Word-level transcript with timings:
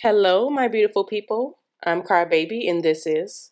Hello, 0.00 0.48
my 0.48 0.68
beautiful 0.68 1.02
people. 1.02 1.58
I'm 1.84 2.02
Crybaby, 2.02 2.70
and 2.70 2.84
this 2.84 3.04
is, 3.04 3.50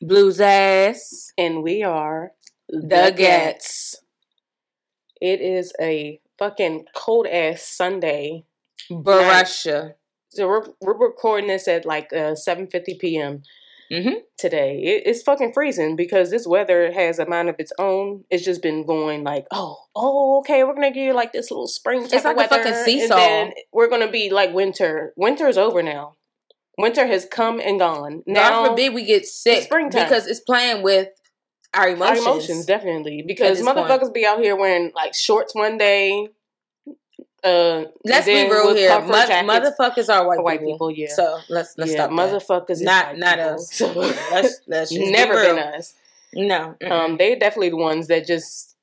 Blu 0.00 0.32
Zaas. 0.32 1.28
and 1.38 1.62
we 1.62 1.84
are 1.84 2.32
The 2.68 3.14
Ghettz. 3.16 3.94
It 5.20 5.40
is 5.40 5.72
a 5.80 6.20
fucking 6.40 6.86
cold 6.96 7.28
ass 7.28 7.62
Sunday. 7.62 8.46
Barusha. 8.90 9.94
So 10.30 10.48
we're 10.48 10.66
we're 10.80 10.98
recording 10.98 11.50
this 11.50 11.68
at 11.68 11.86
like 11.86 12.12
uh, 12.12 12.34
7:50 12.34 12.98
p.m. 12.98 13.42
Mm-hmm. 13.90 14.20
today. 14.38 14.82
It, 14.82 15.02
it's 15.06 15.22
fucking 15.22 15.52
freezing 15.52 15.96
because 15.96 16.30
this 16.30 16.46
weather 16.46 16.92
has 16.92 17.18
a 17.18 17.26
mind 17.26 17.48
of 17.48 17.56
its 17.58 17.72
own. 17.78 18.24
It's 18.30 18.44
just 18.44 18.62
been 18.62 18.86
going 18.86 19.22
like, 19.24 19.46
oh, 19.50 19.78
oh, 19.94 20.38
okay, 20.40 20.64
we're 20.64 20.74
gonna 20.74 20.90
give 20.90 21.04
you 21.04 21.14
like 21.14 21.32
this 21.32 21.50
little 21.50 21.68
spring 21.68 22.02
It's 22.04 22.24
like 22.24 22.36
a 22.36 22.48
fucking 22.48 22.74
seesaw. 22.84 23.16
And 23.16 23.50
then 23.50 23.52
we're 23.72 23.88
gonna 23.88 24.10
be 24.10 24.30
like 24.30 24.54
winter. 24.54 25.12
Winter 25.16 25.46
is 25.48 25.58
over 25.58 25.82
now. 25.82 26.16
Winter 26.78 27.06
has 27.06 27.26
come 27.26 27.60
and 27.60 27.78
gone. 27.78 28.22
Now 28.26 28.50
God 28.50 28.68
forbid 28.68 28.94
we 28.94 29.04
get 29.04 29.26
sick 29.26 29.64
springtime. 29.64 30.04
because 30.04 30.26
it's 30.26 30.40
playing 30.40 30.82
with 30.82 31.08
our 31.74 31.82
our 31.82 31.88
emotions. 31.88 32.26
emotions 32.26 32.66
definitely 32.66 33.22
because 33.26 33.58
this 33.58 33.66
point. 33.66 33.78
motherfuckers 33.78 34.12
be 34.12 34.26
out 34.26 34.40
here 34.40 34.56
wearing 34.56 34.92
like 34.94 35.14
shorts 35.14 35.54
one 35.54 35.78
day. 35.78 36.28
Uh, 37.44 37.84
Let's 38.04 38.26
be 38.26 38.44
real 38.48 38.74
here. 38.74 39.00
Mo- 39.00 39.06
motherfuckers 39.12 40.08
are 40.12 40.26
white, 40.26 40.42
white 40.42 40.60
people. 40.60 40.74
people. 40.74 40.90
Yeah, 40.92 41.08
So 41.12 41.38
let's 41.48 41.76
let's 41.76 41.92
yeah, 41.92 42.06
stop 42.06 42.10
motherfuckers. 42.10 42.80
Not 42.82 43.18
not 43.18 43.36
people. 43.38 43.54
us. 43.54 43.72
So, 43.78 43.92
let's 43.92 44.60
let's 44.68 44.90
just 44.90 45.00
be 45.04 45.10
never 45.10 45.34
real. 45.34 45.56
been 45.56 45.58
us. 45.74 45.94
No. 46.34 46.76
mm-mm. 46.80 46.90
Um, 46.90 47.16
they 47.16 47.34
definitely 47.34 47.70
the 47.70 47.76
ones 47.76 48.06
that 48.08 48.26
just 48.26 48.76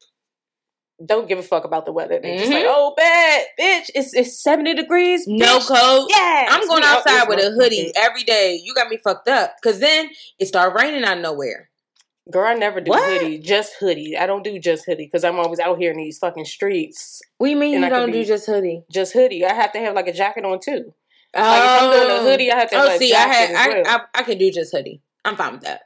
don't 1.05 1.29
give 1.29 1.39
a 1.39 1.43
fuck 1.43 1.63
about 1.63 1.85
the 1.85 1.93
weather. 1.93 2.19
They 2.21 2.37
just 2.37 2.51
Mhm. 2.51 2.55
like, 2.55 2.65
oh, 2.67 2.93
bad 2.97 3.45
bitch. 3.57 3.89
It's 3.95 4.13
it's 4.13 4.37
seventy 4.43 4.73
degrees. 4.73 5.25
no 5.25 5.59
bitch. 5.59 5.67
coat. 5.67 6.07
Yeah, 6.09 6.47
I'm 6.49 6.67
going 6.67 6.83
outside 6.83 7.29
with 7.29 7.39
a 7.39 7.51
hoodie 7.51 7.93
every 7.95 8.23
day. 8.23 8.59
You 8.61 8.73
got 8.75 8.89
me 8.89 8.97
fucked 8.97 9.29
up. 9.29 9.55
Cause 9.63 9.79
then 9.79 10.09
it 10.37 10.47
started 10.47 10.75
raining 10.75 11.05
out 11.05 11.15
of 11.17 11.23
nowhere. 11.23 11.68
Girl, 12.31 12.47
I 12.47 12.53
never 12.53 12.79
do 12.79 12.89
What? 12.89 13.03
hoodie. 13.03 13.39
Just 13.39 13.73
hoodie. 13.79 14.15
I 14.17 14.27
don't 14.27 14.43
do 14.43 14.59
just 14.59 14.85
hoodie 14.85 15.05
because 15.05 15.23
I'm 15.23 15.39
always 15.39 15.59
out 15.59 15.79
here 15.79 15.91
in 15.91 15.97
these 15.97 16.19
fucking 16.19 16.45
streets. 16.45 17.21
We 17.39 17.55
mean 17.55 17.79
you 17.81 17.85
I 17.85 17.89
don't 17.89 18.11
do 18.11 18.23
just 18.23 18.45
hoodie? 18.45 18.83
Just 18.91 19.13
hoodie. 19.13 19.45
I 19.45 19.53
have 19.53 19.71
to 19.73 19.79
have 19.79 19.95
like 19.95 20.07
a 20.07 20.13
jacket 20.13 20.45
on 20.45 20.59
too. 20.59 20.93
Like 21.35 21.63
if 21.63 21.83
I'm 21.83 21.91
doing 21.91 22.09
a 22.09 22.21
hoodie, 22.21 22.51
I 22.51 22.57
have 22.59 22.69
to 22.71 22.75
have 22.77 22.89
Oh, 22.89 22.97
see, 22.97 23.13
I 23.13 23.19
had, 23.27 23.49
well. 23.51 23.83
I, 23.85 23.95
I, 23.95 24.01
I 24.19 24.23
can 24.23 24.37
do 24.37 24.51
just 24.51 24.71
hoodie. 24.75 25.01
I'm 25.25 25.35
fine 25.35 25.53
with 25.53 25.61
that. 25.61 25.81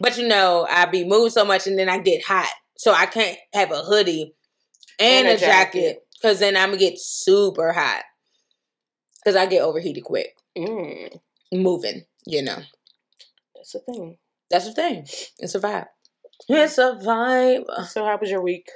But 0.00 0.16
you 0.16 0.26
know, 0.28 0.66
I 0.70 0.86
be 0.86 1.04
moving 1.04 1.30
so 1.30 1.44
much, 1.44 1.66
and 1.66 1.78
then 1.78 1.88
I 1.88 1.98
get 1.98 2.24
hot, 2.24 2.50
so 2.76 2.92
I 2.92 3.06
can't 3.06 3.36
have 3.52 3.72
a 3.72 3.82
hoodie 3.82 4.34
and, 4.98 5.26
And 5.26 5.36
a 5.36 5.40
jacket. 5.40 6.06
because 6.20 6.38
then 6.38 6.56
I'm 6.56 6.68
gonna 6.68 6.78
get 6.78 6.98
super 6.98 7.72
hot. 7.72 8.02
Because 9.24 9.36
I 9.36 9.46
get 9.46 9.62
overheated 9.62 10.04
quick 10.04 10.34
Mm, 10.56 11.18
moving. 11.52 12.04
You 12.26 12.42
know, 12.42 12.58
that's 13.54 13.72
the 13.72 13.80
thing. 13.80 14.18
That's 14.50 14.66
the 14.66 14.72
thing. 14.72 15.06
It's 15.38 15.54
a 15.54 15.60
vibe. 15.60 15.86
It's 16.48 16.78
a 16.78 16.92
vibe. 17.02 17.64
So 17.88 18.04
how 18.04 18.16
was 18.18 18.30
your 18.30 18.42
week? 18.42 18.68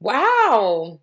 Wow. 0.00 1.00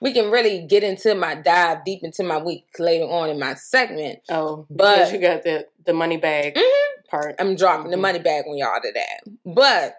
We 0.00 0.12
can 0.12 0.30
really 0.30 0.66
get 0.66 0.82
into 0.84 1.14
my 1.14 1.34
dive 1.34 1.84
deep 1.84 2.00
into 2.02 2.22
my 2.22 2.38
week 2.42 2.66
later 2.78 3.04
on 3.04 3.30
in 3.30 3.38
my 3.38 3.54
segment. 3.54 4.20
Oh, 4.28 4.66
But- 4.70 5.12
you 5.12 5.18
got 5.18 5.42
the 5.42 5.66
the 5.86 5.92
money 5.94 6.18
bag 6.18 6.54
Mhm. 6.54 7.08
part. 7.08 7.34
I'm 7.38 7.56
dropping 7.56 7.90
the 7.90 7.96
Mhm. 7.96 8.00
money 8.02 8.18
bag 8.18 8.44
on 8.46 8.58
y'all 8.58 8.80
to 8.80 8.92
that. 8.92 9.20
But 9.44 9.96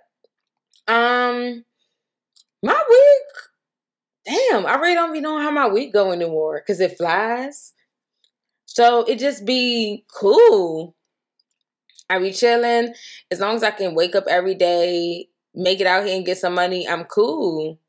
um 0.88 1.66
my 2.62 2.84
week, 2.90 4.36
damn, 4.52 4.66
I 4.66 4.76
really 4.76 4.94
don't 4.96 5.14
be 5.14 5.22
knowing 5.22 5.44
how 5.44 5.52
my 5.52 5.68
week 5.68 5.92
go 5.94 6.12
anymore 6.12 6.62
because 6.62 6.80
it 6.80 6.98
flies. 6.98 7.74
So 8.66 9.04
it 9.04 9.16
just 9.18 9.46
be 9.46 10.06
cool. 10.14 10.96
I 12.10 12.20
be 12.20 12.32
chilling. 12.32 12.94
As 13.32 13.40
long 13.40 13.56
as 13.56 13.64
I 13.64 13.72
can 13.72 13.96
wake 13.96 14.16
up 14.16 14.26
every 14.28 14.56
day, 14.56 15.28
make 15.54 15.80
it 15.80 15.88
out 15.88 16.06
here 16.06 16.16
and 16.16 16.26
get 16.26 16.38
some 16.38 16.56
money, 16.56 16.88
I'm 16.88 17.04
cool. 17.06 17.80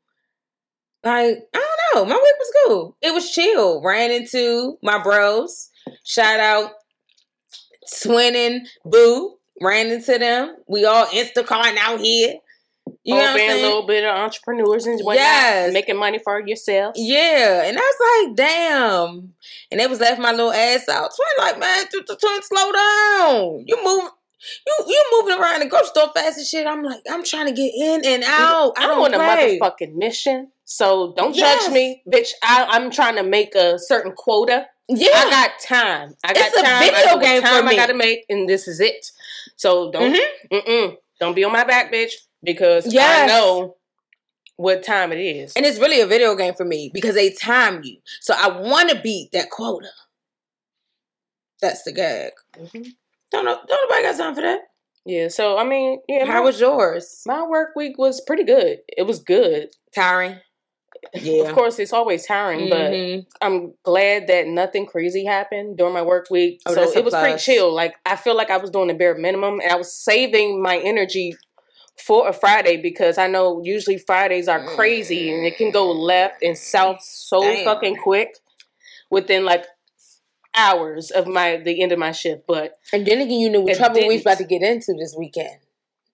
Like, 1.03 1.37
I 1.53 1.75
don't 1.93 1.95
know. 1.95 2.05
My 2.05 2.15
week 2.15 2.35
was 2.39 2.53
cool. 2.65 2.97
It 3.01 3.13
was 3.13 3.31
chill. 3.31 3.81
Ran 3.83 4.11
into 4.11 4.77
my 4.83 5.01
bros. 5.01 5.69
Shout 6.03 6.39
out 6.39 6.73
Twinning 7.91 8.67
Boo. 8.85 9.37
Ran 9.59 9.87
into 9.87 10.17
them. 10.17 10.57
We 10.67 10.85
all 10.85 11.05
Instacarting 11.07 11.77
out 11.77 11.99
here. 11.99 12.35
You 13.03 13.15
know 13.15 13.21
what 13.21 13.29
I'm 13.29 13.35
being 13.35 13.49
a 13.51 13.55
little 13.55 13.85
bit 13.87 14.03
of 14.03 14.15
entrepreneurs 14.15 14.85
and 14.85 14.99
whatnot, 15.01 15.15
Yes. 15.23 15.73
making 15.73 15.97
money 15.97 16.19
for 16.19 16.39
yourself. 16.45 16.93
Yeah, 16.95 17.63
and 17.63 17.77
I 17.77 17.81
was 17.81 18.27
like, 18.27 18.35
damn. 18.35 19.33
And 19.71 19.79
they 19.79 19.87
was 19.87 19.99
laughing 19.99 20.21
my 20.21 20.31
little 20.31 20.51
ass 20.51 20.87
out. 20.89 21.11
Twin, 21.15 21.45
like, 21.45 21.59
man, 21.59 21.85
twin, 21.89 22.41
slow 22.43 22.71
down. 22.71 23.63
You 23.65 23.77
move, 23.83 24.09
you 24.67 24.75
you 24.87 25.03
moving 25.13 25.39
around 25.41 25.61
the 25.61 25.67
grocery 25.67 25.87
store 25.87 26.09
fast 26.15 26.37
and 26.37 26.45
shit. 26.47 26.67
I'm 26.67 26.83
like, 26.83 27.01
I'm 27.09 27.23
trying 27.23 27.47
to 27.47 27.53
get 27.53 27.71
in 27.75 28.05
and 28.05 28.23
out. 28.23 28.73
I 28.77 28.83
I'm 28.83 28.89
don't 28.89 29.13
on 29.15 29.19
a 29.21 29.23
motherfucking 29.59 29.95
mission, 29.95 30.51
so 30.65 31.13
don't 31.15 31.35
Yes. 31.35 31.65
judge 31.65 31.73
me, 31.73 32.03
bitch. 32.11 32.29
I, 32.43 32.65
I'm 32.69 32.91
trying 32.91 33.15
to 33.15 33.23
make 33.23 33.55
a 33.55 33.77
certain 33.79 34.11
quota. 34.11 34.67
Yeah, 34.89 35.09
I 35.13 35.29
got 35.29 35.51
time. 35.63 36.15
I 36.23 36.33
got 36.33 36.47
It's 36.47 36.57
a 36.57 36.63
time. 36.63 36.79
video 36.83 36.97
I 36.99 37.05
know 37.05 37.15
what 37.15 37.23
game 37.23 37.41
for 37.41 37.63
me. 37.63 37.73
I 37.73 37.75
got 37.77 37.87
to 37.87 37.93
make, 37.93 38.25
and 38.29 38.47
this 38.49 38.67
is 38.67 38.79
it. 38.79 39.05
So 39.55 39.91
don't, 39.91 40.13
Mhm. 40.13 40.19
mm-mm, 40.51 40.97
don't 41.19 41.33
be 41.35 41.43
on 41.45 41.51
my 41.53 41.63
back, 41.63 41.93
bitch, 41.93 42.11
because 42.43 42.87
I 42.87 42.91
Yes. 42.91 43.29
know 43.29 43.75
what 44.57 44.83
time 44.83 45.11
it 45.11 45.19
is. 45.19 45.53
and 45.55 45.65
it's 45.65 45.79
really 45.79 46.01
a 46.01 46.05
video 46.05 46.35
game 46.35 46.53
for 46.53 46.65
me 46.65 46.91
because 46.93 47.15
they 47.15 47.31
time 47.31 47.81
you. 47.83 47.97
So 48.19 48.33
I 48.37 48.47
want 48.59 48.89
to 48.91 48.99
beat 49.01 49.31
that 49.31 49.49
quota. 49.49 49.89
That's 51.61 51.83
the 51.83 51.91
gag. 51.91 52.31
Mhm. 52.57 52.85
Don't 53.31 53.45
know. 53.45 53.59
Don't 53.67 53.89
nobody 53.89 54.03
got 54.03 54.17
time 54.17 54.35
for 54.35 54.41
that. 54.41 54.59
Yeah. 55.05 55.27
So 55.29 55.57
I 55.57 55.63
mean, 55.63 55.99
yeah. 56.07 56.25
How 56.25 56.33
my, 56.33 56.39
was 56.41 56.59
yours? 56.59 57.23
my 57.25 57.43
work 57.43 57.75
week 57.75 57.97
was 57.97 58.21
pretty 58.21 58.43
good. 58.43 58.79
It 58.87 59.03
was 59.03 59.19
good. 59.19 59.69
Tiring. 59.93 60.37
Yeah. 61.15 61.43
Of 61.45 61.55
course, 61.55 61.79
it's 61.79 61.93
always 61.93 62.25
tiring, 62.27 62.69
but 62.69 62.91
Mhm. 62.91 63.25
I'm 63.41 63.73
glad 63.83 64.27
that 64.27 64.45
nothing 64.47 64.85
crazy 64.85 65.25
happened 65.25 65.77
during 65.77 65.93
my 65.93 66.01
work 66.01 66.29
week. 66.29 66.61
Oh, 66.67 66.73
so 66.73 66.83
it 66.91 67.03
was 67.05 67.13
pretty 67.15 67.39
chill. 67.39 67.71
Like 67.73 67.95
I 68.05 68.15
feel 68.15 68.35
like 68.35 68.51
I 68.51 68.57
was 68.57 68.69
doing 68.69 68.87
the 68.89 68.93
bare 68.93 69.15
minimum 69.15 69.59
and 69.61 69.71
I 69.71 69.75
was 69.75 69.91
saving 69.93 70.61
my 70.61 70.77
energy 70.77 71.35
for 71.97 72.27
a 72.27 72.33
Friday 72.33 72.81
because 72.81 73.17
I 73.17 73.27
know 73.27 73.61
usually 73.63 73.97
Fridays 73.97 74.47
are 74.47 74.65
crazy 74.75 75.33
and 75.33 75.45
it 75.45 75.57
can 75.57 75.71
go 75.71 75.93
mm. 75.93 75.99
left 75.99 76.41
and 76.41 76.57
south 76.57 77.01
so 77.01 77.41
Damn. 77.41 77.65
fucking 77.65 77.97
quick 77.97 78.37
within 79.09 79.45
like 79.45 79.65
hours 80.55 81.11
of 81.11 81.27
my 81.27 81.57
the 81.57 81.81
end 81.81 81.91
of 81.91 81.99
my 81.99 82.11
shift. 82.11 82.43
But 82.47 82.73
And 82.91 83.05
then 83.05 83.21
again, 83.21 83.39
you 83.39 83.49
knew 83.49 83.61
what 83.61 83.73
It 83.73 83.77
trouble 83.77 84.07
we 84.07 84.15
was 84.15 84.21
about 84.21 84.37
to 84.39 84.43
get 84.43 84.61
into 84.61 84.93
this 84.97 85.15
weekend. 85.17 85.57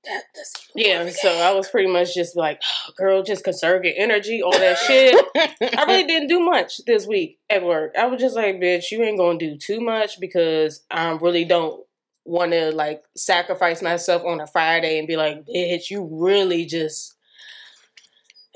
That, 0.04 0.24
that's 0.36 0.54
yeah, 0.74 1.10
so 1.10 1.30
I 1.30 1.52
was 1.52 1.70
pretty 1.70 1.92
much 1.92 2.14
just 2.14 2.38
like, 2.38 2.62
oh, 2.64 2.94
girl, 2.96 3.24
just 3.24 3.44
conserve 3.44 3.84
your 3.84 3.96
energy, 3.98 4.42
all 4.42 4.52
that 4.52 4.78
shit. 4.88 5.16
I 5.36 5.84
really 5.86 6.04
didn't 6.08 6.30
do 6.30 6.40
much 6.40 6.86
this 6.86 7.06
week 7.08 7.40
at 7.50 7.64
work. 7.64 7.94
I 7.98 8.06
was 8.06 8.22
just 8.22 8.36
like, 8.36 8.56
bitch, 8.56 8.92
you 8.92 9.04
ain't 9.04 9.18
gonna 9.18 9.40
do 9.40 9.58
too 9.58 9.82
much 9.82 10.20
because 10.20 10.86
I 10.90 11.10
really 11.12 11.46
don't 11.46 11.87
want 12.28 12.52
to 12.52 12.72
like 12.72 13.04
sacrifice 13.16 13.82
myself 13.82 14.24
on 14.26 14.42
a 14.42 14.48
Friday 14.48 15.00
and 15.00 15.08
be 15.08 15.16
like, 15.16 15.46
bitch, 15.48 15.90
you 15.90 16.08
really 16.12 16.66
just 16.66 17.16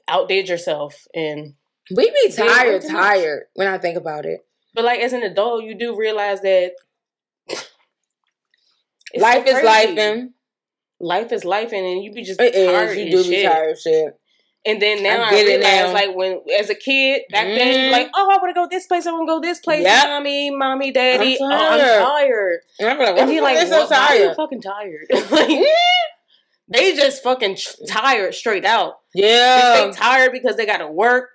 outdid 0.07 0.49
yourself. 0.49 1.07
And 1.15 1.53
we 1.95 2.11
be 2.11 2.31
tired, 2.31 2.81
do 2.81 2.87
too 2.87 2.93
much. 2.93 3.03
tired 3.03 3.43
when 3.55 3.67
I 3.67 3.77
think 3.77 3.97
about 3.97 4.25
it. 4.25 4.45
but 4.73 4.83
like 4.83 4.99
as 4.99 5.13
an 5.13 5.23
adult, 5.23 5.63
you 5.63 5.73
do 5.73 5.97
realize 5.97 6.41
that 6.41 6.73
life 9.17 9.47
so 9.47 9.57
is 9.57 9.63
life, 9.63 9.97
and 9.97 10.31
life 10.99 11.31
is 11.31 11.45
life, 11.45 11.71
and 11.73 12.03
you 12.03 12.11
be 12.11 12.23
just 12.23 12.41
it 12.41 12.53
tired 12.53 12.97
is. 12.97 12.97
You 12.97 13.11
do 13.11 13.23
shit. 13.23 13.31
be 13.31 13.43
tired, 13.43 13.79
shit. 13.79 14.19
And 14.63 14.79
then 14.79 15.01
now 15.01 15.23
I 15.23 15.29
I, 15.29 15.31
realize, 15.31 15.63
now. 15.63 15.93
like 15.93 16.15
when 16.15 16.39
as 16.59 16.69
a 16.69 16.75
kid 16.75 17.23
back 17.31 17.47
then, 17.47 17.89
Mhm. 17.89 17.91
like 17.91 18.09
oh, 18.13 18.29
I 18.31 18.37
want 18.37 18.49
to 18.49 18.53
go 18.53 18.67
this 18.69 18.85
place, 18.85 19.07
I 19.07 19.11
want 19.11 19.27
to 19.27 19.33
go 19.33 19.39
this 19.39 19.59
place, 19.59 19.83
Yep. 19.83 20.07
mommy, 20.07 20.51
mommy, 20.51 20.91
daddy. 20.91 21.37
I'm 21.41 21.51
oh, 21.51 21.55
I'm 21.55 21.79
tired. 21.79 21.99
tired. 22.03 22.59
And 22.79 22.89
I'm 22.89 22.99
like, 22.99 23.17
And 23.17 23.29
he 23.31 23.41
like, 23.41 23.67
so 23.67 23.87
are 23.91 24.15
you 24.15 24.33
fucking 24.35 24.61
tired? 24.61 25.07
like, 25.31 25.49
they 26.67 26.95
just 26.95 27.23
fucking 27.23 27.57
tired 27.87 28.35
straight 28.35 28.63
out. 28.65 28.99
Yeah. 29.15 29.85
They 29.87 29.91
tired 29.93 30.31
because 30.31 30.55
they 30.57 30.65
got 30.67 30.77
to 30.77 30.87
work. 30.87 31.29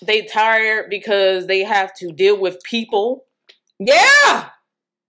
They 0.00 0.22
tired 0.22 0.88
because 0.88 1.46
they 1.48 1.60
have 1.64 1.92
to 1.96 2.12
deal 2.12 2.38
with 2.38 2.62
people. 2.62 3.26
Yeah. 3.78 4.48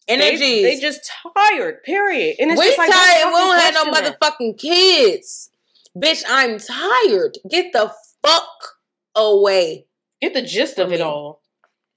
They, 0.07 0.15
Energies. 0.15 0.63
they 0.63 0.79
just 0.79 1.09
tired. 1.35 1.83
Period. 1.83 2.35
And 2.39 2.51
it's 2.51 2.59
we 2.59 2.65
just 2.65 2.77
like 2.79 2.91
tired 2.91 3.21
and 3.25 3.31
we 3.31 3.39
don't 3.39 3.59
have 3.59 3.73
no 3.75 3.91
motherfucking 3.91 4.57
kids. 4.59 5.51
Bitch, 5.97 6.23
I'm 6.27 6.59
tired. 6.59 7.37
Get 7.49 7.73
the 7.73 7.91
fuck 8.25 8.77
away. 9.15 9.85
Get 10.21 10.33
the 10.33 10.41
gist 10.41 10.79
of 10.79 10.91
it 10.91 11.01
all. 11.01 11.41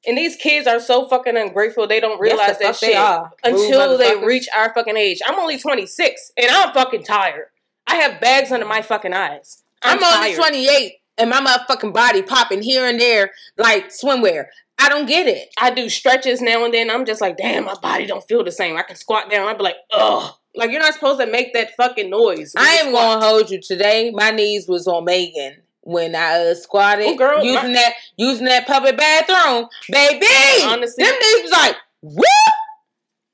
And 0.06 0.18
these 0.18 0.36
kids 0.36 0.66
are 0.66 0.80
so 0.80 1.08
fucking 1.08 1.36
ungrateful. 1.36 1.86
They 1.86 2.00
don't 2.00 2.20
realize 2.20 2.48
Yes, 2.48 2.58
the 2.58 2.64
that 2.64 2.80
they 2.80 2.92
shit. 2.92 3.52
Rude 3.52 3.64
until 3.64 3.98
they 3.98 4.16
reach 4.26 4.48
our 4.56 4.74
fucking 4.74 4.96
age. 4.96 5.20
I'm 5.24 5.38
only 5.38 5.58
26 5.58 6.32
and 6.36 6.50
I'm 6.50 6.72
fucking 6.72 7.04
tired. 7.04 7.46
I 7.86 7.96
have 7.96 8.20
bags 8.20 8.50
under 8.50 8.66
my 8.66 8.82
fucking 8.82 9.12
eyes. 9.12 9.62
I'm, 9.82 10.02
I'm, 10.02 10.24
only 10.24 10.34
28 10.34 10.92
and 11.18 11.30
my 11.30 11.40
motherfucking 11.40 11.92
body 11.92 12.22
popping 12.22 12.62
here 12.62 12.86
and 12.86 13.00
there 13.00 13.30
like 13.56 13.90
swimwear. 13.90 14.46
I 14.78 14.88
don't 14.88 15.06
get 15.06 15.28
it. 15.28 15.48
I 15.60 15.70
do 15.70 15.88
stretches 15.88 16.40
now 16.40 16.64
and 16.64 16.74
then. 16.74 16.90
I'm 16.90 17.04
just 17.04 17.20
like, 17.20 17.36
damn, 17.36 17.64
my 17.64 17.74
body 17.74 18.06
don't 18.06 18.26
feel 18.26 18.42
the 18.42 18.50
same. 18.50 18.76
I 18.76 18.82
can 18.82 18.96
squat 18.96 19.30
down. 19.30 19.46
I'd 19.46 19.58
be 19.58 19.64
like, 19.64 19.76
ugh. 19.92 20.34
Like 20.54 20.70
you're 20.70 20.80
not 20.80 20.94
supposed 20.94 21.20
to 21.20 21.26
make 21.26 21.54
that 21.54 21.74
fucking 21.76 22.10
noise. 22.10 22.52
I 22.56 22.68
am 22.76 22.92
gonna 22.92 23.24
hold 23.24 23.50
you 23.50 23.60
today. 23.60 24.10
My 24.12 24.30
knees 24.30 24.68
was 24.68 24.86
on 24.86 25.04
Megan 25.04 25.56
when 25.80 26.14
I 26.14 26.50
uh, 26.50 26.54
squatted 26.54 27.06
Oh, 27.08 27.16
girl, 27.16 27.42
using 27.42 27.68
my- 27.68 27.72
that 27.74 27.94
using 28.16 28.44
that 28.46 28.66
public 28.66 28.96
bathroom, 28.96 29.68
baby. 29.90 30.26
Honestly- 30.64 31.04
them 31.04 31.14
knees 31.20 31.42
was 31.42 31.52
like 31.52 31.76
whoop. 32.02 32.24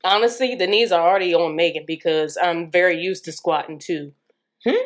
Honestly, 0.05 0.55
the 0.55 0.67
knees 0.67 0.93
are 0.93 1.07
already 1.09 1.35
on 1.35 1.57
Megan 1.57 1.85
because 1.87 2.39
I'm 2.41 2.71
very 2.71 3.01
used 3.01 3.25
to 3.25 3.33
squatting 3.33 3.79
too. 3.81 4.13
Hmm? 4.65 4.77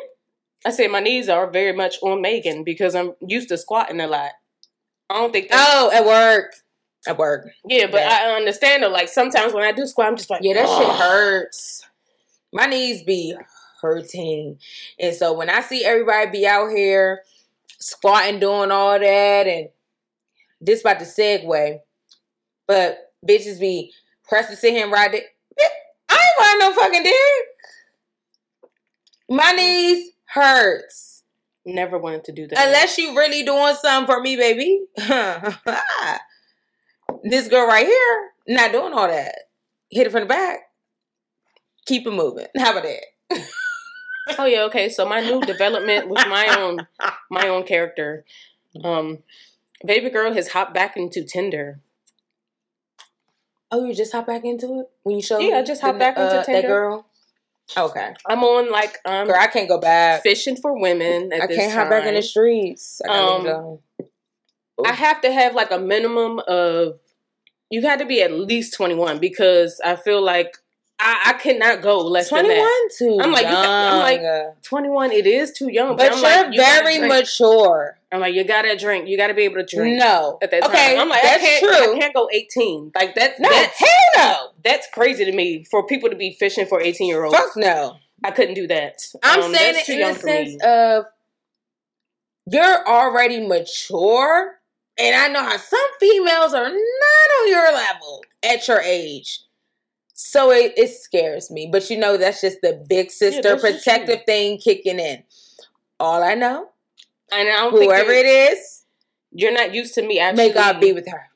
I 0.65 0.71
said 0.71 0.89
my 0.91 1.01
knees 1.01 1.29
are 1.29 1.49
very 1.49 1.73
much 1.73 1.97
on 2.01 2.21
Megan 2.21 2.63
because 2.63 2.95
I'm 2.95 3.13
used 3.21 3.49
to 3.49 3.57
squatting 3.57 3.99
a 4.01 4.07
lot. 4.07 4.31
I 5.09 5.15
don't 5.15 5.31
think 5.31 5.49
Oh, 5.51 5.91
at 5.93 6.05
work, 6.05 6.53
at 7.07 7.17
work. 7.17 7.47
yeah, 7.67 7.85
but 7.85 8.01
yeah. 8.01 8.19
I 8.23 8.35
understand 8.35 8.81
though. 8.81 8.89
Like 8.89 9.07
sometimes 9.09 9.53
when 9.53 9.63
I 9.63 9.71
do 9.71 9.85
squat, 9.85 10.07
I'm 10.07 10.15
just 10.17 10.29
like, 10.31 10.41
Yeah, 10.41 10.53
that 10.55 10.67
shit 10.67 10.87
hurts. 10.99 11.85
My 12.53 12.67
knees 12.67 13.03
be 13.03 13.35
hurting, 13.81 14.59
and 14.99 15.15
so 15.15 15.33
when 15.33 15.49
I 15.49 15.61
see 15.61 15.83
everybody 15.83 16.29
be 16.29 16.47
out 16.47 16.69
here 16.69 17.23
squatting, 17.79 18.39
doing 18.39 18.71
all 18.71 18.99
that, 18.99 19.47
and 19.47 19.69
this 20.61 20.81
about 20.81 20.99
to 20.99 21.05
segue, 21.05 21.79
but 22.67 23.11
bitches 23.27 23.59
be 23.59 23.91
pressing 24.27 24.55
to 24.55 24.59
sit 24.61 24.73
here 24.73 24.83
and 24.83 24.91
ride 24.91 25.13
it. 25.13 25.25
I 26.09 26.13
ain't 26.13 26.39
riding 26.39 26.59
no 26.59 26.73
fucking 26.73 27.03
dick. 27.03 27.45
My 29.29 29.51
knees 29.51 30.11
hurts. 30.25 31.23
Never 31.65 31.97
wanted 31.97 32.25
to 32.25 32.33
do 32.33 32.47
that. 32.47 32.67
Unless 32.67 32.97
you 32.97 33.17
really 33.17 33.43
doing 33.43 33.75
something 33.75 34.13
for 34.13 34.21
me, 34.21 34.35
baby. 34.35 34.83
this 37.23 37.47
girl 37.47 37.67
right 37.67 37.85
here, 37.85 38.29
not 38.47 38.71
doing 38.71 38.93
all 38.93 39.07
that. 39.07 39.35
Hit 39.89 40.07
it 40.07 40.11
from 40.11 40.21
the 40.21 40.27
back. 40.27 40.59
Keep 41.85 42.07
it 42.07 42.11
moving. 42.11 42.47
How 42.57 42.71
about 42.71 42.83
that? 42.83 43.39
Oh 44.39 44.45
yeah, 44.45 44.61
okay. 44.63 44.87
So 44.87 45.05
my 45.05 45.19
new 45.19 45.41
development 45.41 46.07
with 46.07 46.25
my 46.29 46.55
own 46.57 46.87
my 47.29 47.49
own 47.49 47.63
character. 47.63 48.23
Um 48.81 49.19
baby 49.85 50.09
girl 50.09 50.31
has 50.33 50.47
hopped 50.47 50.73
back 50.73 50.95
into 50.95 51.25
Tinder. 51.25 51.81
Oh, 53.69 53.85
you 53.85 53.93
just 53.93 54.11
hop 54.13 54.27
back 54.27 54.45
into 54.45 54.79
it 54.81 54.85
when 55.03 55.17
you 55.17 55.21
show 55.21 55.39
Yeah, 55.39 55.55
me 55.55 55.59
I 55.59 55.63
just 55.63 55.81
hopped 55.81 55.95
the- 55.95 55.99
back 55.99 56.17
into 56.17 56.29
that 56.29 56.45
Tinder. 56.45 56.67
girl. 56.67 57.05
Okay, 57.75 58.13
I'm 58.25 58.43
on 58.43 58.71
like 58.71 58.97
um 59.03 59.27
girl, 59.27 59.35
I 59.37 59.47
can't 59.47 59.67
go 59.67 59.77
back. 59.79 60.23
fishing 60.23 60.55
for 60.55 60.79
women 60.79 61.31
at 61.33 61.41
I 61.41 61.47
can't 61.47 61.73
hop 61.73 61.89
back 61.89 62.05
in 62.05 62.13
the 62.15 62.21
streets. 62.21 63.01
I 63.03 63.07
gotta 63.07 63.55
Um. 63.57 63.79
I 64.85 64.93
have 64.93 65.21
to 65.21 65.31
have 65.33 65.53
like 65.53 65.71
a 65.71 65.79
minimum 65.79 66.39
of 66.47 66.99
you 67.69 67.81
had 67.81 67.99
to 67.99 68.05
be 68.05 68.21
at 68.21 68.31
least 68.31 68.73
21 68.75 69.19
because 69.19 69.81
I 69.83 69.95
feel 69.97 70.21
like 70.21 70.57
I, 71.05 71.31
I 71.31 71.33
cannot 71.33 71.81
go 71.81 71.99
less 71.99 72.29
than 72.29 72.39
Twenty 72.45 72.55
that. 72.55 72.61
one 72.61 72.89
too. 72.97 73.17
I'm 73.21 73.31
like, 73.33 73.45
you 73.45 73.51
got- 73.51 73.93
I'm 73.93 73.99
like, 73.99 74.63
21 74.63 75.11
it 75.11 75.27
is 75.27 75.51
too 75.51 75.69
young 75.71 75.97
but 75.97 76.11
I'm 76.13 76.13
you're 76.13 76.21
like, 76.21 76.53
you 76.53 76.61
very 76.61 77.07
mature. 77.07 77.97
I'm 78.11 78.21
like 78.21 78.33
you 78.33 78.43
got 78.45 78.61
to 78.61 78.77
drink 78.77 79.07
you 79.09 79.17
got 79.17 79.27
to 79.27 79.33
be 79.33 79.41
able 79.43 79.55
to 79.55 79.65
drink 79.65 79.99
No, 79.99 80.37
at 80.41 80.51
that 80.51 80.61
time 80.61 80.71
okay, 80.71 80.97
I'm 80.97 81.09
like 81.09 81.21
that's 81.23 81.43
I 81.43 81.59
true. 81.59 81.95
I 81.95 81.99
can't 81.99 82.13
go 82.13 82.29
18 82.31 82.91
like 82.95 83.15
that 83.15 83.39
no, 83.39 83.49
that's 83.49 83.77
hell 83.79 84.15
no. 84.17 84.49
that's 84.63 84.87
crazy 84.93 85.25
to 85.25 85.31
me 85.33 85.65
for 85.69 85.85
people 85.85 86.09
to 86.09 86.15
be 86.15 86.31
fishing 86.39 86.65
for 86.65 86.79
18 86.79 87.07
year 87.07 87.23
olds 87.25 87.35
Fuck 87.37 87.57
no. 87.57 87.97
I 88.23 88.31
couldn't 88.31 88.53
do 88.55 88.67
that 88.67 89.01
I'm 89.21 89.41
Um, 89.43 89.53
saying 89.53 89.75
it 89.77 89.89
in 89.89 89.99
the 90.13 90.19
sense 90.19 90.55
of 90.63 91.05
you're 92.45 92.85
already 92.87 93.45
mature, 93.47 94.55
and 94.97 95.15
I 95.15 95.27
know 95.29 95.41
how 95.43 95.55
some 95.57 95.79
females 95.99 96.53
are 96.53 96.69
not 96.69 97.29
on 97.41 97.49
your 97.49 97.71
level 97.73 98.21
at 98.43 98.67
your 98.67 98.81
age. 98.81 99.39
So 100.13 100.51
it, 100.51 100.73
it 100.77 100.89
scares 100.89 101.49
me. 101.49 101.69
But 101.71 101.89
you 101.89 101.97
know, 101.97 102.17
that's 102.17 102.41
just 102.41 102.59
the 102.61 102.83
big 102.87 103.11
sister 103.11 103.41
just 103.41 103.63
protective 103.63 104.21
thing 104.25 104.57
kicking 104.57 104.99
in. 104.99 105.23
All 105.99 106.23
I 106.23 106.35
know, 106.35 106.69
and 107.31 107.47
I 107.49 107.51
don't 107.53 107.71
whoever 107.71 108.11
it 108.11 108.25
is, 108.25 108.83
you're 109.31 109.53
not 109.53 109.73
used 109.73 109.95
to 109.95 110.01
me 110.05 110.19
actually 110.19 110.47
may 110.49 110.53
God 110.53 110.79
be 110.79 110.93
with 110.93 111.07
her. 111.09 111.29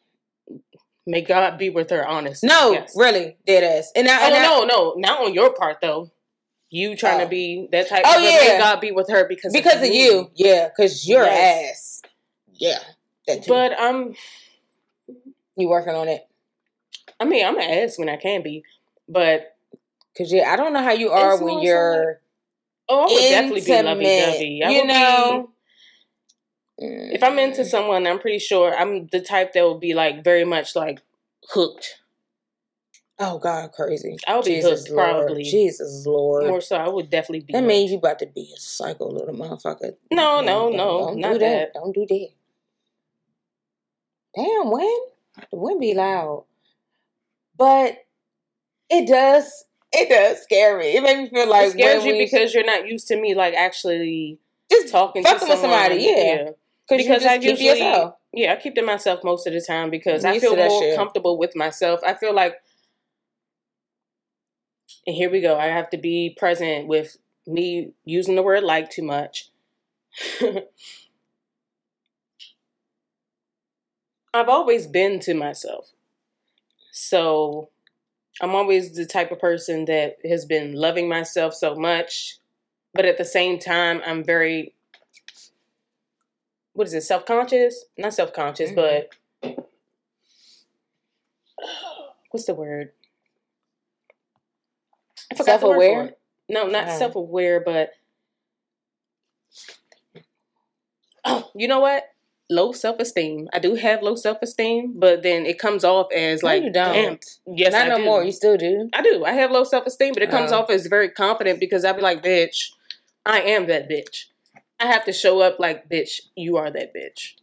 may 1.05 1.21
God 1.21 1.57
be 1.57 1.69
with 1.69 1.89
her 1.89 2.05
Honest. 2.07 2.43
No, 2.43 2.71
yes. 2.73 2.93
really, 2.95 3.37
dead 3.45 3.63
ass. 3.63 3.91
And 3.95 4.07
I, 4.07 4.21
Oh 4.21 4.25
and 4.25 4.35
I- 4.35 4.41
no, 4.43 4.63
no, 4.65 4.93
not 4.97 5.21
on 5.25 5.33
your 5.33 5.53
part 5.53 5.77
though. 5.81 6.11
You 6.69 6.97
trying 6.97 7.21
Oh. 7.21 7.23
to 7.23 7.29
be 7.29 7.69
that 7.71 7.87
type. 7.87 8.03
Oh, 8.05 8.13
but 8.15 8.19
may. 8.21 8.57
God 8.59 8.81
be 8.81 8.91
with 8.91 9.09
her 9.09 9.25
because 9.27 9.53
because 9.53 9.75
of 9.75 9.81
me. 9.83 10.03
you, 10.03 10.29
yeah, 10.35 10.67
because 10.67 11.07
your 11.07 11.23
Yes. 11.23 11.71
ass, 11.71 12.11
yeah. 12.53 12.79
That 13.27 13.43
too. 13.43 13.49
But 13.49 13.71
I'm. 13.79 14.15
you 15.55 15.69
working 15.69 15.95
on 15.95 16.09
it. 16.09 16.27
I 17.19 17.25
mean, 17.25 17.45
I'm 17.45 17.57
an 17.57 17.63
ass 17.63 17.97
when 17.97 18.09
I 18.09 18.17
can 18.17 18.43
be, 18.43 18.63
but 19.09 19.57
Cause 20.17 20.33
yeah, 20.33 20.51
I 20.51 20.55
don't 20.55 20.73
know 20.73 20.81
how 20.81 20.93
you 20.93 21.11
are 21.11 21.33
It's 21.33 21.43
when 21.43 21.59
you're 21.59 22.19
oh, 22.89 23.01
I 23.01 23.13
would 23.13 23.29
definitely 23.29 23.61
be 23.61 23.81
lovey 23.83 24.03
dovey. 24.03 24.75
You 24.75 24.85
know? 24.87 25.49
be, 26.79 26.85
if 27.13 27.23
I'm 27.23 27.37
into 27.37 27.61
mm. 27.61 27.65
someone, 27.65 28.07
I'm 28.07 28.17
pretty 28.17 28.39
sure 28.39 28.75
I'm 28.75 29.07
the 29.07 29.21
type 29.21 29.53
that 29.53 29.63
would 29.63 29.79
be 29.79 29.93
like 29.93 30.23
very 30.23 30.43
much 30.43 30.75
like 30.75 31.01
hooked. 31.49 31.99
Oh 33.19 33.37
God, 33.37 33.71
crazy. 33.73 34.17
I 34.27 34.37
would 34.37 34.45
be 34.45 34.55
Jesus 34.55 34.87
hooked, 34.87 34.91
Lord. 34.91 35.27
probably. 35.27 35.43
Jesus 35.43 36.05
Lord. 36.07 36.47
More 36.47 36.61
so, 36.61 36.77
I 36.77 36.87
would 36.87 37.11
definitely 37.11 37.41
be. 37.41 37.53
that 37.53 37.59
hooked. 37.59 37.67
means 37.67 37.91
you 37.91 37.97
about 37.97 38.19
to 38.19 38.27
be 38.27 38.51
a 38.55 38.59
psycho 38.59 39.11
little 39.11 39.35
motherfucker. 39.35 39.97
No, 40.11 40.41
no, 40.41 40.69
Don't- 40.71 40.77
no, 40.77 40.99
don't 40.99 41.19
not 41.19 41.33
do 41.33 41.39
that. 41.39 41.73
Don't 41.75 41.93
do 41.93 42.07
that. 42.07 42.29
Damn, 44.35 44.71
when 44.71 44.99
the 45.51 45.57
wind 45.57 45.79
be 45.79 45.93
loud, 45.93 46.45
but 47.57 47.97
it 48.89 49.07
does. 49.07 49.65
It 49.91 50.09
does 50.09 50.41
scare 50.43 50.77
me. 50.77 50.97
It 50.97 51.03
makes 51.03 51.19
me 51.19 51.29
feel 51.29 51.49
like 51.49 51.67
it 51.67 51.71
scares 51.71 52.03
you 52.03 52.17
because 52.17 52.53
you're 52.53 52.65
not 52.65 52.87
used 52.87 53.07
to 53.07 53.19
me 53.19 53.35
like 53.35 53.53
actually 53.53 54.39
just 54.69 54.89
talking 54.89 55.23
to 55.23 55.29
fucking 55.29 55.47
with 55.47 55.59
somebody, 55.59 56.13
yeah. 56.15 56.49
Cause 56.89 56.97
because 56.97 57.25
I 57.25 57.35
usually 57.35 57.79
yeah 58.33 58.53
I 58.53 58.55
keep 58.57 58.75
to 58.75 58.81
myself 58.81 59.23
most 59.23 59.47
of 59.47 59.53
the 59.53 59.61
time 59.61 59.89
because 59.89 60.23
I 60.25 60.39
feel 60.39 60.55
more 60.55 60.83
shit. 60.83 60.95
comfortable 60.95 61.37
with 61.37 61.55
myself. 61.55 62.01
I 62.05 62.13
feel 62.13 62.33
like, 62.33 62.55
and 65.05 65.15
here 65.15 65.29
we 65.29 65.41
go. 65.41 65.57
I 65.57 65.67
have 65.67 65.89
to 65.91 65.97
be 65.97 66.35
present 66.37 66.87
with 66.87 67.17
me 67.45 67.93
using 68.05 68.35
the 68.35 68.43
word 68.43 68.63
like 68.63 68.89
too 68.89 69.03
much. 69.03 69.49
I've 74.33 74.49
always 74.49 74.87
been 74.87 75.19
to 75.21 75.33
myself, 75.33 75.93
so 76.97 77.69
I'm 78.41 78.55
always 78.55 78.95
the 78.95 79.05
type 79.05 79.31
of 79.31 79.39
person 79.39 79.85
that 79.85 80.17
has 80.27 80.45
been 80.45 80.73
loving 80.73 81.07
myself 81.07 81.53
so 81.53 81.75
much, 81.75 82.37
but 82.93 83.05
at 83.05 83.17
the 83.17 83.25
same 83.25 83.59
time, 83.59 84.01
I'm 84.05 84.23
very 84.23 84.73
what 86.73 86.87
is 86.87 86.93
it 86.93 87.03
self 87.03 87.25
conscious? 87.25 87.85
Not 87.97 88.13
self 88.13 88.33
conscious, 88.33 88.71
Mhm. 88.71 88.75
but 88.75 89.09
what's 92.31 92.45
the 92.45 92.55
word? 92.55 92.91
I 95.31 95.35
forgot 95.35 95.45
the 95.45 95.51
Self-aware? 95.67 96.15
No, 96.49 96.67
not 96.67 96.87
Oh. 96.89 96.97
self 96.97 97.15
aware, 97.15 97.59
but 97.59 97.91
oh, 101.25 101.51
you 101.55 101.67
know 101.67 101.79
what? 101.79 102.09
Low 102.49 102.71
self 102.71 102.99
esteem. 102.99 103.49
I 103.53 103.59
do 103.59 103.75
have 103.75 104.01
low 104.01 104.15
self 104.15 104.37
esteem, 104.41 104.93
but 104.95 105.21
then 105.21 105.45
it 105.45 105.59
comes 105.59 105.83
off 105.83 106.07
as 106.15 106.43
like 106.43 106.61
No, 106.61 106.67
you 106.67 106.73
don't. 106.73 106.93
damn, 107.45 107.55
yes, 107.57 107.73
Not 107.73 107.85
I 107.85 107.89
no 107.89 107.97
do. 107.97 108.05
more. 108.05 108.23
You 108.23 108.31
still 108.31 108.55
do. 108.55 108.89
I 108.93 109.01
do. 109.01 109.25
I 109.25 109.33
have 109.33 109.51
low 109.51 109.65
self 109.65 109.85
esteem, 109.85 110.13
but 110.13 110.23
it 110.23 110.29
comes 110.29 110.51
Oh. 110.53 110.59
off 110.59 110.69
as 110.69 110.87
very 110.87 111.09
confident 111.09 111.59
because 111.59 111.83
I'd 111.83 111.97
be 111.97 112.01
like, 112.01 112.23
bitch, 112.23 112.69
I 113.25 113.41
am 113.41 113.67
that 113.67 113.89
bitch. 113.89 114.25
I 114.79 114.85
have 114.85 115.03
to 115.05 115.11
show 115.13 115.41
up 115.41 115.59
like, 115.59 115.89
bitch, 115.89 116.21
you 116.35 116.55
are 116.55 116.71
that 116.71 116.93
bitch. 116.95 117.33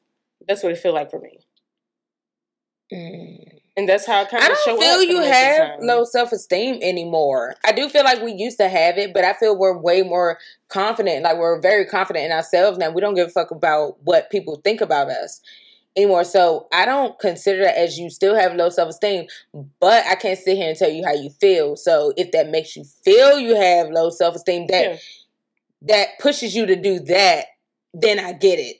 That's 0.48 0.62
what 0.62 0.72
it 0.72 0.78
feel 0.78 0.94
like 0.94 1.10
for 1.10 1.20
me. 1.20 1.38
Mm. 2.92 3.60
And 3.76 3.88
that's 3.88 4.06
how 4.06 4.20
I 4.22 4.24
kind 4.26 4.44
of 4.44 4.56
show 4.64 4.74
up. 4.76 4.78
I 4.78 4.82
feel 4.82 5.02
you 5.02 5.14
most 5.14 5.24
of 5.24 5.30
the 5.30 5.32
have 5.34 5.80
no 5.80 6.04
self 6.04 6.32
esteem 6.32 6.78
anymore. 6.80 7.56
I 7.64 7.72
do 7.72 7.88
feel 7.88 8.04
like 8.04 8.22
we 8.22 8.32
used 8.32 8.58
to 8.58 8.68
have 8.68 8.98
it, 8.98 9.12
but 9.12 9.24
I 9.24 9.32
feel 9.32 9.58
we're 9.58 9.76
way 9.76 10.02
more 10.02 10.38
confident. 10.68 11.24
Like 11.24 11.38
we're 11.38 11.60
very 11.60 11.84
confident 11.84 12.26
in 12.26 12.32
ourselves 12.32 12.78
now. 12.78 12.90
We 12.90 13.00
don't 13.00 13.14
give 13.14 13.28
a 13.28 13.30
fuck 13.32 13.50
about 13.50 13.96
what 14.04 14.30
people 14.30 14.60
think 14.62 14.80
about 14.80 15.08
us 15.08 15.40
anymore. 15.96 16.22
So 16.22 16.68
I 16.72 16.84
don't 16.84 17.18
consider 17.18 17.64
that 17.64 17.76
as 17.76 17.98
you 17.98 18.10
still 18.10 18.36
have 18.36 18.54
low 18.54 18.68
self 18.68 18.90
esteem, 18.90 19.26
but 19.80 20.06
I 20.06 20.14
can't 20.14 20.38
sit 20.38 20.56
here 20.56 20.68
and 20.68 20.78
tell 20.78 20.90
you 20.90 21.04
how 21.04 21.12
you 21.14 21.30
feel. 21.30 21.74
So 21.74 22.12
if 22.16 22.30
that 22.30 22.50
makes 22.50 22.76
you 22.76 22.84
feel 22.84 23.40
you 23.40 23.56
have 23.56 23.90
low 23.90 24.10
self 24.10 24.36
esteem, 24.36 24.68
that 24.68 24.90
Yeah. 24.90 24.96
that 25.82 26.08
pushes 26.20 26.54
you 26.54 26.66
to 26.66 26.76
do 26.76 27.00
that, 27.00 27.46
then 27.92 28.20
I 28.20 28.32
get 28.32 28.60
it. 28.60 28.76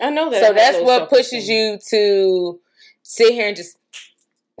I 0.00 0.10
know 0.10 0.30
that. 0.30 0.44
So 0.44 0.52
that's 0.52 0.80
what 0.80 1.10
pushes 1.10 1.48
you 1.48 1.78
to 1.90 2.60
sit 3.08 3.32
here 3.32 3.48
and 3.48 3.56
just, 3.56 3.78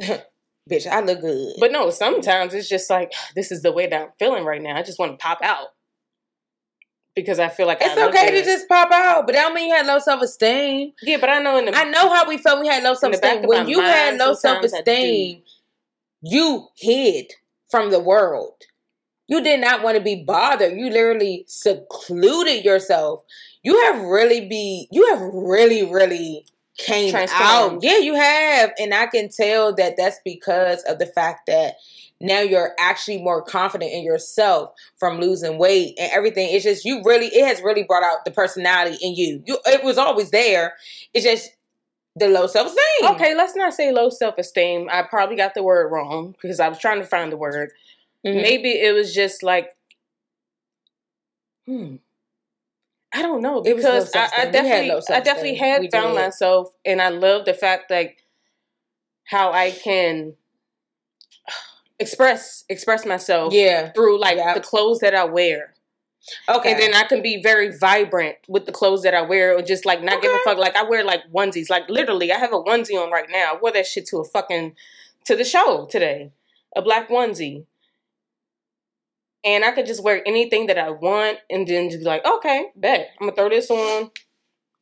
bitch, 0.00 0.86
I 0.86 1.00
look 1.00 1.20
good. 1.20 1.54
But 1.60 1.70
no, 1.70 1.90
sometimes 1.90 2.54
it's 2.54 2.68
just 2.68 2.88
like, 2.88 3.12
this 3.34 3.52
is 3.52 3.62
the 3.62 3.72
way 3.72 3.86
that 3.88 4.00
I'm 4.00 4.08
feeling 4.18 4.44
right 4.44 4.62
now. 4.62 4.76
I 4.76 4.82
just 4.82 4.98
want 4.98 5.12
to 5.12 5.22
pop 5.22 5.38
out. 5.42 5.68
because 7.14 7.38
I 7.38 7.48
feel 7.48 7.66
like 7.66 7.78
It's 7.80 7.96
I 7.98 8.08
okay 8.08 8.30
to 8.30 8.44
just 8.44 8.68
pop 8.68 8.90
out, 8.92 9.26
but 9.26 9.34
that 9.34 9.42
don't 9.42 9.54
mean 9.54 9.68
you 9.68 9.74
had 9.74 9.86
low 9.86 9.98
self 9.98 10.22
esteem. 10.22 10.92
yeah, 11.02 11.18
but 11.20 11.28
I 11.28 11.40
know 11.42 11.58
in 11.58 11.66
the 11.66 11.74
I 11.76 11.84
know 11.84 12.08
how 12.14 12.26
we 12.28 12.38
felt. 12.38 12.60
We 12.60 12.68
had 12.68 12.82
low 12.82 12.94
self 12.94 13.12
esteem. 13.12 13.42
When 13.42 13.68
you 13.68 13.80
had 13.80 14.16
low 14.18 14.34
self 14.34 14.62
sometimes 14.62 14.72
I 14.74 14.76
do. 14.78 14.80
esteem, 14.92 15.42
you 16.22 16.68
hid 16.76 17.32
from 17.70 17.90
the 17.90 18.00
world. 18.00 18.54
You 19.26 19.42
did 19.42 19.60
not 19.60 19.82
want 19.82 19.98
to 19.98 20.02
be 20.02 20.24
bothered. 20.24 20.72
You 20.78 20.88
literally 20.90 21.44
secluded 21.48 22.64
yourself. 22.64 23.24
You 23.62 23.78
have 23.82 24.00
really 24.02 24.48
be. 24.48 24.88
You 24.90 25.08
have 25.14 25.20
really, 25.20 25.82
really 25.84 26.46
came 26.78 27.14
out. 27.14 27.82
Yeah, 27.82 27.98
you 27.98 28.14
have, 28.14 28.72
and 28.78 28.94
I 28.94 29.06
can 29.06 29.28
tell 29.28 29.74
that 29.74 29.96
that's 29.96 30.18
because 30.24 30.82
of 30.84 30.98
the 30.98 31.06
fact 31.06 31.46
that 31.46 31.74
now 32.20 32.40
you're 32.40 32.72
actually 32.78 33.22
more 33.22 33.42
confident 33.42 33.92
in 33.92 34.02
yourself 34.02 34.72
from 34.98 35.20
losing 35.20 35.58
weight 35.58 35.94
and 35.98 36.10
everything. 36.12 36.48
It's 36.50 36.64
just 36.64 36.84
you 36.84 37.02
really. 37.04 37.26
It 37.26 37.46
has 37.46 37.62
really 37.62 37.84
brought 37.84 38.02
out 38.02 38.24
the 38.24 38.30
personality 38.30 38.96
in 39.02 39.14
you. 39.14 39.42
You. 39.46 39.58
It 39.66 39.84
was 39.84 39.98
always 39.98 40.30
there. 40.30 40.74
It's 41.14 41.24
just 41.24 41.50
the 42.16 42.28
low 42.28 42.46
self 42.46 42.68
esteem. 42.68 43.14
Okay, 43.14 43.34
let's 43.36 43.54
not 43.54 43.74
say 43.74 43.92
low 43.92 44.10
self 44.10 44.36
esteem. 44.38 44.88
I 44.90 45.02
probably 45.02 45.36
got 45.36 45.54
the 45.54 45.62
word 45.62 45.90
wrong 45.92 46.34
because 46.40 46.60
I 46.60 46.68
was 46.68 46.78
trying 46.78 47.00
to 47.00 47.06
find 47.06 47.30
the 47.30 47.36
word. 47.36 47.70
Mhm. 48.26 48.42
Maybe 48.42 48.70
it 48.70 48.92
was 48.92 49.14
just 49.14 49.42
like, 49.42 49.76
hmm. 51.66 51.96
I 53.14 53.22
don't 53.22 53.40
know 53.40 53.62
It 53.64 53.74
was 53.74 53.84
low 53.84 54.00
because 54.00 54.14
I, 54.14 54.18
I 54.24 54.40
had 54.40 54.52
definitely, 54.52 54.88
low 54.90 55.00
I 55.10 55.20
definitely 55.20 55.54
had 55.56 55.80
We 55.80 55.90
found 55.90 56.14
did. 56.14 56.22
myself, 56.22 56.74
and 56.84 57.00
I 57.00 57.08
love 57.08 57.44
the 57.46 57.54
fact 57.54 57.90
like 57.90 58.22
how 59.24 59.52
I 59.52 59.70
can 59.70 60.34
express 61.98 62.64
express 62.68 63.06
myself 63.06 63.52
Yeah. 63.52 63.90
through 63.92 64.20
like 64.20 64.36
Yep. 64.36 64.54
the 64.56 64.60
clothes 64.60 65.00
that 65.00 65.14
I 65.14 65.24
wear. 65.24 65.74
Okay. 66.48 66.72
And 66.72 66.80
then 66.80 66.94
I 66.94 67.04
can 67.04 67.22
be 67.22 67.40
very 67.42 67.74
vibrant 67.76 68.36
with 68.48 68.66
the 68.66 68.72
clothes 68.72 69.02
that 69.02 69.14
I 69.14 69.22
wear, 69.22 69.56
or 69.56 69.62
just 69.62 69.86
like 69.86 70.02
not 70.02 70.20
give 70.20 70.30
a 70.32 70.38
fuck. 70.44 70.58
Like 70.58 70.76
I 70.76 70.82
wear 70.82 71.02
like 71.02 71.22
onesies, 71.34 71.70
like 71.70 71.88
literally, 71.88 72.30
I 72.32 72.38
have 72.38 72.52
a 72.52 72.56
onesie 72.60 73.02
on 73.02 73.10
right 73.10 73.28
now. 73.30 73.54
I 73.54 73.58
wore 73.58 73.72
that 73.72 73.86
shit 73.86 74.06
to 74.08 74.18
a 74.18 74.24
fucking 74.24 74.74
to 75.24 75.36
the 75.36 75.44
show 75.44 75.86
today, 75.90 76.32
a 76.76 76.82
black 76.82 77.08
onesie, 77.08 77.64
and 79.48 79.64
I 79.64 79.70
could 79.72 79.86
just 79.86 80.02
wear 80.02 80.22
anything 80.26 80.66
that 80.66 80.78
I 80.78 80.90
want, 80.90 81.38
and 81.48 81.66
then 81.66 81.88
just 81.90 82.00
be 82.00 82.04
like, 82.14 82.24
okay, 82.26 82.66
bet 82.76 83.08
I'm 83.20 83.26
gonna 83.28 83.36
throw 83.36 83.48
this 83.48 83.70
on. 83.70 84.10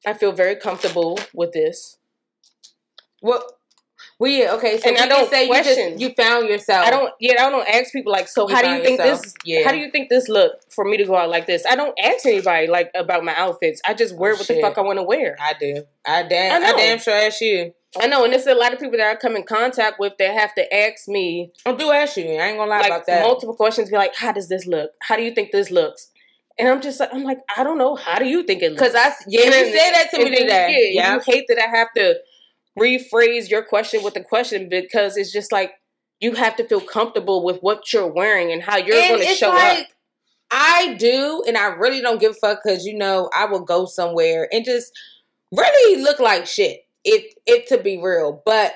I 0.04 0.12
feel 0.14 0.32
very 0.32 0.56
comfortable 0.56 1.18
with 1.32 1.52
this. 1.52 1.99
What? 3.20 3.42
Well, 4.18 4.30
yeah. 4.30 4.54
Okay. 4.54 4.78
So 4.78 4.88
And 4.88 4.99
I 4.99 5.06
don't 5.08 5.28
say 5.28 5.46
you 5.46 5.54
just 5.62 6.00
you 6.00 6.11
found 6.14 6.49
yourself. 6.49 6.87
I 6.87 6.90
don't, 6.90 7.12
yeah, 7.20 7.44
I 7.44 7.50
don't 7.50 7.68
ask 7.68 7.92
people 7.92 8.12
like, 8.12 8.28
so 8.28 8.49
You 8.49 8.54
how 8.54 8.62
do 8.62 8.68
you 8.70 8.82
think 8.82 8.99
yourself. 8.99 9.23
this? 9.23 9.35
Yeah. 9.44 9.64
How 9.64 9.73
do 9.73 9.78
you 9.78 9.90
think 9.90 10.08
this 10.08 10.28
look 10.28 10.52
for 10.70 10.85
me 10.87 10.96
to 10.96 11.04
go 11.04 11.16
out 11.16 11.28
like 11.28 11.46
this? 11.46 11.64
I 11.68 11.76
don't 11.76 11.94
ask 12.02 12.25
anybody 12.25 12.66
like 12.66 12.90
about 12.94 13.25
my 13.25 13.35
outfits. 13.37 13.80
I 13.87 13.92
just 13.94 14.16
wear 14.16 14.32
Oh, 14.32 14.37
what 14.37 14.46
shit. 14.46 14.56
the 14.56 14.62
fuck 14.62 14.78
I 14.78 14.82
want 14.82 14.99
to 14.99 15.02
wear. 15.02 15.37
I 15.40 15.52
do. 15.58 15.85
I 16.06 16.23
damn. 16.23 16.62
I 16.62 16.66
I, 16.68 16.73
damn 16.76 16.99
sure 16.99 17.14
ask 17.14 17.40
you. 17.42 17.75
I 18.00 18.07
know, 18.07 18.25
and 18.25 18.33
there's 18.33 18.47
a 18.47 18.55
lot 18.55 18.73
of 18.73 18.78
people 18.78 18.99
that 18.99 19.11
I 19.11 19.14
come 19.16 19.37
in 19.37 19.45
contact 19.45 19.99
with 19.99 20.14
that 20.19 20.35
have 20.35 20.55
to 20.57 20.75
ask 20.75 21.09
me 21.09 21.52
I 21.64 21.73
do 21.73 21.90
ask 21.90 22.16
you. 22.16 22.25
I 22.25 22.49
ain't 22.49 22.59
gonna 22.59 22.71
lie 22.71 22.81
like 22.81 22.87
about 22.87 23.07
that. 23.07 23.23
multiple 23.23 23.55
questions. 23.55 23.90
Be 23.90 23.97
like, 23.97 24.14
how 24.14 24.33
does 24.33 24.49
this 24.49 24.66
look? 24.66 24.90
How 25.02 25.16
do 25.16 25.23
you 25.23 25.33
think 25.33 25.52
this 25.52 25.71
looks? 25.71 26.11
And 26.59 26.69
I'm 26.69 26.81
just 26.81 27.00
like, 27.00 27.11
I'm 27.12 27.23
like, 27.23 27.38
I 27.57 27.64
don't 27.64 27.78
know. 27.78 27.97
How 27.97 28.19
do 28.19 28.26
you 28.26 28.43
think 28.43 28.62
it 28.62 28.71
looks? 28.73 28.83
Because 28.83 28.95
I 28.95 29.12
yeah, 29.28 29.43
And 29.45 29.55
you 29.55 29.78
said 29.78 29.93
that 29.93 30.09
to 30.12 30.19
me 30.19 30.31
today. 30.31 30.90
Yeah, 30.93 31.02
Yeah. 31.02 31.14
you 31.14 31.21
hate 31.26 31.45
that 31.49 31.59
I 31.59 31.76
have 31.76 31.88
to 31.97 32.16
rephrase 32.78 33.50
your 33.50 33.62
question 33.62 34.02
with 34.02 34.16
a 34.16 34.23
question 34.23 34.69
because 34.69 35.16
it's 35.16 35.33
just 35.33 35.52
like 35.52 35.73
you 36.21 36.35
have 36.35 36.57
to 36.57 36.64
feel 36.64 36.81
comfortable 36.81 37.45
with 37.45 37.61
what 37.61 37.93
you're 37.93 38.07
wearing 38.07 38.52
and 38.52 38.62
how 38.62 38.76
you're 38.76 38.97
going 38.97 39.21
to 39.21 39.26
show 39.35 39.50
like, 39.50 39.81
up. 39.81 39.87
I 40.50 40.95
do, 40.95 41.43
and 41.47 41.57
I 41.59 41.66
really 41.66 42.00
don't 42.00 42.21
give 42.21 42.33
a 42.33 42.35
fuck 42.35 42.61
because 42.64 42.87
you 42.87 42.97
know 42.97 43.28
I 43.35 43.47
will 43.47 43.64
go 43.64 43.85
somewhere 43.85 44.49
and 44.52 44.64
just 44.64 44.93
really 45.52 46.02
look 46.02 46.21
like 46.21 46.47
shit. 46.47 46.81
If 47.08 47.34
if 47.46 47.68
to 47.68 47.78
be 47.78 47.98
real, 47.98 48.42
but 48.44 48.75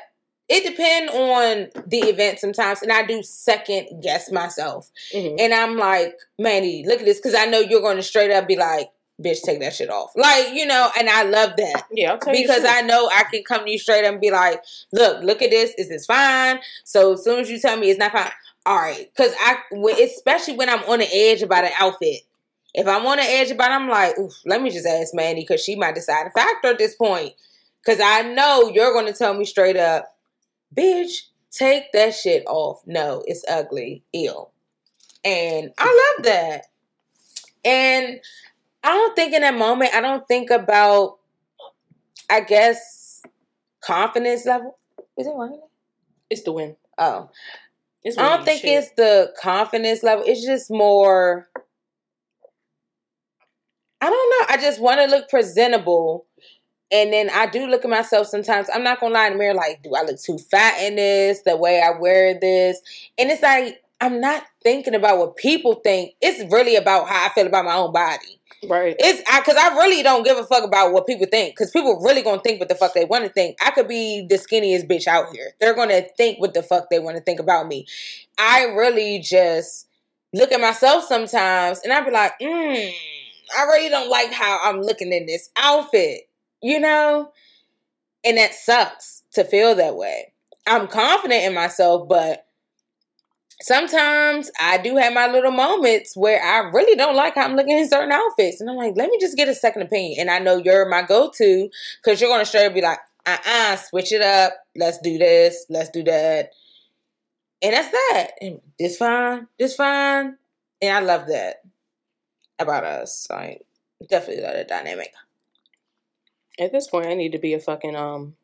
it 0.49 0.65
depend 0.65 1.11
on 1.11 1.83
the 1.87 1.99
event 2.09 2.39
sometimes, 2.39 2.81
and 2.83 2.93
I 2.93 3.05
do 3.05 3.23
second 3.23 4.03
guess 4.03 4.31
myself, 4.31 4.89
Mhm. 5.15 5.37
and 5.41 5.53
I'm 5.53 5.77
like, 5.77 6.17
Mandy, 6.39 6.85
look 6.87 7.01
at 7.01 7.05
this, 7.05 7.19
because 7.19 7.35
I 7.35 7.47
know 7.47 7.59
you're 7.61 7.81
going 7.81 7.97
to 7.97 8.03
straight 8.03 8.31
up 8.31 8.47
be 8.49 8.57
like, 8.57 8.89
bitch, 9.21 9.43
take 9.43 9.61
that 9.61 9.75
shit 9.75 9.91
off, 9.91 10.13
like 10.17 10.55
you 10.55 10.65
know, 10.67 10.91
and 10.99 11.09
I 11.11 11.25
love 11.25 11.55
that 11.57 11.85
Yeah, 11.93 12.17
because 12.17 12.65
I 12.65 12.83
know 12.83 13.11
I 13.13 13.25
can 13.25 13.43
come 13.43 13.65
to 13.65 13.71
you 13.71 13.79
straight 13.79 14.05
up 14.05 14.13
and 14.13 14.21
be 14.21 14.31
like, 14.31 14.63
look, 14.93 15.23
look 15.25 15.43
at 15.43 15.51
this. 15.51 15.75
Is 15.77 15.89
this 15.89 16.07
fine? 16.07 16.61
So 16.85 17.15
as 17.15 17.25
soon 17.25 17.41
as 17.41 17.51
you 17.51 17.59
tell 17.61 17.77
me 17.77 17.91
it's 17.91 17.99
not 17.99 18.13
fine, 18.13 18.31
all 18.65 18.77
right. 18.77 19.11
Because 19.15 19.35
I, 19.41 19.57
especially 20.03 20.55
when 20.55 20.69
I'm 20.69 20.83
on 20.85 21.01
the 21.01 21.09
edge 21.13 21.43
about 21.43 21.65
an 21.65 21.73
outfit. 21.79 22.21
If 22.73 22.87
I'm 22.87 23.05
on 23.05 23.17
the 23.17 23.25
edge 23.25 23.51
about, 23.51 23.73
it, 23.73 23.75
I'm 23.75 23.89
like, 23.89 24.17
Oof, 24.19 24.33
let 24.47 24.63
me 24.63 24.71
just 24.71 24.87
ask 24.87 25.13
Mandy 25.13 25.43
because 25.43 25.63
she 25.63 25.75
might 25.75 25.97
decide 25.97 26.29
a 26.29 26.31
factor 26.31 26.69
at 26.69 26.79
this 26.79 26.95
point. 26.95 27.33
Because 27.85 28.01
I 28.03 28.23
know 28.23 28.71
you're 28.73 28.93
going 28.93 29.07
to 29.07 29.13
tell 29.13 29.35
me 29.35 29.45
straight 29.45 29.77
up, 29.77 30.15
bitch, 30.75 31.23
take 31.51 31.93
that 31.93 32.15
shit 32.15 32.45
off. 32.47 32.83
No, 32.87 33.23
it's 33.27 33.45
ugly, 33.49 34.05
ill, 34.13 34.53
and 35.25 35.71
I 35.79 36.15
love 36.17 36.25
that. 36.27 36.67
And 37.65 38.21
I 38.85 38.89
don't 38.89 39.17
think 39.17 39.35
in 39.35 39.43
that 39.43 39.57
moment, 39.57 39.95
I 39.95 40.01
don't 40.01 40.27
think 40.29 40.51
about 40.51 41.19
I 42.31 42.41
guess 42.41 43.23
confidence 43.83 44.47
level. 44.47 44.77
Is 45.19 45.27
it 45.27 45.35
one? 45.35 45.59
it's 46.31 46.43
the 46.45 46.53
win. 46.53 46.77
Oh, 46.97 47.29
It's 48.05 48.17
I 48.17 48.29
don't 48.37 48.45
think 48.45 48.61
shit. 48.61 48.71
it's 48.85 48.93
the 48.93 49.35
confidence 49.43 50.03
level. 50.03 50.25
It's 50.27 50.45
just 50.47 50.71
more. 50.71 51.49
I 54.01 54.09
don't 54.09 54.31
know. 54.49 54.55
I 54.55 54.59
just 54.61 54.81
want 54.81 55.01
to 55.01 55.07
look 55.07 55.29
presentable, 55.29 56.27
and 56.93 57.13
then 57.13 57.31
I 57.31 57.47
do 57.47 57.67
look 57.67 57.85
at 57.85 57.91
myself 57.91 58.27
sometimes. 58.27 58.69
I'm 58.73 58.83
not 58.83 59.01
gonna 59.01 59.15
lie 59.15 59.27
in 59.27 59.33
the 59.35 59.39
mirror. 59.39 59.55
Like, 59.55 59.83
do 59.83 59.95
I 59.95 60.03
look 60.03 60.21
too 60.21 60.39
fat 60.39 60.83
in 60.83 60.97
this? 60.97 61.43
The 61.43 61.57
way 61.57 61.81
I 61.81 61.99
wear 61.99 62.39
this, 62.39 62.81
and 63.19 63.31
it's 63.31 63.43
like 63.43 63.81
I'm 64.01 64.21
not 64.21 64.45
thinking 64.63 64.95
about 64.95 65.19
what 65.19 65.37
people 65.37 65.75
think. 65.75 66.15
It's 66.21 66.51
really 66.53 66.77
about 66.77 67.09
how 67.09 67.27
I 67.27 67.29
feel 67.31 67.47
about 67.47 67.67
my 67.67 67.75
own 67.75 67.93
body. 67.93 68.41
right. 68.69 68.97
It's 68.99 69.19
because 69.19 69.57
I, 69.57 69.77
really 69.77 70.03
don't 70.03 70.25
give 70.25 70.39
a 70.39 70.45
fuck 70.45 70.65
about 70.65 70.93
what 70.93 71.07
people 71.07 71.27
think. 71.31 71.55
Because 71.55 71.71
people 71.71 72.01
really 72.03 72.23
gonna 72.23 72.41
think 72.41 72.61
what 72.61 72.71
the 72.71 72.75
fuck 72.75 72.95
they 72.95 73.05
want 73.05 73.25
to 73.25 73.31
think. 73.31 73.57
I 73.63 73.71
could 73.71 73.89
be 73.89 74.27
the 74.29 74.37
skinniest 74.37 74.89
bitch 74.89 75.07
out 75.07 75.27
here. 75.35 75.53
They're 75.61 75.75
gonna 75.75 76.03
think 76.17 76.41
what 76.41 76.55
the 76.55 76.63
fuck 76.63 76.89
they 76.91 76.99
want 76.99 77.19
to 77.19 77.23
think 77.23 77.41
about 77.41 77.67
me. 77.67 77.87
I 78.39 78.65
really 78.65 79.19
just 79.19 79.87
look 80.33 80.53
at 80.53 80.61
myself 80.61 81.05
sometimes, 81.05 81.81
and 81.81 81.93
I 81.93 82.01
be 82.01 82.11
like, 82.11 82.39
mm, 82.41 82.93
I 83.59 83.63
really 83.65 83.91
don't 83.91 84.09
like 84.09 84.33
how 84.33 84.61
I'm 84.63 84.81
looking 84.81 85.13
in 85.13 85.27
this 85.27 85.51
outfit. 85.57 86.23
You 86.63 86.81
know, 86.81 87.33
and 88.25 88.37
that 88.37 88.55
sucks 88.55 89.23
to 89.33 89.45
feel 89.45 89.75
that 89.77 89.97
way. 89.97 90.33
I'm 90.67 90.87
confident 90.89 91.45
in 91.45 91.55
myself, 91.55 92.09
but 92.09 92.47
sometimes 93.63 94.51
I 94.61 94.79
do 94.79 94.97
have 94.97 95.13
my 95.13 95.27
little 95.27 95.51
moments 95.51 96.17
where 96.17 96.43
I 96.43 96.69
really 96.71 96.97
don't 96.97 97.17
like 97.17 97.35
how 97.35 97.45
I'm 97.45 97.57
looking 97.57 97.79
in 97.79 97.89
certain 97.89 98.13
outfits. 98.13 98.61
And 98.61 98.69
I'm 98.69 98.77
like, 98.77 98.95
let 98.97 99.11
me 99.11 99.19
just 99.21 99.37
get 99.37 99.49
a 99.49 99.55
second 99.55 99.83
opinion. 99.83 100.21
And 100.21 100.31
I 100.31 100.39
know 100.39 100.57
you're 100.57 100.89
my 100.89 101.03
go 101.03 101.31
to 101.37 101.71
because 102.03 102.21
you're 102.21 102.31
going 102.31 102.41
to 102.41 102.47
straight 102.47 102.67
up 102.67 102.75
be 102.75 102.83
like, 102.83 102.99
uh 103.27 103.37
uh 103.47 103.77
switch 103.77 104.13
it 104.13 104.23
up. 104.23 104.55
Let's 104.77 104.99
do 104.99 105.19
this. 105.19 105.67
Let's 105.69 105.91
do 105.91 106.03
that. 106.05 106.51
And 107.63 107.75
that's 107.75 107.91
that. 107.91 108.29
And 108.41 108.61
this 108.79 108.97
fine. 108.97 109.47
This 109.59 109.77
fine. 109.77 110.37
And 110.81 110.97
I 110.97 111.01
love 111.01 111.27
that 111.29 111.57
about 112.59 112.85
us. 112.85 113.27
Like, 113.31 113.63
definitely 114.09 114.43
love 114.43 114.55
that 114.55 114.69
dynamic. 114.69 115.13
At 116.61 116.73
this 116.73 116.87
point, 116.89 117.07
I 117.07 117.15
need 117.15 117.33
to 117.33 117.39
be 117.39 117.55
a 117.55 117.59
fucking 117.61 117.97
um. 117.97 118.37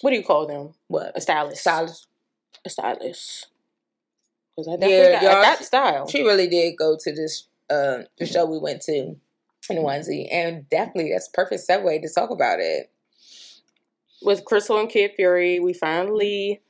What 0.00 0.10
do 0.10 0.16
you 0.16 0.22
call 0.24 0.46
them? 0.46 0.74
What? 0.88 1.12
A 1.16 1.20
stylist. 1.20 1.60
Stylist. 1.60 2.06
A 2.64 2.70
stylist. 2.70 3.48
Because 4.56 4.68
I 4.68 4.76
definitely 4.76 4.96
Yeah, 4.96 5.12
got, 5.12 5.22
y'all- 5.22 5.30
I 5.36 5.42
got 5.42 5.64
style. 5.64 6.08
She 6.08 6.22
really 6.22 6.48
did 6.48 6.76
go 6.76 6.96
to 6.98 7.12
this 7.12 7.46
uh 7.70 8.02
the 8.18 8.26
show 8.26 8.46
we 8.46 8.58
went 8.58 8.80
to 8.82 8.92
in 8.94 9.76
onesie. 9.76 10.28
And 10.32 10.68
definitely 10.70 11.12
that's 11.12 11.28
perfect 11.28 11.62
segue 11.68 12.00
to 12.02 12.08
talk 12.08 12.30
about 12.30 12.58
it. 12.60 12.90
With 14.22 14.44
Crissle 14.44 14.80
and 14.80 14.88
Kid 14.88 15.12
Fury, 15.16 15.60
we 15.60 15.72
finally 15.74 16.62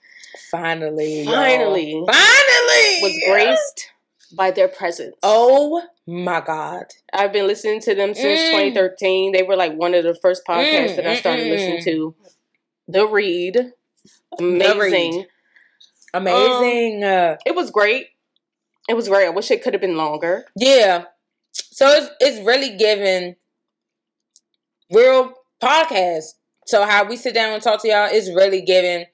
Finally. 0.50 1.23
y'all. 1.23 1.33
Finally. 1.35 1.92
Finally 2.07 2.99
was 3.02 3.23
graced 3.30 3.90
by 4.37 4.50
their 4.50 4.68
presence. 4.68 5.16
Oh 5.23 5.82
my 6.06 6.40
god. 6.40 6.87
I've 7.12 7.32
been 7.32 7.47
listening 7.47 7.80
to 7.82 7.94
them 7.94 8.14
since 8.14 8.40
Mm. 8.40 8.50
2013. 8.73 9.32
They 9.32 9.42
were 9.42 9.56
like 9.56 9.75
one 9.75 9.94
of 9.94 10.04
the 10.04 10.14
first 10.14 10.42
podcasts 10.47 10.90
Mm, 10.92 10.97
that 10.97 11.06
I 11.06 11.14
started 11.16 11.47
mm, 11.47 11.50
listening 11.50 11.78
mm. 11.80 11.85
to. 11.85 12.14
The 12.88 13.06
Read, 13.06 13.73
amazing. 14.38 15.26
Amazing. 16.14 17.04
uh, 17.04 17.37
It 17.44 17.54
was 17.54 17.70
great. 17.70 18.06
It 18.88 18.94
was 18.94 19.08
great. 19.08 19.26
I 19.26 19.30
wish 19.30 19.50
it 19.50 19.62
could 19.62 19.75
have 19.75 19.80
been 19.82 19.97
longer. 19.97 20.47
yeah. 20.56 21.04
So 21.52 21.88
it's 21.88 22.11
it's 22.20 22.47
really 22.47 22.76
giving 22.76 23.37
real 24.90 25.35
podcast. 25.62 26.35
So 26.66 26.85
how 26.85 27.04
we 27.04 27.16
sit 27.16 27.35
down 27.35 27.52
and 27.54 27.62
talk 27.62 27.80
to 27.82 27.88
y'all 27.88 28.08
is 28.12 28.30
really 28.35 28.61
giving 28.62 29.06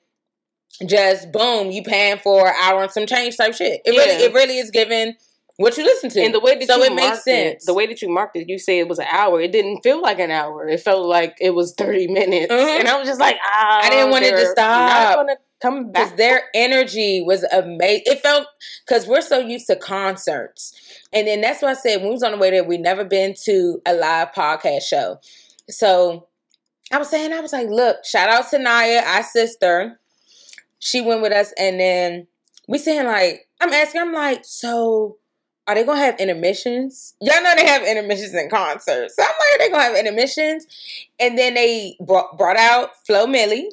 just 0.89 1.31
boom, 1.33 1.71
you 1.71 1.83
paying 1.83 2.19
for 2.19 2.49
an 2.49 2.55
hour 2.63 2.83
and 2.83 2.91
some 2.93 3.07
change 3.07 3.37
type 3.37 3.55
shit. 3.55 3.81
It 3.85 3.91
really 3.91 4.25
it 4.25 4.33
really 4.35 4.59
is 4.59 4.71
giving 4.71 5.15
What 5.57 5.77
you 5.79 5.85
listen 5.85 6.11
to, 6.11 6.21
And 6.21 6.35
the 6.35 6.41
way 6.41 6.57
that 6.59 6.67
so 6.67 6.79
you 6.79 6.85
it 6.85 6.95
makes 6.95 7.07
marked 7.09 7.29
it, 7.29 7.51
sense. 7.53 7.67
the 7.67 7.75
way 7.75 7.87
that 7.87 8.03
you 8.03 8.09
marked 8.09 8.37
it, 8.37 8.49
you 8.49 8.59
say 8.59 8.81
it 8.81 8.89
was 8.89 8.99
an 8.99 9.07
hour. 9.11 9.41
It 9.41 9.53
didn't 9.53 9.83
feel 9.83 10.03
like 10.03 10.19
an 10.19 10.33
hour. 10.33 10.67
It 10.67 10.81
felt 10.81 11.07
like 11.07 11.37
it 11.41 11.51
was 11.55 11.75
thirty 11.75 12.09
minutes, 12.09 12.53
Mhm. 12.53 12.81
and 12.81 12.89
I 12.89 12.99
was 12.99 13.07
just 13.09 13.21
like, 13.21 13.37
ah, 13.45 13.81
I 13.85 13.89
didn't 13.89 14.11
want 14.11 14.25
it 14.25 14.33
to 14.33 14.47
stop. 14.47 15.27
Come 15.63 15.87
because 15.93 16.09
back. 16.11 16.17
their 16.19 16.43
energy 16.55 17.23
was 17.23 17.45
amazing. 17.45 18.03
It 18.07 18.21
felt 18.21 18.49
because 18.85 19.07
we're 19.07 19.21
so 19.23 19.39
used 19.39 19.69
to 19.69 19.77
concerts, 19.77 20.75
and 21.13 21.27
then 21.27 21.41
that's 21.41 21.63
why 21.63 21.71
I 21.71 21.75
said 21.75 21.99
when 22.01 22.09
we 22.09 22.15
was 22.15 22.23
on 22.25 22.33
the 22.33 22.39
way 22.39 22.51
there, 22.51 22.65
we 22.65 22.77
never 22.77 23.05
been 23.05 23.35
to 23.45 23.81
a 23.87 23.95
live 23.95 24.33
podcast 24.33 24.83
show. 24.83 25.21
So 25.71 26.27
I 26.93 26.99
was 26.99 27.09
saying, 27.09 27.33
I 27.33 27.41
was 27.41 27.53
like, 27.53 27.69
look, 27.71 28.05
shout 28.05 28.29
out 28.29 28.51
to 28.51 28.59
Naya, 28.59 29.03
our 29.07 29.23
sister. 29.23 30.01
She 30.79 31.01
went 31.01 31.23
with 31.23 31.33
us, 31.33 31.53
and 31.59 31.79
then 31.81 32.27
we 32.69 32.79
saying 32.79 33.07
like, 33.07 33.49
I'm 33.61 33.73
asking, 33.73 34.01
I'm 34.03 34.13
like, 34.13 34.45
so 34.45 35.17
are 35.67 35.75
they 35.75 35.85
gonna 35.85 35.99
have 36.01 36.19
intermissions? 36.21 37.15
Y'all 37.21 37.43
know 37.43 37.55
they 37.57 37.67
have 37.67 37.83
intermissions 37.83 38.35
in 38.35 38.51
concerts. 38.51 39.17
So 39.17 39.23
I'm 39.23 39.29
like, 39.29 39.55
are 39.55 39.59
they 39.59 39.71
gonna 39.71 39.83
have 39.85 39.97
intermissions? 39.97 40.67
And 41.19 41.39
then 41.39 41.55
they 41.55 41.97
brought, 42.05 42.37
brought 42.37 42.57
out 42.59 42.91
Flo 43.07 43.27
Milli. 43.27 43.65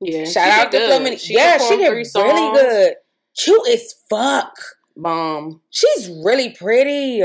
Yeah, 0.00 0.24
Shout 0.24 0.48
out 0.66 0.72
to 0.72 0.78
Flo. 0.78 0.98
Milli. 1.00 1.18
She 1.20 1.34
yeah, 1.34 1.58
she 1.58 1.76
did 1.76 1.88
really 1.90 2.04
songs. 2.04 2.58
good. 2.58 2.94
Cute 3.36 3.68
as 3.68 3.94
fuck. 4.08 4.52
Bomb. 4.98 5.60
She's 5.68 6.08
really 6.24 6.50
pretty. 6.54 7.22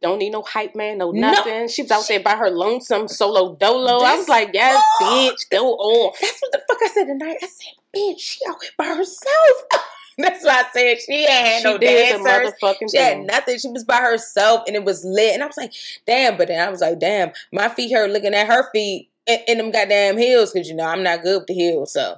Don't 0.00 0.18
need 0.18 0.30
no 0.30 0.42
hype 0.42 0.74
man, 0.74 0.98
no 0.98 1.12
No. 1.12 1.30
nothing. 1.30 1.68
She 1.68 1.82
was 1.82 1.90
out 1.92 2.04
there 2.08 2.18
by 2.18 2.34
her 2.34 2.50
lonesome 2.50 3.06
solo 3.06 3.54
dolo. 3.54 4.02
I 4.02 4.16
was 4.16 4.28
like, 4.28 4.50
yes, 4.52 4.82
Oh. 5.00 5.30
bitch, 5.32 5.48
go 5.50 5.74
off. 5.74 6.18
That's 6.20 6.40
what 6.40 6.50
the 6.50 6.62
fuck 6.68 6.78
I 6.82 6.88
said 6.88 7.04
tonight. 7.04 7.36
I 7.40 7.46
said, 7.46 7.74
bitch, 7.96 8.20
she 8.20 8.40
out 8.48 8.56
here 8.62 8.70
by 8.76 8.86
herself. 8.86 9.64
That's 10.18 10.44
why 10.44 10.62
I 10.62 10.64
said 10.72 11.00
she 11.00 11.12
ain't 11.24 11.30
had 11.30 11.62
She 11.62 11.64
no 11.64 11.78
dancers. 11.78 12.54
She 12.90 12.98
had 12.98 13.16
thing. 13.16 13.26
nothing. 13.26 13.58
She 13.58 13.68
was 13.68 13.84
by 13.84 14.00
herself 14.00 14.62
and 14.66 14.76
it 14.76 14.84
was 14.84 15.04
lit. 15.04 15.34
And 15.34 15.42
I 15.42 15.46
was 15.46 15.56
like, 15.56 15.72
damn. 16.06 16.36
But 16.36 16.48
then 16.48 16.66
I 16.66 16.70
was 16.70 16.80
like, 16.80 16.98
damn, 17.00 17.32
my 17.52 17.68
feet 17.68 17.92
hurt 17.92 18.10
looking 18.10 18.34
at 18.34 18.46
her 18.46 18.70
feet 18.72 19.10
in, 19.26 19.38
in 19.48 19.58
them 19.58 19.70
goddamn 19.70 20.18
heels 20.18 20.52
because, 20.52 20.68
you 20.68 20.74
know, 20.74 20.86
I'm 20.86 21.02
not 21.02 21.22
good 21.22 21.38
with 21.40 21.46
the 21.46 21.54
heels. 21.54 21.92
So 21.94 22.16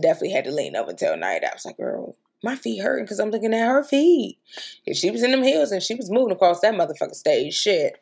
definitely 0.00 0.30
had 0.30 0.44
to 0.44 0.52
lean 0.52 0.76
over 0.76 0.90
until 0.90 1.16
night. 1.16 1.42
I 1.44 1.52
was 1.52 1.64
like, 1.64 1.76
girl, 1.76 2.16
my 2.44 2.54
feet 2.54 2.80
hurting 2.80 3.04
because 3.06 3.18
I'm 3.18 3.30
looking 3.30 3.54
at 3.54 3.66
her 3.68 3.82
feet. 3.82 4.38
And 4.86 4.96
she 4.96 5.10
was 5.10 5.22
in 5.22 5.32
them 5.32 5.42
heels 5.42 5.72
and 5.72 5.82
she 5.82 5.94
was 5.94 6.10
moving 6.10 6.32
across 6.32 6.60
that 6.60 6.74
motherfucking 6.74 7.14
stage. 7.14 7.54
Shit. 7.54 8.00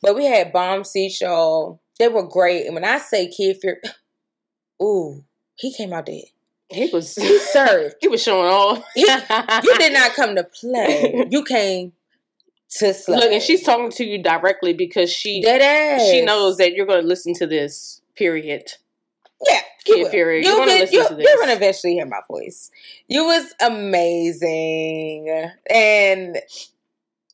But 0.00 0.16
we 0.16 0.24
had 0.24 0.52
bomb 0.52 0.84
seats, 0.84 1.20
y'all. 1.20 1.80
They 1.98 2.08
were 2.08 2.26
great. 2.26 2.66
And 2.66 2.74
when 2.74 2.84
I 2.84 2.98
say 2.98 3.28
Kid 3.28 3.58
Fury, 3.60 3.80
ooh, 4.82 5.24
he 5.56 5.72
came 5.72 5.92
out 5.92 6.06
there. 6.06 6.22
He 6.70 6.90
was 6.92 7.14
He 7.14 7.38
served. 7.38 7.96
he 8.00 8.08
was 8.08 8.22
showing 8.22 8.48
off. 8.50 8.84
He- 8.94 9.02
You 9.02 9.78
did 9.78 9.92
not 9.92 10.12
come 10.16 10.34
to 10.36 10.44
play. 10.44 11.26
You 11.30 11.44
came 11.44 11.92
to 12.78 12.92
slay. 12.94 13.16
Look, 13.16 13.30
and 13.32 13.42
she's 13.42 13.62
talking 13.62 13.90
to 13.92 14.04
you 14.04 14.22
directly 14.22 14.72
because 14.72 15.12
she 15.12 15.40
dead 15.42 16.00
she 16.10 16.24
knows 16.24 16.56
that 16.56 16.72
you're 16.74 16.86
going 16.86 17.02
to 17.02 17.06
listen 17.06 17.34
to 17.34 17.46
this. 17.46 18.00
Period. 18.16 18.72
Yeah, 19.46 19.60
Kid 19.84 19.96
you 19.98 20.02
will. 20.04 20.10
Fury, 20.10 20.38
You 20.44 20.48
you're 20.50 20.58
gonna 20.58 20.72
you- 20.90 21.08
to 21.08 21.14
this. 21.14 21.26
You're 21.28 21.38
gonna 21.40 21.52
eventually 21.54 21.94
hear 21.94 22.06
my 22.06 22.20
voice. 22.28 22.70
You 23.08 23.24
was 23.24 23.52
amazing, 23.60 25.50
and 25.68 26.38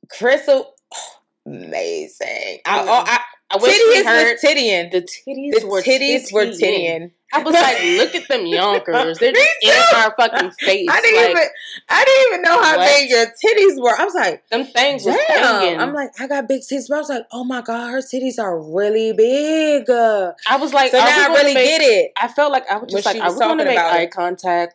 Crissle, 0.09 0.65
oh, 0.93 1.13
amazing. 1.47 2.59
Oh, 2.67 3.05
I, 3.07 3.21
I 3.53 3.57
wish 3.57 3.77
we 3.77 3.97
titties 4.01 4.05
heard 4.05 4.33
was 4.33 4.43
tittying. 4.43 4.91
the 4.93 5.03
titties 5.03 5.61
The 5.61 5.67
were 5.67 5.83
titties 5.83 6.33
were 6.33 6.47
tittying. 6.47 6.61
tittying. 6.61 7.11
I 7.33 7.43
was 7.45 7.55
like, 7.55 7.79
look 7.99 8.15
at 8.17 8.29
them 8.29 8.47
yonkers. 8.47 9.19
They're 9.19 9.33
just 9.33 9.49
in 9.63 9.73
our 9.97 10.15
fucking 10.17 10.51
face. 10.53 10.89
I 10.91 11.01
didn't 11.01 11.17
like, 11.23 11.31
even, 11.31 11.43
I 11.89 12.05
didn't 12.05 12.27
even 12.33 12.43
know 12.43 12.63
how 12.63 12.77
What? 12.77 12.89
big 12.89 13.11
your 13.11 13.27
titties 13.27 13.81
were. 13.83 13.97
I 14.01 14.05
was 14.05 14.15
like, 14.15 14.49
them 14.49 14.65
things 14.67 15.05
was 15.05 15.17
damn. 15.29 15.61
banging. 15.61 15.81
I'm 15.81 15.93
like, 15.95 16.11
I 16.21 16.27
got 16.27 16.49
big 16.49 16.63
titties, 16.63 16.89
but 16.89 16.97
I 16.97 16.99
was 16.99 17.09
like, 17.09 17.27
oh 17.33 17.45
my 17.45 17.61
god, 17.61 17.91
her 17.91 17.99
titties 17.99 18.39
are 18.41 18.61
really 18.61 19.13
big. 19.13 19.89
I 19.91 20.57
was 20.59 20.73
like, 20.73 20.91
so 20.91 20.99
now 20.99 21.07
I 21.07 21.27
gonna 21.29 21.35
really 21.35 21.55
make- 21.55 21.67
get 21.69 21.81
it. 21.83 22.13
I 22.21 22.27
felt 22.29 22.51
like 22.53 22.69
I 22.71 22.79
was 22.79 22.91
just 22.93 23.05
When 23.07 23.15
like, 23.15 23.17
she 23.17 23.21
are 23.21 23.27
was 23.31 23.35
we 23.35 23.41
going 23.41 23.59
to 23.59 23.65
talking 23.65 23.75
make 23.77 23.79
about 23.79 23.93
eye 23.95 24.03
it. 24.03 24.11
contact? 24.11 24.75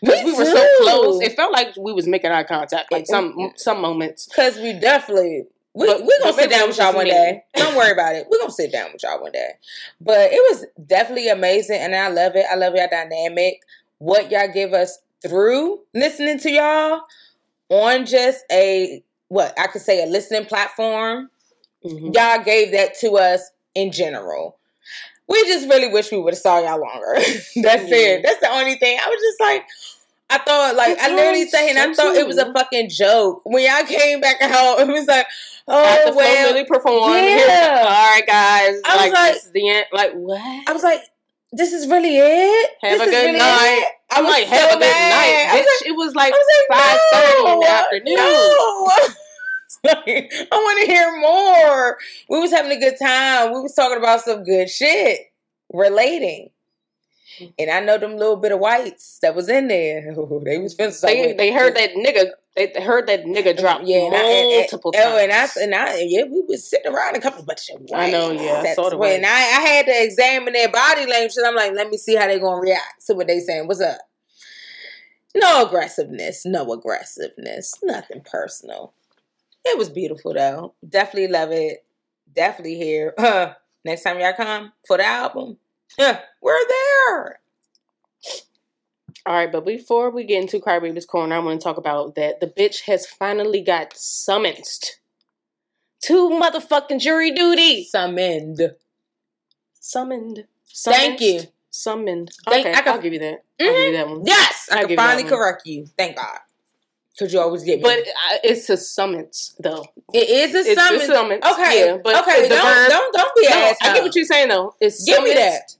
Because 0.00 0.24
we 0.24 0.32
were 0.32 0.44
so 0.46 0.66
close. 0.82 1.20
It 1.22 1.36
felt 1.36 1.52
like 1.52 1.76
we 1.76 1.92
was 1.92 2.06
making 2.06 2.30
eye 2.30 2.44
contact, 2.44 2.90
like 2.90 3.06
some 3.06 3.52
some 3.56 3.80
moments. 3.82 4.28
Cause 4.34 4.56
we 4.56 4.72
definitely 4.72 5.44
we 5.74 5.86
But- 5.86 6.02
we 6.02 6.18
gonna 6.20 6.32
sit 6.32 6.50
down 6.50 6.68
with 6.68 6.78
y'all 6.78 6.94
one 6.94 7.04
me. 7.04 7.10
day. 7.10 7.44
Don't 7.54 7.74
worry 7.76 7.90
about 7.92 8.14
it. 8.14 8.26
We're 8.30 8.38
gonna 8.38 8.52
sit 8.52 8.72
down 8.72 8.92
with 8.92 9.02
y'all 9.02 9.20
one 9.20 9.32
day. 9.32 9.52
But 10.00 10.32
it 10.32 10.40
was 10.50 10.66
definitely 10.86 11.28
amazing 11.28 11.80
and 11.80 11.94
I 11.94 12.08
love 12.08 12.36
it. 12.36 12.46
I 12.50 12.54
love 12.54 12.74
y'all 12.74 12.88
dynamic. 12.90 13.60
What 13.98 14.30
y'all 14.30 14.48
give 14.52 14.72
us 14.72 14.98
through 15.26 15.80
listening 15.94 16.38
to 16.40 16.50
y'all 16.50 17.00
on 17.70 18.06
just 18.06 18.44
a 18.52 19.02
what 19.28 19.58
I 19.58 19.66
could 19.66 19.82
say 19.82 20.02
a 20.02 20.06
listening 20.06 20.46
platform. 20.46 21.30
Mhm. 21.84 22.14
Y'all 22.14 22.44
gave 22.44 22.72
that 22.72 22.94
to 23.00 23.12
us 23.16 23.50
in 23.74 23.90
general. 23.90 24.58
We 25.26 25.42
just 25.46 25.68
really 25.68 25.88
wish 25.88 26.12
we 26.12 26.18
would 26.18 26.34
have 26.34 26.40
saw 26.40 26.58
y'all 26.60 26.78
longer. 26.80 27.14
That's 27.62 27.88
Yeah. 27.88 27.96
it. 27.96 28.22
That's 28.22 28.40
the 28.40 28.50
only 28.50 28.76
thing. 28.76 28.98
I 29.04 29.08
was 29.08 29.20
just 29.20 29.40
like, 29.40 29.64
I 30.30 30.38
thought 30.38 30.74
like 30.74 30.98
I 30.98 31.14
literally 31.14 31.42
and 31.42 31.78
I 31.78 31.92
thought 31.94 32.16
it 32.16 32.26
was 32.26 32.38
a 32.38 32.52
fucking 32.52 32.88
joke. 32.90 33.42
When 33.44 33.62
y'all 33.62 33.86
came 33.86 34.20
back 34.20 34.40
out, 34.40 34.80
it 34.80 34.88
was 34.88 35.06
like, 35.06 35.26
oh 35.68 36.02
Flo 36.12 36.16
well. 36.16 36.52
Milli 36.54 36.66
performed, 36.66 37.14
yeah. 37.16 37.82
all 37.84 37.90
right, 37.90 38.26
guys. 38.26 38.80
I 38.84 38.96
was 38.96 39.00
like, 39.04 39.12
like- 39.12 39.34
this 39.34 39.44
is 39.46 39.52
the 39.52 39.68
end. 39.70 39.86
Like 39.92 40.12
what? 40.14 40.40
I 40.68 40.72
was 40.72 40.82
like, 40.82 41.00
this 41.52 41.72
is 41.72 41.86
really 41.88 42.16
it. 42.18 42.70
Have 42.82 42.98
This 42.98 43.08
a 43.08 43.10
good 43.10 43.26
really 43.26 43.38
night. 43.38 43.82
it? 43.82 43.88
I 44.10 44.18
I'm 44.18 44.24
was 44.24 44.32
like, 44.34 44.44
so 44.44 44.50
have 44.54 44.70
a 44.70 44.72
good 44.72 44.80
mad. 44.80 45.54
night, 45.54 45.64
bitch. 45.64 45.86
it 45.88 45.92
was 45.96 46.14
like 46.14 46.32
was 46.32 46.46
like, 46.70 46.78
five 46.80 47.00
thirty 47.12 47.52
in 47.52 47.60
the 47.60 47.70
afternoon. 47.70 48.14
No. 48.16 48.90
Like, 48.90 49.16
I 50.52 50.56
want 50.56 50.80
to 50.80 50.86
hear 50.86 51.20
more. 51.20 51.98
We 52.30 52.40
was 52.40 52.50
having 52.50 52.72
a 52.72 52.80
good 52.80 52.94
time. 53.00 53.52
We 53.52 53.60
was 53.60 53.74
talking 53.74 53.98
about 53.98 54.20
some 54.22 54.42
good 54.44 54.70
shit, 54.70 55.20
relating. 55.72 56.48
And 57.58 57.70
I 57.70 57.80
know 57.80 57.98
them 57.98 58.16
little 58.16 58.36
bit 58.36 58.52
of 58.52 58.60
whites 58.60 59.18
that 59.22 59.34
was 59.34 59.48
in 59.48 59.68
there. 59.68 60.02
they 60.44 60.58
was 60.58 60.74
feeling 60.74 60.92
They 61.02 61.32
they 61.32 61.52
heard 61.52 61.74
that 61.76 61.90
nigga. 61.94 62.26
They 62.56 62.72
heard 62.80 63.08
that 63.08 63.24
nigga 63.24 63.58
drop 63.58 63.80
yeah, 63.84 64.06
and 64.06 64.14
I- 64.14 64.18
and- 64.18 64.28
and- 64.52 64.58
multiple 64.60 64.92
times. 64.92 65.04
Oh, 65.08 65.18
and 65.18 65.32
I 65.32 65.48
and 65.60 65.74
I 65.74 65.98
yeah, 66.06 66.24
we 66.24 66.40
was 66.46 66.68
sitting 66.68 66.92
around 66.92 67.16
a 67.16 67.20
couple 67.20 67.40
of 67.40 67.46
bunch 67.46 67.68
of 67.70 67.80
whites. 67.80 67.92
I 67.94 68.10
know, 68.12 68.30
yeah, 68.30 68.58
I 68.60 68.62
That's 68.62 68.76
saw 68.76 68.90
the 68.90 68.96
when 68.96 69.22
whites. 69.22 69.32
I, 69.32 69.38
I 69.38 69.60
had 69.68 69.86
to 69.86 70.04
examine 70.04 70.52
their 70.52 70.68
body 70.70 71.06
language. 71.06 71.32
and 71.36 71.46
I'm 71.46 71.56
like, 71.56 71.72
let 71.74 71.88
me 71.90 71.96
see 71.96 72.14
how 72.14 72.26
they 72.28 72.38
gonna 72.38 72.60
react 72.60 73.06
to 73.06 73.14
what 73.14 73.26
they 73.26 73.40
saying. 73.40 73.66
What's 73.66 73.80
up? 73.80 73.98
No 75.36 75.66
aggressiveness, 75.66 76.46
no 76.46 76.70
aggressiveness, 76.72 77.74
nothing 77.82 78.20
personal. 78.24 78.94
It 79.64 79.76
was 79.76 79.88
beautiful 79.88 80.32
though. 80.34 80.74
Definitely 80.88 81.28
love 81.28 81.50
it. 81.50 81.84
Definitely 82.32 82.76
here. 82.76 83.14
Next 83.84 84.02
time 84.02 84.20
y'all 84.20 84.32
come 84.32 84.72
for 84.86 84.96
the 84.96 85.04
album, 85.04 85.58
huh, 85.98 86.20
we're 86.42 86.58
there. 86.68 87.40
All 89.26 89.34
right, 89.34 89.50
but 89.50 89.64
before 89.64 90.10
we 90.10 90.24
get 90.24 90.42
into 90.42 90.58
Crybaby's 90.58 91.06
Corner, 91.06 91.36
I 91.36 91.38
want 91.38 91.58
to 91.60 91.64
talk 91.64 91.78
about 91.78 92.14
that 92.16 92.40
the 92.40 92.46
bitch 92.46 92.82
has 92.82 93.06
finally 93.06 93.62
got 93.62 93.96
summoned 93.96 94.64
to 96.02 96.28
motherfucking 96.30 97.00
jury 97.00 97.30
duty. 97.30 97.84
Summoned. 97.84 98.74
Summoned. 99.80 100.44
Thank 100.84 101.20
you. 101.22 101.40
Summoned. 101.70 102.32
Thank- 102.46 102.66
Okay, 102.66 102.74
I 102.78 102.82
can- 102.82 102.92
I'll 102.94 103.00
give 103.00 103.14
you 103.14 103.18
that. 103.20 103.44
I'll 103.60 103.66
give 103.66 103.76
you 103.86 103.92
that 103.92 104.08
one. 104.08 104.22
Yes, 104.26 104.68
I 104.70 104.80
I'll 104.82 104.88
can 104.88 104.96
finally 104.96 105.24
correct 105.28 105.62
you. 105.66 105.86
Thank 105.96 106.16
God. 106.16 106.38
Because 107.12 107.32
you 107.32 107.40
always 107.40 107.62
get 107.62 107.76
me. 107.78 107.82
But 107.84 108.00
uh, 108.00 108.38
it's 108.42 108.68
a 108.68 108.76
summons, 108.76 109.54
though. 109.60 109.86
It 110.12 110.28
is 110.28 110.54
a 110.54 110.70
It's 110.70 110.80
summons. 110.82 111.04
a 111.04 111.06
summons. 111.14 111.44
Okay, 111.44 111.86
Yeah, 111.86 111.96
but 112.02 112.16
okay. 112.22 112.48
Don't, 112.48 112.62
verb- 112.62 112.88
don't 112.90 113.14
don't 113.14 113.34
be 113.36 113.48
No, 113.48 113.54
an 113.56 113.74
I 113.82 113.94
get 113.94 114.02
what 114.02 114.14
you're 114.16 114.24
saying, 114.24 114.48
though. 114.48 114.74
It's 114.80 115.04
Give 115.04 115.22
me 115.22 115.30
summoned. 115.30 115.38
that. 115.38 115.76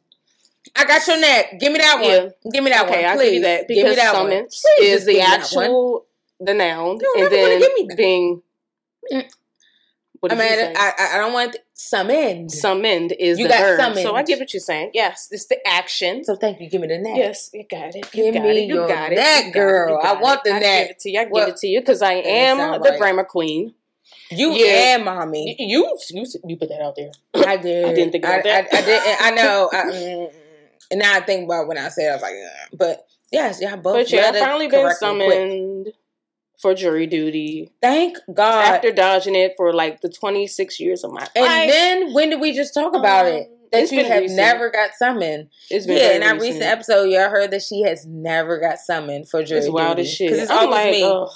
I 0.76 0.84
got 0.84 1.06
your 1.06 1.20
neck. 1.20 1.58
Give 1.60 1.72
me 1.72 1.78
that 1.78 1.94
one. 2.00 2.10
Yeah. 2.10 2.50
Give 2.52 2.64
me 2.64 2.70
that 2.70 2.86
okay, 2.86 3.02
one, 3.02 3.10
I'll 3.12 3.18
give 3.24 3.34
you 3.34 3.40
that 3.42 3.68
give 3.68 3.76
me 3.76 3.82
because 3.82 3.96
that 3.96 4.12
summons 4.12 4.62
one. 4.64 4.74
Please 4.78 4.92
is 4.92 5.04
the 5.06 5.12
give 5.12 5.18
me 5.22 5.26
that 5.26 5.50
one. 5.52 5.64
actual 5.64 6.06
the 6.40 6.54
noun, 6.54 6.98
and 7.16 7.30
then 7.32 7.60
give 7.60 7.72
me 7.74 7.86
that. 7.88 7.96
being. 7.96 8.42
Mm. 9.12 9.30
What 10.20 10.32
I 10.32 10.36
mean? 10.36 10.72
I, 10.74 10.92
I 10.98 11.14
I 11.14 11.16
don't 11.18 11.34
want 11.34 11.56
summoned. 11.74 12.50
Summoned 12.50 13.12
is 13.12 13.38
You 13.38 13.44
the 13.44 13.50
got 13.50 13.60
verb. 13.60 13.78
summoned. 13.78 14.00
So 14.00 14.14
I 14.16 14.22
get 14.22 14.38
what 14.38 14.54
you're 14.54 14.60
saying. 14.60 14.92
Yes, 14.94 15.28
it's 15.30 15.46
the 15.46 15.58
action. 15.68 16.24
So 16.24 16.34
thank 16.34 16.60
you. 16.60 16.70
Give 16.70 16.80
me 16.80 16.88
the 16.88 16.96
neck. 16.98 17.12
Yes, 17.16 17.50
you 17.52 17.64
got 17.70 17.94
it. 17.94 18.08
You 18.14 18.24
Give 18.24 18.34
got 18.34 18.42
me 18.44 18.50
it. 18.62 18.68
You 18.68 18.74
your 18.76 18.88
got 18.88 19.12
it. 19.12 19.16
neck, 19.16 19.46
it. 19.48 19.52
girl. 19.52 20.00
I 20.02 20.14
want 20.14 20.42
the 20.44 20.54
I 20.54 20.58
neck. 20.60 20.82
Give 20.88 20.90
it 20.92 20.98
to 21.00 21.10
you. 21.10 21.20
I 21.20 21.26
Well, 21.30 21.44
give 21.46 21.54
it 21.54 21.58
to 21.60 21.66
you 21.66 21.80
because 21.80 22.00
I 22.00 22.14
am 22.14 22.56
the 22.56 22.88
right. 22.90 22.98
grammar 22.98 23.24
queen. 23.24 23.74
You 24.30 24.52
Yeah. 24.54 24.94
and 24.96 25.04
mommy. 25.04 25.56
You, 25.58 25.98
you 26.10 26.24
you 26.46 26.56
put 26.56 26.70
that 26.70 26.80
out 26.80 26.96
there. 26.96 27.10
I 27.34 27.58
did. 27.58 27.84
I 27.84 27.92
didn't 27.94 28.12
think 28.12 28.24
about 28.24 28.38
I, 28.38 28.42
that. 28.42 28.68
I, 28.72 28.78
I 28.78 28.80
did. 28.82 29.16
I 29.20 29.30
know. 29.32 29.70
I, 29.74 29.76
mm, 29.84 30.32
and 30.94 31.00
now 31.02 31.14
I 31.16 31.20
think 31.20 31.44
about 31.44 31.66
when 31.68 31.76
I 31.78 31.88
said, 31.88 32.10
I 32.10 32.14
was 32.14 32.22
like, 32.22 32.34
"Ugh." 32.34 32.78
but 32.78 33.06
yes, 33.32 33.60
y'all 33.60 33.76
both. 33.76 33.94
But 33.96 34.10
yeah, 34.12 34.28
I've 34.28 34.36
finally 34.36 34.68
been 34.68 34.82
correctly 34.82 35.08
quick. 35.16 35.30
summoned 35.30 35.88
for 36.60 36.72
jury 36.74 37.06
duty 37.06 37.70
Thank 37.82 38.16
God. 38.32 38.64
after 38.76 38.92
dodging 38.92 39.34
it 39.34 39.54
for 39.56 39.72
like 39.72 40.00
the 40.00 40.08
26 40.08 40.78
years 40.80 41.02
of 41.04 41.10
my 41.12 41.20
life. 41.20 41.30
and 41.36 41.70
then 41.70 42.12
when 42.14 42.30
did 42.30 42.40
we 42.40 42.52
just 42.52 42.72
talk 42.72 42.94
about 42.94 43.26
it? 43.26 43.48
Um, 43.48 43.56
That 43.72 43.90
you 43.90 44.04
have 44.04 44.20
recent. 44.22 44.36
never 44.36 44.70
got 44.70 44.90
summoned. 44.94 45.48
It's 45.68 45.84
been 45.86 45.98
Yeah, 45.98 46.12
in 46.12 46.22
our 46.22 46.34
recent. 46.34 46.42
recent 46.42 46.62
episode, 46.64 47.04
y'all 47.10 47.28
heard 47.28 47.50
that 47.50 47.62
she 47.62 47.82
has 47.82 48.06
never 48.06 48.58
got 48.58 48.78
summoned 48.78 49.28
for 49.28 49.42
jury 49.42 49.60
It's 49.62 49.68
wild 49.68 49.96
duty. 49.96 50.08
as 50.08 50.14
shit. 50.14 50.30
'Cause 50.30 50.38
it's 50.38 50.50
I'm 50.50 50.68
always 50.68 50.70
like, 50.78 50.90
me. 50.92 51.02
ugh. 51.02 51.28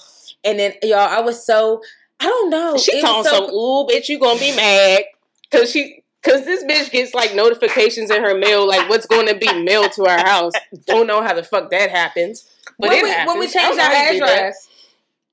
And 0.44 0.58
then 0.60 0.72
y'all, 0.84 0.98
I 0.98 1.20
was 1.20 1.44
so 1.44 1.82
I 2.20 2.26
don't 2.26 2.50
know. 2.50 2.76
She 2.78 3.00
talking 3.00 3.18
was 3.18 3.28
so, 3.28 3.54
ooh, 3.54 3.86
bitch, 3.88 4.08
you 4.08 4.18
gonna 4.20 4.38
be 4.40 4.54
mad. 4.54 5.02
Cause 5.50 5.70
she 5.72 6.02
cause 6.22 6.44
this 6.44 6.64
bitch 6.64 6.90
gets 6.90 7.14
like 7.14 7.34
notifications 7.34 8.10
in 8.10 8.22
her 8.22 8.36
mail, 8.36 8.66
like 8.66 8.88
what's 8.88 9.06
gonna 9.06 9.36
be 9.36 9.52
mailed 9.62 9.92
to 9.92 10.06
our 10.06 10.18
house. 10.18 10.52
Don't 10.86 11.06
know 11.06 11.22
how 11.22 11.34
the 11.34 11.42
fuck 11.42 11.70
that 11.70 11.90
happens. 11.90 12.48
But 12.78 12.90
when 12.90 12.98
it 12.98 13.02
we, 13.02 13.10
happens. 13.10 13.28
when 13.28 13.38
we 13.40 13.48
change 13.48 13.78
our 13.78 13.84
how 13.84 14.02
you 14.10 14.12
do 14.12 14.26
that. 14.26 14.34
address, 14.36 14.68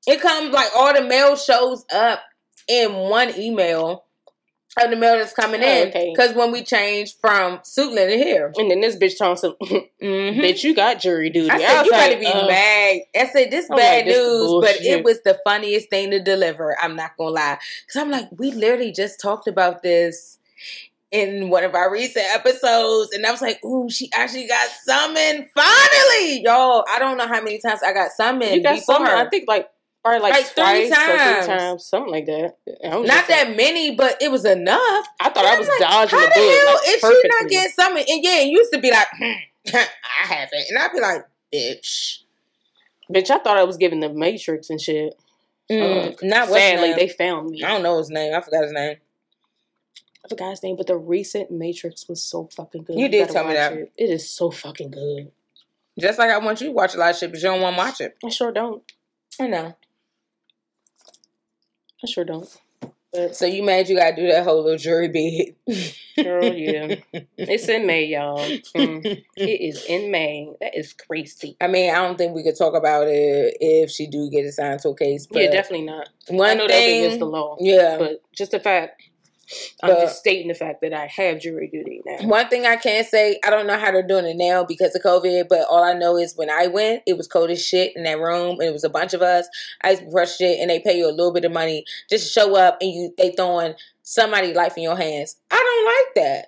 it 0.08 0.22
comes 0.22 0.52
like 0.54 0.70
all 0.76 0.94
the 0.94 1.04
mail 1.04 1.36
shows 1.36 1.86
up 1.94 2.22
in 2.68 2.94
one 2.94 3.38
email 3.40 4.06
of 4.84 4.90
the 4.90 4.96
mail 4.96 5.18
that's 5.18 5.34
coming 5.34 5.64
Oh, 5.64 5.68
in. 5.68 5.88
okay. 5.88 6.12
Because 6.14 6.36
when 6.36 6.52
we 6.52 6.64
change 6.64 7.16
from 7.18 7.60
Suitland 7.60 8.10
to 8.10 8.18
here, 8.18 8.52
And 8.58 8.70
then 8.70 8.82
this 8.82 8.98
bitch 8.98 9.18
talking 9.18 9.38
some 9.38 9.56
mm-hmm. 9.62 10.40
bitch, 10.42 10.64
you 10.64 10.76
got 10.76 11.00
jury 11.00 11.30
duty. 11.30 11.50
I 11.50 11.58
said, 11.60 11.84
you 11.86 11.92
like, 11.92 12.10
better 12.10 12.20
be 12.20 12.26
uh, 12.28 12.48
mad. 12.48 12.98
I 13.16 13.26
said, 13.32 13.52
this 13.52 13.70
I'm 13.70 13.78
bad 13.78 13.98
like, 13.98 14.06
this 14.06 14.18
news, 14.18 14.62
but 14.62 14.82
it 14.82 15.04
was 15.04 15.22
the 15.22 15.40
funniest 15.46 15.90
thing 15.90 16.12
to 16.12 16.22
deliver. 16.22 16.78
I'm 16.80 16.96
not 16.96 17.16
going 17.18 17.30
to 17.30 17.34
lie. 17.36 17.58
Because 17.86 18.02
I'm 18.02 18.12
like, 18.12 18.28
we 18.38 18.52
literally 18.52 18.92
just 18.92 19.22
talked 19.22 19.48
about 19.48 19.82
this 19.82 20.40
in 21.12 21.50
one 21.50 21.64
of 21.64 21.76
our 21.76 21.92
recent 21.92 22.26
episodes. 22.34 23.14
And 23.14 23.26
I 23.26 23.32
was 23.32 23.42
like, 23.42 23.64
ooh, 23.64 23.90
she 23.90 24.10
actually 24.14 24.48
got 24.48 24.70
summoned. 24.84 25.48
Finally. 25.56 26.42
Y'all, 26.44 26.84
I 26.90 27.00
don't 27.00 27.18
know 27.18 27.28
how 27.28 27.42
many 27.42 27.58
times 27.60 27.82
I 27.86 27.94
got 27.94 28.12
summoned 28.12 28.56
You 28.56 28.64
got 28.64 28.76
before. 28.76 28.96
some, 28.98 29.06
I 29.06 29.28
think 29.30 29.46
like 29.48 29.70
probably 30.04 30.20
like, 30.22 30.34
Like 30.34 30.46
three 30.48 30.64
twice 30.64 30.92
or 30.92 30.96
times. 30.96 31.46
three 31.46 31.56
times, 31.56 31.86
something 31.86 32.12
like 32.12 32.26
that. 32.26 32.56
Not 32.84 33.06
like- 33.08 33.28
that 33.28 33.56
many, 33.56 33.96
but 33.96 34.22
it 34.22 34.30
was 34.32 34.46
enough. 34.46 35.08
I 35.20 35.30
thought 35.30 35.46
I 35.46 35.58
was 35.58 35.68
like, 35.68 35.80
dodging 35.80 36.20
How 36.20 36.26
the 36.26 36.32
the 36.34 36.40
bullet 36.42 36.58
hell 36.58 36.74
like, 36.76 36.88
is 36.88 37.22
she 37.22 37.28
not 37.40 37.50
getting 37.50 37.72
summoned? 37.72 38.06
And 38.10 38.24
yeah, 38.24 38.40
it 38.42 38.48
used 38.48 38.74
to 38.74 38.80
be 38.80 38.92
like, 38.92 39.08
hmm, 39.18 39.32
I 39.76 39.88
haven't. 40.28 40.64
And 40.70 40.78
I'd 40.78 40.92
be 40.92 41.00
like, 41.00 41.26
bitch. 41.54 42.20
Bitch, 43.14 43.30
I 43.30 43.38
thought 43.40 43.58
I 43.58 43.64
was 43.64 43.78
giving 43.78 44.00
the 44.00 44.10
Matrix 44.10 44.70
and 44.70 44.82
shit. 44.82 45.14
Mm, 45.72 46.14
Uh, 46.14 46.16
not 46.24 46.50
Sadly, 46.50 46.90
name. 46.90 46.98
they 46.98 47.08
found 47.08 47.50
me. 47.52 47.64
I 47.64 47.70
don't 47.70 47.84
know 47.84 47.98
his 48.00 48.10
name. 48.10 48.34
I 48.36 48.42
forgot 48.42 48.64
his 48.64 48.72
name. 48.74 48.98
I 50.26 50.28
forgot 50.28 50.50
his 50.50 50.64
name, 50.64 50.76
but 50.76 50.88
the 50.88 50.98
recent 50.98 51.52
Matrix 51.52 52.10
was 52.10 52.24
so 52.24 52.50
fucking 52.56 52.84
good. 52.84 52.98
You 52.98 53.08
did 53.08 53.30
tell 53.30 53.46
me 53.48 53.54
that. 53.54 53.74
It. 53.74 53.92
it 53.96 54.10
is 54.10 54.28
so 54.28 54.50
fucking 54.50 54.90
good. 54.92 55.32
Just 56.00 56.18
like 56.18 56.32
I 56.32 56.40
want 56.40 56.60
you 56.62 56.68
to 56.68 56.74
watch 56.74 56.96
a 56.96 56.98
lot 56.98 57.12
of 57.12 57.18
shit, 57.18 57.32
but 57.32 57.38
you 57.40 57.44
don't 57.44 57.62
want 57.62 57.76
to 57.76 57.78
watch 57.78 58.02
it. 58.02 58.18
I 58.26 58.30
sure 58.30 58.52
don't. 58.52 58.82
I 59.40 59.48
know. 59.48 59.76
I 62.04 62.08
sure 62.08 62.26
don't. 62.26 62.50
But 63.14 63.36
So 63.36 63.46
you 63.46 63.64
mad 63.64 63.88
you 63.88 63.96
gotta 63.96 64.16
do 64.16 64.28
that 64.28 64.44
whole 64.44 64.64
little 64.64 64.78
jury 64.78 65.08
bid? 65.08 65.56
girl, 66.22 66.44
yeah, 66.44 66.96
it's 67.38 67.70
in 67.70 67.86
May, 67.86 68.06
y'all. 68.06 68.40
Mm. 68.76 69.24
It 69.38 69.62
is 69.62 69.86
in 69.86 70.12
May. 70.12 70.50
That 70.60 70.78
is 70.78 70.94
crazy. 70.94 71.56
I 71.62 71.68
mean, 71.68 71.92
I 71.92 71.96
don't 71.96 72.18
think 72.18 72.36
we 72.36 72.44
could 72.44 72.58
talk 72.58 72.74
about 72.76 73.08
it 73.08 73.56
if 73.62 73.90
she 73.92 74.08
do 74.08 74.30
get 74.30 74.46
assigned 74.46 74.80
to 74.82 74.90
a 74.90 74.96
case. 74.96 75.28
But 75.28 75.44
yeah, 75.44 75.52
definitely 75.52 75.86
not. 75.86 76.10
One 76.30 76.50
I 76.50 76.54
know 76.56 76.68
thing, 76.68 77.02
that's 77.02 77.06
against 77.06 77.20
the 77.20 77.26
law, 77.26 77.58
Yeah. 77.60 77.98
but 77.98 78.22
just 78.34 78.52
the 78.52 78.60
fact. 78.60 79.02
I'm 79.84 79.92
But- 79.92 80.02
just 80.02 80.20
stating 80.20 80.48
the 80.48 80.54
fact 80.54 80.82
that 80.82 80.94
I 80.94 81.06
have 81.08 81.40
jury 81.40 81.68
duty 81.68 82.02
now. 82.06 82.28
One 82.28 82.48
thing 82.50 82.66
I 82.66 82.76
can 82.76 83.04
say, 83.04 83.40
I 83.46 83.50
don't 83.50 83.68
know 83.68 83.78
how 83.78 83.92
they're 83.92 84.02
doing 84.02 84.26
it 84.26 84.38
now 84.38 84.64
because 84.64 84.96
of 84.96 85.02
COVID, 85.04 85.48
but 85.48 85.68
all 85.70 85.84
I 85.84 85.94
know 85.94 86.18
is 86.18 86.36
when 86.36 86.50
I 86.50 86.68
went, 86.68 87.04
it 87.06 87.18
was 87.18 87.28
cold 87.28 87.50
as 87.52 87.64
shit 87.64 87.96
in 87.96 88.04
that 88.04 88.20
room, 88.20 88.60
and 88.60 88.64
it 88.64 88.74
was 88.74 88.84
a 88.84 88.90
bunch 88.90 89.14
of 89.14 89.22
us. 89.22 89.48
I 89.82 89.92
used 89.92 90.04
to 90.04 90.10
brush 90.10 90.38
shit, 90.38 90.60
and 90.60 90.70
they 90.70 90.80
pay 90.80 90.98
you 90.98 91.08
a 91.08 91.12
little 91.12 91.32
bit 91.34 91.46
of 91.46 91.52
money 91.52 91.86
just 92.10 92.26
to 92.28 92.32
show 92.40 92.56
up, 92.56 92.78
and 92.82 92.92
you 92.92 93.14
they 93.18 93.32
throwing 93.32 93.76
somebody 94.02 94.54
life 94.54 94.78
in 94.78 94.84
your 94.84 94.98
hands. 94.98 95.38
I 95.52 95.56
don't 95.56 95.86
like 96.26 96.26
that. 96.26 96.48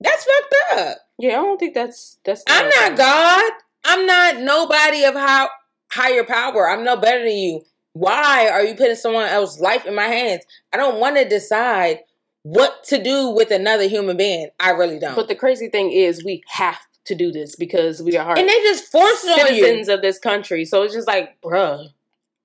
That's 0.00 0.24
fucked 0.24 0.54
up. 0.80 0.98
Yeah, 1.18 1.30
I 1.40 1.42
don't 1.42 1.58
think 1.58 1.74
that's 1.74 2.18
that's. 2.24 2.44
I'm 2.46 2.68
not 2.68 2.96
God. 2.96 3.52
I'm 3.84 4.06
not 4.06 4.38
nobody 4.40 5.04
of 5.04 5.14
how 5.14 5.48
higher 5.90 6.24
power. 6.24 6.68
I'm 6.68 6.84
no 6.84 6.96
better 6.96 7.24
than 7.24 7.36
you. 7.36 7.64
Why 7.94 8.48
are 8.48 8.62
you 8.62 8.74
putting 8.74 8.94
someone 8.94 9.26
else's 9.26 9.60
life 9.60 9.84
in 9.86 9.94
my 9.94 10.04
hands? 10.04 10.44
I 10.72 10.76
don't 10.76 11.00
want 11.00 11.16
to 11.16 11.28
decide 11.28 12.00
what 12.52 12.84
to 12.84 13.02
do 13.02 13.28
with 13.30 13.50
another 13.50 13.88
human 13.88 14.16
being. 14.16 14.48
I 14.60 14.70
really 14.70 14.98
don't. 14.98 15.14
But 15.16 15.28
the 15.28 15.34
crazy 15.34 15.68
thing 15.68 15.90
is, 15.92 16.24
we 16.24 16.42
have 16.48 16.78
to 17.06 17.14
do 17.14 17.30
this 17.32 17.56
because 17.56 18.02
we 18.02 18.16
are 18.16 18.24
hard. 18.24 18.38
and 18.38 18.48
they 18.48 18.58
just 18.60 18.84
force 18.92 19.24
it 19.24 19.30
on 19.48 19.54
you. 19.54 19.62
citizens 19.64 19.88
of 19.88 20.02
this 20.02 20.18
country. 20.18 20.64
So 20.64 20.82
it's 20.82 20.94
just 20.94 21.06
like, 21.08 21.40
bruh, 21.40 21.88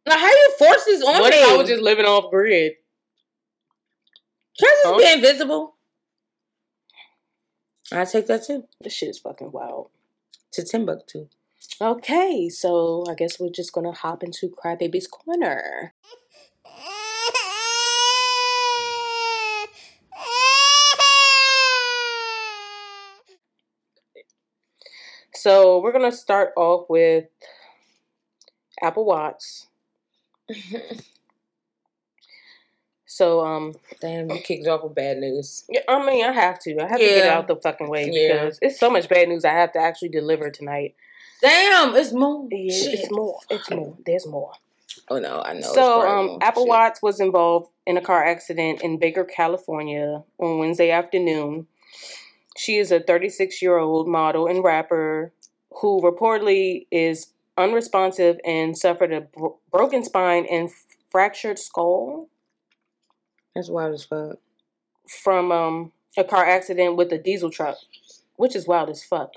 Now, 0.07 0.17
how 0.17 0.27
you 0.27 0.53
force 0.57 0.85
this 0.85 1.03
on 1.03 1.19
what 1.21 1.31
me? 1.33 1.37
if 1.39 1.49
I 1.49 1.57
was 1.57 1.67
just 1.67 1.81
living 1.81 2.05
off 2.05 2.29
grid? 2.31 2.73
Can 4.59 4.67
I 4.69 4.81
just 4.83 4.85
Huh? 4.85 4.97
be 4.97 5.13
invisible? 5.13 5.75
I 7.91 8.05
take 8.05 8.27
that 8.27 8.43
too. 8.45 8.63
This 8.81 8.93
shit 8.93 9.09
is 9.09 9.19
fucking 9.19 9.51
wild. 9.51 9.89
To 10.53 10.63
Timbuktu. 10.63 11.27
Okay, 11.81 12.49
so 12.49 13.03
I 13.09 13.15
guess 13.15 13.39
we're 13.39 13.49
just 13.49 13.73
gonna 13.73 13.91
hop 13.91 14.23
into 14.23 14.49
Crybaby's 14.49 15.07
corner. 15.07 15.93
So 25.43 25.79
we're 25.81 25.91
gonna 25.91 26.09
start 26.13 26.53
off 26.55 26.85
with 26.89 27.25
Apple 28.81 29.03
Watts. 29.03 29.67
So 33.05 33.45
um, 33.45 33.75
Damn, 34.01 34.31
you 34.31 34.39
kicked 34.39 34.65
off 34.65 34.81
with 34.83 34.95
bad 34.95 35.19
news. 35.19 35.65
yeah, 35.69 35.81
I 35.87 36.03
mean, 36.03 36.25
I 36.25 36.31
have 36.31 36.57
to. 36.61 36.75
I 36.79 36.87
have 36.87 36.93
to 36.93 36.97
get 36.97 37.17
it 37.19 37.25
Yeah. 37.25 37.37
out 37.37 37.47
the 37.47 37.55
fucking 37.57 37.87
way 37.87 38.09
Yeah. 38.11 38.33
because 38.45 38.57
it's 38.59 38.79
so 38.79 38.89
much 38.89 39.07
bad 39.07 39.27
news 39.29 39.45
I 39.45 39.51
have 39.51 39.71
to 39.73 39.79
actually 39.79 40.09
deliver 40.09 40.49
tonight. 40.49 40.95
Damn, 41.39 41.93
it's 41.95 42.11
more. 42.11 42.47
Yeah, 42.49 42.73
Shit. 42.73 42.93
it's 43.01 43.11
more. 43.11 43.37
It's 43.51 43.69
more. 43.69 43.95
There's 44.03 44.25
more. 44.25 44.53
Oh 45.09 45.19
no, 45.19 45.43
I 45.43 45.53
know. 45.53 45.59
it's 45.59 45.75
So, 45.75 46.01
probably 46.01 46.33
um. 46.33 46.39
Apple 46.41 46.63
Shit. 46.63 46.69
Watts 46.69 47.01
was 47.03 47.19
involved 47.19 47.69
in 47.85 47.97
a 47.97 48.01
car 48.01 48.25
accident 48.25 48.81
in 48.81 48.97
Baker, 48.97 49.25
California 49.25 50.23
on 50.39 50.57
Wednesday 50.57 50.89
afternoon. 50.89 51.67
She 52.57 52.77
is 52.77 52.91
a 52.91 52.99
36 52.99 53.61
year 53.61 53.77
old 53.77 54.07
model 54.07 54.47
and 54.47 54.63
rapper 54.63 55.31
who 55.81 56.01
reportedly 56.01 56.85
is 56.91 57.33
unresponsive 57.57 58.39
and 58.45 58.77
suffered 58.77 59.11
a 59.11 59.21
bro- 59.21 59.57
broken 59.71 60.03
spine 60.03 60.45
and 60.49 60.69
fractured 61.09 61.59
skull 61.59 62.29
That's 63.55 63.69
wild 63.69 63.93
as 63.95 64.03
fuck. 64.03 64.37
from 65.07 65.51
um, 65.51 65.91
a 66.17 66.23
car 66.23 66.45
accident 66.45 66.95
with 66.95 67.11
a 67.11 67.17
diesel 67.17 67.49
truck, 67.49 67.77
which 68.35 68.55
is 68.55 68.67
wild 68.67 68.89
as 68.89 69.03
fuck. 69.03 69.33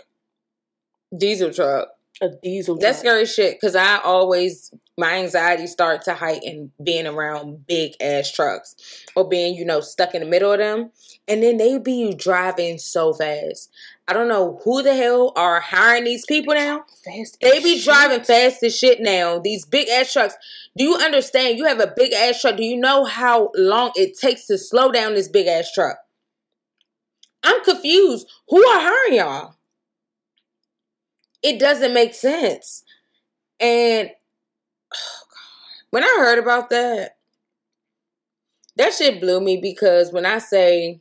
Diesel 1.16 1.52
truck. 1.52 1.88
A 2.22 2.30
diesel 2.42 2.78
That's 2.78 3.00
scary 3.00 3.26
shit 3.26 3.60
because 3.60 3.76
I 3.76 3.98
always 3.98 4.72
my 4.96 5.16
anxiety 5.18 5.66
start 5.66 6.02
to 6.04 6.14
heighten 6.14 6.72
being 6.82 7.06
around 7.06 7.66
big 7.66 7.92
ass 8.00 8.32
trucks 8.32 8.74
or 9.14 9.28
being 9.28 9.54
you 9.54 9.66
know 9.66 9.80
stuck 9.80 10.14
in 10.14 10.22
the 10.22 10.26
middle 10.26 10.50
of 10.50 10.58
them, 10.58 10.92
and 11.28 11.42
then 11.42 11.58
they 11.58 11.78
be 11.78 12.14
driving 12.14 12.78
so 12.78 13.12
fast. 13.12 13.70
I 14.08 14.14
don't 14.14 14.28
know 14.28 14.58
who 14.64 14.82
the 14.82 14.94
hell 14.94 15.32
are 15.36 15.60
hiring 15.60 16.04
these 16.04 16.24
people 16.24 16.54
now. 16.54 16.84
Fast 17.04 17.38
They 17.42 17.60
be 17.62 17.76
shit. 17.76 17.84
driving 17.84 18.24
fast 18.24 18.62
as 18.62 18.74
shit 18.78 19.00
now. 19.00 19.38
These 19.38 19.66
big 19.66 19.88
ass 19.88 20.12
trucks. 20.12 20.36
Do 20.76 20.84
you 20.84 20.94
understand? 20.94 21.58
You 21.58 21.66
have 21.66 21.80
a 21.80 21.92
big 21.94 22.14
ass 22.14 22.40
truck. 22.40 22.56
Do 22.56 22.64
you 22.64 22.76
know 22.78 23.04
how 23.04 23.50
long 23.56 23.92
it 23.94 24.16
takes 24.16 24.46
to 24.46 24.56
slow 24.56 24.90
down 24.90 25.14
this 25.14 25.28
big 25.28 25.48
ass 25.48 25.70
truck? 25.72 25.98
I'm 27.42 27.62
confused. 27.62 28.26
Who 28.48 28.64
are 28.66 28.80
hiring 28.80 29.18
y'all? 29.18 29.55
It 31.42 31.58
doesn't 31.58 31.94
make 31.94 32.14
sense. 32.14 32.84
And 33.60 34.10
oh 34.94 35.22
God, 35.30 35.86
when 35.90 36.04
I 36.04 36.16
heard 36.18 36.38
about 36.38 36.70
that, 36.70 37.16
that 38.76 38.92
shit 38.92 39.20
blew 39.20 39.40
me 39.40 39.56
because 39.56 40.12
when 40.12 40.26
I 40.26 40.38
say 40.38 41.00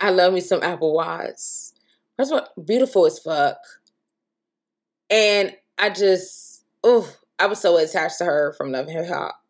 I 0.00 0.10
love 0.10 0.32
me 0.32 0.40
some 0.40 0.62
Apple 0.62 0.92
Watts, 0.94 1.74
that's 2.16 2.30
what 2.30 2.52
beautiful 2.66 3.06
as 3.06 3.18
fuck. 3.18 3.58
And 5.08 5.56
I 5.78 5.90
just, 5.90 6.64
oh, 6.84 7.10
I 7.38 7.46
was 7.46 7.60
so 7.60 7.76
attached 7.76 8.18
to 8.18 8.24
her 8.24 8.52
from 8.56 8.72
Love 8.72 8.88
Hip 8.88 9.06
Hop. 9.08 9.40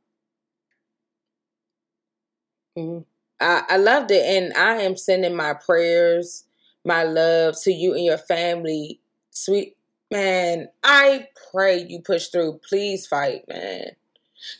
Mhm. 2.78 3.04
I, 3.40 3.62
I 3.68 3.76
loved 3.78 4.10
it, 4.10 4.24
and 4.24 4.52
I 4.54 4.82
am 4.82 4.96
sending 4.96 5.34
my 5.34 5.54
prayers, 5.54 6.44
my 6.84 7.04
love 7.04 7.60
to 7.62 7.72
you 7.72 7.94
and 7.94 8.04
your 8.04 8.18
family, 8.18 9.00
sweet 9.44 9.76
man. 10.10 10.68
I 10.82 11.28
pray 11.52 11.84
you 11.88 12.00
push 12.00 12.28
through. 12.28 12.60
Please 12.68 13.06
fight, 13.06 13.42
man. 13.48 13.92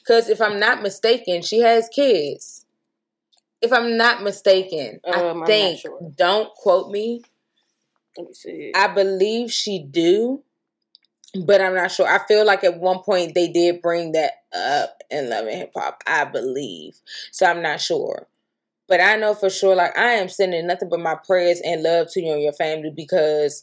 Because 0.03 0.29
if 0.29 0.41
I'm 0.41 0.59
not 0.61 0.83
mistaken, 0.83 1.43
she 1.43 1.61
has 1.61 1.89
kids. 1.89 2.67
If 3.63 3.73
I'm 3.73 3.97
not 3.97 4.23
mistaken, 4.23 5.01
Um, 5.05 5.43
I 5.43 5.47
think. 5.47 5.81
sure. 5.81 5.99
Don't 6.17 6.53
quote 6.55 6.91
me. 6.91 7.23
Let 8.17 8.29
me 8.29 8.35
see. 8.35 8.73
I 8.75 8.89
believe 8.89 9.53
she 9.53 9.79
do, 9.83 10.43
but 11.45 11.61
I'm 11.61 11.75
not 11.75 11.91
sure. 11.91 12.07
I 12.07 12.27
feel 12.27 12.45
like 12.45 12.65
at 12.65 12.79
one 12.79 13.01
point 13.01 13.35
they 13.35 13.49
did 13.49 13.83
bring 13.83 14.13
that 14.13 14.33
up 14.55 15.03
in 15.11 15.31
Love 15.31 15.47
and 15.47 15.59
Hip 15.59 15.73
Hop. 15.77 16.03
I 16.07 16.25
believe, 16.25 16.99
so 17.31 17.47
I'm 17.47 17.63
not 17.63 17.81
sure, 17.81 18.27
but 18.89 19.01
I 19.01 19.17
know 19.17 19.35
for 19.35 19.51
sure. 19.51 19.75
Like 19.77 19.97
I 19.97 20.13
am 20.13 20.29
sending 20.29 20.67
nothing 20.67 20.89
but 20.89 21.01
my 21.01 21.15
prayers 21.15 21.61
and 21.65 21.83
love 21.83 22.11
to 22.13 22.21
you 22.21 22.33
and 22.33 22.43
your 22.43 22.53
family 22.53 22.91
because 22.95 23.63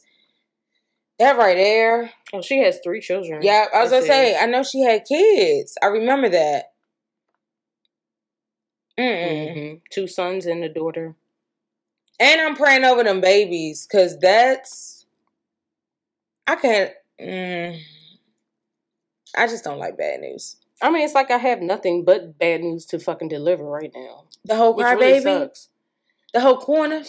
That 1.18 1.36
right 1.36 1.56
there. 1.56 2.12
Oh, 2.32 2.42
she 2.42 2.58
has 2.62 2.78
three 2.82 3.00
children. 3.00 3.42
Yeah, 3.42 3.66
I 3.74 3.82
was 3.82 3.90
gonna 3.90 4.06
say. 4.06 4.36
I 4.36 4.46
know 4.46 4.62
she 4.62 4.82
had 4.82 5.04
kids. 5.04 5.76
I 5.82 5.86
remember 5.86 6.28
that. 6.28 6.72
Mm-mm. 8.98 9.56
Mhm. 9.56 9.80
Two 9.90 10.06
sons 10.06 10.46
and 10.46 10.62
a 10.64 10.68
daughter. 10.68 11.16
And 12.20 12.40
I'm 12.40 12.56
praying 12.56 12.84
over 12.84 13.04
them 13.04 13.20
babies 13.20 13.86
because 13.86 14.18
that's. 14.18 15.06
I 16.46 16.56
can't. 16.56 16.92
Mm, 17.20 17.80
I 19.36 19.46
just 19.46 19.64
don't 19.64 19.78
like 19.78 19.96
bad 19.98 20.20
news. 20.20 20.56
I 20.80 20.90
mean, 20.90 21.02
it's 21.04 21.14
like 21.14 21.30
I 21.30 21.38
have 21.38 21.60
nothing 21.60 22.04
but 22.04 22.38
bad 22.38 22.60
news 22.60 22.86
to 22.86 22.98
fucking 22.98 23.28
deliver 23.28 23.64
right 23.64 23.90
now. 23.94 24.24
The 24.44 24.56
whole 24.56 24.74
cry 24.74 24.92
really 24.92 25.12
baby, 25.14 25.24
sucks. 25.24 25.68
the 26.32 26.40
whole 26.40 26.58
corner, 26.58 27.02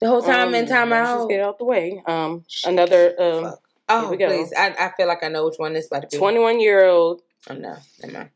the 0.00 0.08
whole 0.08 0.22
time 0.22 0.48
Um, 0.48 0.54
in 0.54 0.66
time 0.66 0.92
out. 0.92 1.18
Just 1.18 1.28
get 1.30 1.40
out 1.40 1.58
the 1.58 1.64
way. 1.64 2.02
Um, 2.06 2.44
another 2.64 3.14
um, 3.20 3.42
Fuck. 3.44 3.60
Oh, 3.92 4.10
we 4.10 4.16
go. 4.16 4.28
please! 4.28 4.52
I, 4.56 4.68
I 4.78 4.92
feel 4.96 5.08
like 5.08 5.22
I 5.24 5.28
know 5.28 5.44
which 5.46 5.56
one 5.58 5.72
this 5.72 5.86
about 5.88 6.02
to 6.02 6.08
be. 6.08 6.16
21 6.16 6.60
year 6.60 6.84
old 6.86 7.22
Oh 7.48 7.54
no, 7.54 7.76
never 8.02 8.12
mind. 8.12 8.30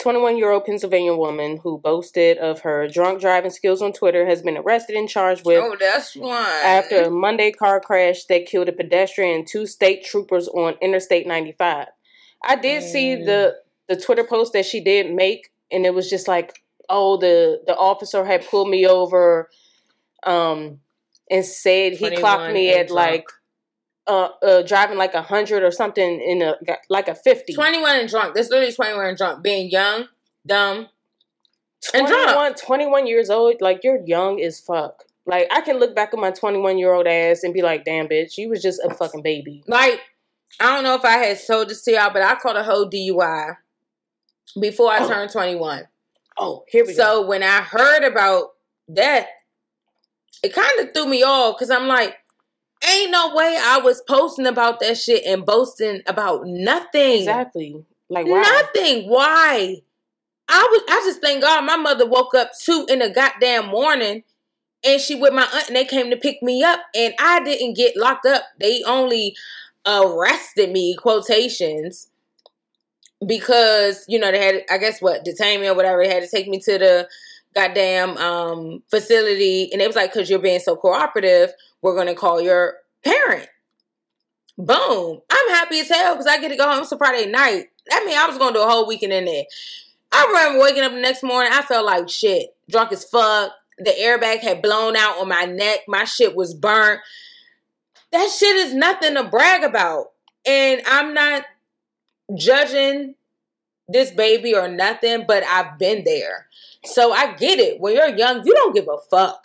21 0.00 0.36
year 0.36 0.50
old 0.50 0.64
Pennsylvania 0.64 1.14
woman 1.14 1.58
who 1.62 1.78
boasted 1.78 2.38
of 2.38 2.60
her 2.60 2.86
drunk 2.88 3.20
driving 3.20 3.50
skills 3.50 3.82
on 3.82 3.92
Twitter 3.92 4.26
has 4.26 4.42
been 4.42 4.56
arrested 4.56 4.96
and 4.96 5.08
charged 5.08 5.44
with 5.44 5.58
Oh, 5.58 5.76
that's 5.78 6.14
one. 6.14 6.32
after 6.64 7.02
a 7.02 7.10
Monday 7.10 7.50
car 7.50 7.80
crash 7.80 8.24
that 8.24 8.46
killed 8.46 8.68
a 8.68 8.72
pedestrian 8.72 9.34
and 9.40 9.46
two 9.46 9.66
state 9.66 10.04
troopers 10.04 10.46
on 10.48 10.74
Interstate 10.80 11.26
95. 11.26 11.88
I 12.44 12.56
did 12.56 12.82
see 12.82 13.16
Mm. 13.16 13.26
the 13.26 13.56
the 13.88 13.96
Twitter 13.96 14.24
post 14.24 14.52
that 14.52 14.66
she 14.66 14.80
did 14.80 15.10
make 15.12 15.50
and 15.72 15.84
it 15.84 15.94
was 15.94 16.08
just 16.08 16.28
like, 16.28 16.62
"Oh, 16.88 17.16
the 17.16 17.62
the 17.66 17.76
officer 17.76 18.24
had 18.24 18.46
pulled 18.46 18.68
me 18.70 18.86
over 18.86 19.48
um 20.24 20.80
and 21.30 21.44
said 21.44 21.92
he 21.94 22.10
clocked 22.16 22.52
me 22.52 22.72
at 22.72 22.90
like 22.90 23.28
uh, 24.06 24.28
uh 24.42 24.62
driving 24.62 24.96
like 24.96 25.12
a 25.12 25.18
100 25.18 25.62
or 25.62 25.70
something 25.70 26.20
in 26.20 26.42
a 26.42 26.56
like 26.88 27.08
a 27.08 27.14
50." 27.14 27.52
21 27.52 28.00
and 28.00 28.08
drunk. 28.08 28.34
This 28.34 28.48
literally 28.50 28.72
21 28.72 29.06
and 29.06 29.16
drunk. 29.18 29.42
Being 29.42 29.70
young, 29.70 30.06
dumb, 30.46 30.88
and 31.94 32.06
drunk. 32.06 32.32
21, 32.32 32.54
21 32.54 33.06
years 33.06 33.30
old, 33.30 33.56
like 33.60 33.80
you're 33.84 34.00
young 34.06 34.40
as 34.40 34.60
fuck. 34.60 35.04
Like 35.26 35.46
I 35.52 35.60
can 35.60 35.78
look 35.78 35.94
back 35.94 36.14
at 36.14 36.18
my 36.18 36.30
21 36.30 36.78
year 36.78 36.92
old 36.94 37.06
ass 37.06 37.42
and 37.42 37.52
be 37.52 37.60
like, 37.62 37.84
damn 37.84 38.08
bitch, 38.08 38.38
you 38.38 38.48
was 38.48 38.62
just 38.62 38.80
a 38.82 38.94
fucking 38.94 39.22
baby. 39.22 39.62
Like, 39.66 40.00
I 40.58 40.74
don't 40.74 40.84
know 40.84 40.94
if 40.94 41.04
I 41.04 41.18
had 41.18 41.38
told 41.46 41.68
this 41.68 41.82
to 41.82 41.92
y'all, 41.92 42.10
but 42.12 42.22
I 42.22 42.34
caught 42.36 42.56
a 42.56 42.62
whole 42.62 42.88
DUI 42.88 43.56
before 44.58 44.90
I 44.90 45.00
Oh. 45.02 45.08
turned 45.08 45.30
21. 45.30 45.86
Oh, 46.38 46.64
here 46.68 46.86
we 46.86 46.94
go. 46.94 47.02
So 47.02 47.26
when 47.26 47.42
I 47.42 47.60
heard 47.60 48.04
about 48.04 48.52
that, 48.88 49.26
it 50.42 50.54
kind 50.54 50.80
of 50.80 50.92
threw 50.94 51.06
me 51.06 51.22
off 51.22 51.56
because 51.56 51.70
I'm 51.70 51.88
like, 51.88 52.16
ain't 52.88 53.10
no 53.10 53.34
way 53.34 53.58
I 53.60 53.78
was 53.78 54.02
posting 54.02 54.46
about 54.46 54.80
that 54.80 54.96
shit 54.96 55.24
and 55.24 55.44
boasting 55.44 56.02
about 56.06 56.46
nothing. 56.46 57.18
Exactly. 57.18 57.84
Like 58.08 58.26
why? 58.26 58.42
Nothing. 58.42 59.08
Why? 59.08 59.82
I 60.48 60.68
was. 60.70 60.82
I 60.88 61.02
just 61.06 61.20
thank 61.20 61.42
God 61.42 61.64
my 61.64 61.76
mother 61.76 62.06
woke 62.06 62.34
up 62.34 62.52
two 62.62 62.86
in 62.88 63.00
the 63.00 63.10
goddamn 63.10 63.66
morning, 63.66 64.22
and 64.84 65.00
she 65.00 65.14
with 65.14 65.34
my 65.34 65.46
aunt, 65.52 65.68
and 65.68 65.76
they 65.76 65.84
came 65.84 66.10
to 66.10 66.16
pick 66.16 66.42
me 66.42 66.62
up, 66.62 66.80
and 66.94 67.14
I 67.18 67.40
didn't 67.40 67.74
get 67.74 67.96
locked 67.96 68.26
up. 68.26 68.44
They 68.58 68.82
only 68.84 69.36
arrested 69.86 70.70
me 70.70 70.94
quotations 70.96 72.08
because 73.26 74.04
you 74.08 74.18
know 74.18 74.30
they 74.30 74.42
had 74.42 74.64
I 74.70 74.78
guess 74.78 75.02
what 75.02 75.24
detain 75.24 75.60
me 75.60 75.68
or 75.68 75.74
whatever. 75.74 76.02
They 76.02 76.12
had 76.12 76.22
to 76.22 76.28
take 76.28 76.48
me 76.48 76.58
to 76.60 76.78
the 76.78 77.08
goddamn 77.58 78.16
um 78.16 78.82
facility, 78.90 79.70
and 79.72 79.82
it 79.82 79.86
was 79.86 79.96
like 79.96 80.12
because 80.12 80.30
you're 80.30 80.38
being 80.38 80.60
so 80.60 80.76
cooperative, 80.76 81.52
we're 81.82 81.96
gonna 81.96 82.14
call 82.14 82.40
your 82.40 82.74
parent. 83.04 83.48
Boom. 84.58 85.20
I'm 85.30 85.50
happy 85.50 85.78
as 85.80 85.88
hell 85.88 86.14
because 86.14 86.26
I 86.26 86.40
get 86.40 86.48
to 86.48 86.56
go 86.56 86.68
home. 86.68 86.82
It's 86.82 86.90
a 86.90 86.98
Friday 86.98 87.30
night. 87.30 87.66
That 87.90 88.04
mean, 88.04 88.18
I 88.18 88.26
was 88.26 88.38
going 88.38 88.52
to 88.52 88.58
do 88.58 88.64
a 88.64 88.68
whole 88.68 88.88
weekend 88.88 89.12
in 89.12 89.24
there. 89.24 89.44
I 90.10 90.26
remember 90.26 90.60
waking 90.60 90.82
up 90.82 90.92
the 90.92 91.00
next 91.00 91.22
morning. 91.22 91.52
I 91.54 91.62
felt 91.62 91.86
like 91.86 92.08
shit. 92.08 92.56
Drunk 92.68 92.92
as 92.92 93.04
fuck. 93.04 93.52
The 93.78 93.92
airbag 93.92 94.40
had 94.40 94.60
blown 94.60 94.96
out 94.96 95.20
on 95.20 95.28
my 95.28 95.44
neck. 95.44 95.80
My 95.86 96.04
shit 96.04 96.34
was 96.34 96.54
burnt. 96.54 97.00
That 98.10 98.30
shit 98.30 98.56
is 98.56 98.74
nothing 98.74 99.14
to 99.14 99.24
brag 99.24 99.62
about. 99.62 100.06
And 100.44 100.82
I'm 100.86 101.14
not 101.14 101.44
judging 102.36 103.14
this 103.88 104.10
baby 104.10 104.54
or 104.54 104.68
nothing, 104.68 105.24
but 105.26 105.42
I've 105.44 105.78
been 105.78 106.04
there. 106.04 106.46
So 106.84 107.12
I 107.12 107.34
get 107.34 107.58
it. 107.58 107.80
When 107.80 107.94
you're 107.94 108.14
young, 108.16 108.46
you 108.46 108.54
don't 108.54 108.74
give 108.74 108.88
a 108.88 108.98
fuck. 109.10 109.42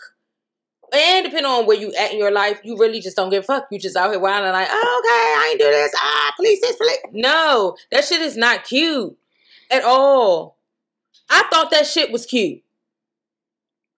And 0.93 1.25
depending 1.25 1.45
on 1.45 1.65
where 1.65 1.77
you 1.77 1.91
at 1.93 2.11
in 2.11 2.19
your 2.19 2.31
life, 2.31 2.59
you 2.63 2.77
really 2.77 2.99
just 2.99 3.15
don't 3.15 3.31
give 3.31 3.43
a 3.43 3.47
fuck. 3.47 3.67
You 3.71 3.79
just 3.79 3.95
out 3.95 4.11
here 4.11 4.19
wilding 4.19 4.51
like, 4.51 4.67
oh, 4.69 5.01
okay, 5.01 5.09
I 5.09 5.49
ain't 5.51 5.59
do 5.59 5.65
this. 5.65 5.91
Ah, 5.97 6.33
police 6.35 6.61
this, 6.61 6.75
police. 6.75 6.97
No, 7.11 7.75
that 7.91 8.05
shit 8.05 8.21
is 8.21 8.37
not 8.37 8.63
cute 8.63 9.17
at 9.71 9.83
all. 9.83 10.57
I 11.29 11.43
thought 11.51 11.71
that 11.71 11.87
shit 11.87 12.11
was 12.11 12.27
cute. 12.27 12.61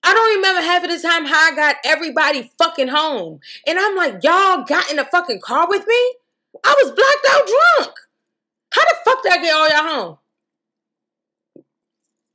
I 0.04 0.14
don't 0.14 0.36
remember 0.36 0.62
half 0.62 0.84
of 0.84 0.90
the 0.90 1.00
time 1.00 1.26
how 1.26 1.52
I 1.52 1.56
got 1.56 1.78
everybody 1.84 2.52
fucking 2.60 2.90
home. 2.90 3.40
And 3.68 3.78
I'm 3.80 3.96
like, 3.96 4.24
y'all 4.24 4.64
got 4.64 4.90
in 4.90 4.98
the 4.98 5.06
fucking 5.06 5.42
car 5.42 5.68
with 5.68 5.86
me? 5.88 6.14
I 6.64 6.76
was 6.82 6.92
blacked 6.92 7.28
out 7.32 7.48
drunk. 7.48 7.96
How 8.72 8.84
the 8.84 8.96
fuck 9.04 9.24
did 9.24 9.34
I 9.34 9.42
get 9.42 9.54
all 9.54 9.70
y'all 9.70 9.94
home? 9.94 10.18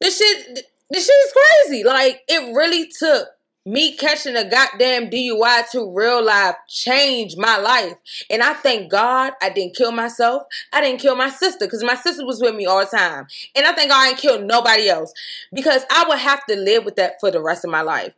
This 0.01 0.19
shit, 0.19 0.67
this 0.91 1.07
shit 1.07 1.15
is 1.27 1.33
crazy. 1.33 1.85
Like, 1.85 2.23
it 2.29 2.55
really 2.55 2.89
took 2.99 3.29
me 3.67 3.97
catching 3.97 4.37
a 4.37 4.49
goddamn 4.49 5.11
DUI 5.11 5.69
to 5.71 5.93
real 5.95 6.25
life 6.25 6.57
change 6.69 7.37
my 7.37 7.59
life. 7.59 7.95
And 8.31 8.43
I 8.43 8.55
thank 8.55 8.91
God 8.91 9.35
I 9.43 9.51
didn't 9.51 9.77
kill 9.77 9.93
myself. 9.93 10.45
I 10.73 10.81
didn't 10.81 11.01
kill 11.01 11.15
my 11.15 11.29
sister 11.29 11.67
because 11.67 11.85
my 11.85 11.95
sister 11.95 12.25
was 12.25 12.41
with 12.41 12.55
me 12.55 12.67
all 12.67 12.81
the 12.81 12.87
time. 12.97 13.27
And 13.55 13.67
I 13.67 13.73
thank 13.73 13.91
God 13.91 14.01
I 14.03 14.09
ain't 14.11 14.19
killed 14.19 14.45
nobody 14.45 14.89
else 14.89 15.13
because 15.53 15.85
I 15.91 16.07
would 16.09 16.19
have 16.19 16.45
to 16.47 16.57
live 16.57 16.85
with 16.85 16.97
that 16.97 17.21
for 17.21 17.31
the 17.31 17.43
rest 17.43 17.65
of 17.65 17.71
my 17.71 17.83
life. 17.83 18.15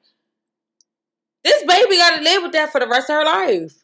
This 1.45 1.65
baby 1.65 1.97
got 1.97 2.19
to 2.19 2.23
live 2.23 2.43
with 2.45 2.53
that 2.53 2.71
for 2.71 2.81
the 2.81 2.89
rest 2.89 3.11
of 3.11 3.17
her 3.17 3.25
life. 3.25 3.75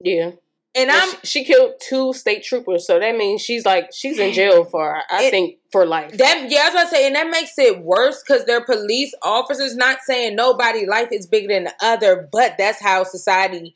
yeah. 0.00 0.32
And 0.74 0.90
I'm 0.90 1.10
she, 1.10 1.40
she 1.40 1.44
killed 1.44 1.74
two 1.80 2.12
state 2.12 2.44
troopers, 2.44 2.86
so 2.86 3.00
that 3.00 3.16
means 3.16 3.42
she's 3.42 3.64
like 3.64 3.90
she's 3.92 4.18
in 4.18 4.32
jail 4.32 4.64
for 4.70 5.02
I 5.10 5.24
It- 5.24 5.30
think 5.30 5.58
for 5.72 5.84
life. 5.84 6.16
That 6.16 6.46
yeah, 6.48 6.70
I 6.72 6.86
say, 6.86 7.06
and 7.06 7.16
that 7.16 7.28
makes 7.28 7.58
it 7.58 7.82
worse 7.82 8.22
because 8.22 8.44
they're 8.44 8.64
police 8.64 9.12
officers. 9.22 9.74
Not 9.76 9.98
saying 10.02 10.36
nobody 10.36 10.86
life 10.86 11.08
is 11.10 11.26
bigger 11.26 11.48
than 11.48 11.64
the 11.64 11.74
other, 11.80 12.28
but 12.30 12.54
that's 12.56 12.80
how 12.80 13.02
society 13.04 13.74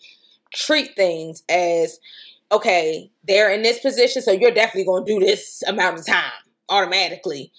treat 0.52 0.94
things 0.94 1.42
as 1.48 1.98
okay. 2.52 3.10
They're 3.26 3.50
in 3.52 3.62
this 3.62 3.80
position, 3.80 4.22
so 4.22 4.30
you're 4.30 4.52
definitely 4.52 4.84
going 4.84 5.04
to 5.04 5.18
do 5.18 5.24
this 5.24 5.62
amount 5.66 5.98
of 5.98 6.06
time 6.06 6.30
automatically. 6.68 7.50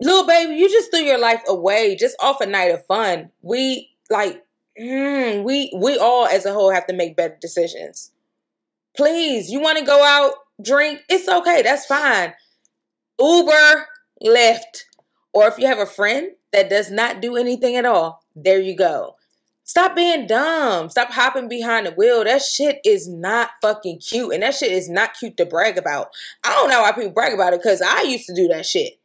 Little 0.00 0.26
baby, 0.26 0.56
you 0.56 0.70
just 0.70 0.90
threw 0.90 1.00
your 1.00 1.18
life 1.18 1.42
away 1.48 1.96
just 1.96 2.14
off 2.20 2.40
a 2.40 2.46
night 2.46 2.70
of 2.70 2.84
fun. 2.86 3.30
We 3.42 3.90
like, 4.10 4.42
mm, 4.78 5.42
we 5.44 5.72
we 5.76 5.96
all 5.98 6.26
as 6.26 6.44
a 6.44 6.52
whole 6.52 6.72
have 6.72 6.86
to 6.86 6.94
make 6.94 7.16
better 7.16 7.36
decisions. 7.40 8.12
Please, 8.96 9.50
you 9.50 9.60
want 9.60 9.78
to 9.78 9.84
go 9.84 10.04
out, 10.04 10.34
drink? 10.62 11.00
It's 11.08 11.28
okay. 11.28 11.62
That's 11.62 11.86
fine. 11.86 12.34
Uber, 13.20 13.86
Lyft, 14.24 14.84
or 15.32 15.46
if 15.46 15.58
you 15.58 15.66
have 15.66 15.78
a 15.78 15.86
friend 15.86 16.32
that 16.52 16.70
does 16.70 16.90
not 16.90 17.20
do 17.20 17.36
anything 17.36 17.76
at 17.76 17.84
all, 17.84 18.22
there 18.34 18.60
you 18.60 18.76
go. 18.76 19.14
Stop 19.70 19.94
being 19.94 20.26
dumb. 20.26 20.90
Stop 20.90 21.12
hopping 21.12 21.48
behind 21.48 21.86
the 21.86 21.92
wheel. 21.92 22.24
That 22.24 22.42
shit 22.42 22.80
is 22.84 23.06
not 23.06 23.50
fucking 23.62 24.00
cute. 24.00 24.34
And 24.34 24.42
that 24.42 24.56
shit 24.56 24.72
is 24.72 24.88
not 24.88 25.14
cute 25.16 25.36
to 25.36 25.46
brag 25.46 25.78
about. 25.78 26.08
I 26.42 26.50
don't 26.50 26.70
know 26.70 26.82
why 26.82 26.90
people 26.90 27.12
brag 27.12 27.32
about 27.32 27.52
it 27.52 27.62
because 27.62 27.80
I 27.80 28.02
used 28.02 28.26
to 28.26 28.34
do 28.34 28.48
that 28.48 28.66
shit. 28.66 28.99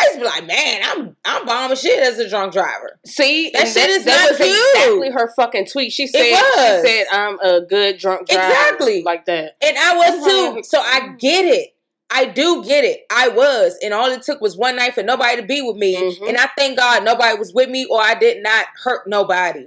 I 0.00 0.04
used 0.04 0.14
to 0.14 0.20
be 0.20 0.24
like, 0.26 0.46
man, 0.46 0.80
I'm 0.84 1.16
I'm 1.24 1.44
bombing 1.46 1.76
shit 1.76 2.02
as 2.02 2.18
a 2.18 2.28
drunk 2.28 2.52
driver. 2.52 2.98
See, 3.04 3.50
That 3.52 3.68
shit 3.68 3.90
is 3.90 4.04
that 4.04 4.20
not 4.22 4.30
was 4.30 4.38
cute. 4.38 4.74
exactly 4.74 5.10
her 5.10 5.32
fucking 5.36 5.66
tweet. 5.66 5.92
She 5.92 6.06
said 6.06 6.22
she 6.24 6.88
said 6.88 7.04
I'm 7.12 7.38
a 7.40 7.60
good 7.60 7.98
drunk 7.98 8.28
driver. 8.28 8.46
Exactly. 8.48 9.02
like 9.02 9.26
that. 9.26 9.56
And 9.62 9.76
I 9.76 9.96
was 9.96 10.26
too. 10.30 10.50
like, 10.56 10.64
So 10.64 10.80
I 10.80 11.14
get 11.18 11.44
it. 11.44 11.74
I 12.12 12.24
do 12.24 12.64
get 12.64 12.84
it. 12.84 13.02
I 13.10 13.28
was. 13.28 13.78
And 13.82 13.94
all 13.94 14.10
it 14.10 14.22
took 14.22 14.40
was 14.40 14.56
one 14.56 14.76
night 14.76 14.94
for 14.94 15.02
nobody 15.02 15.36
to 15.40 15.46
be 15.46 15.60
with 15.62 15.76
me. 15.76 15.94
Mhm. 15.96 16.28
And 16.28 16.36
I 16.38 16.48
thank 16.58 16.76
God 16.78 17.04
nobody 17.04 17.38
was 17.38 17.52
with 17.52 17.68
me 17.68 17.84
or 17.84 18.00
I 18.00 18.14
did 18.14 18.42
not 18.42 18.66
hurt 18.82 19.06
nobody. 19.06 19.66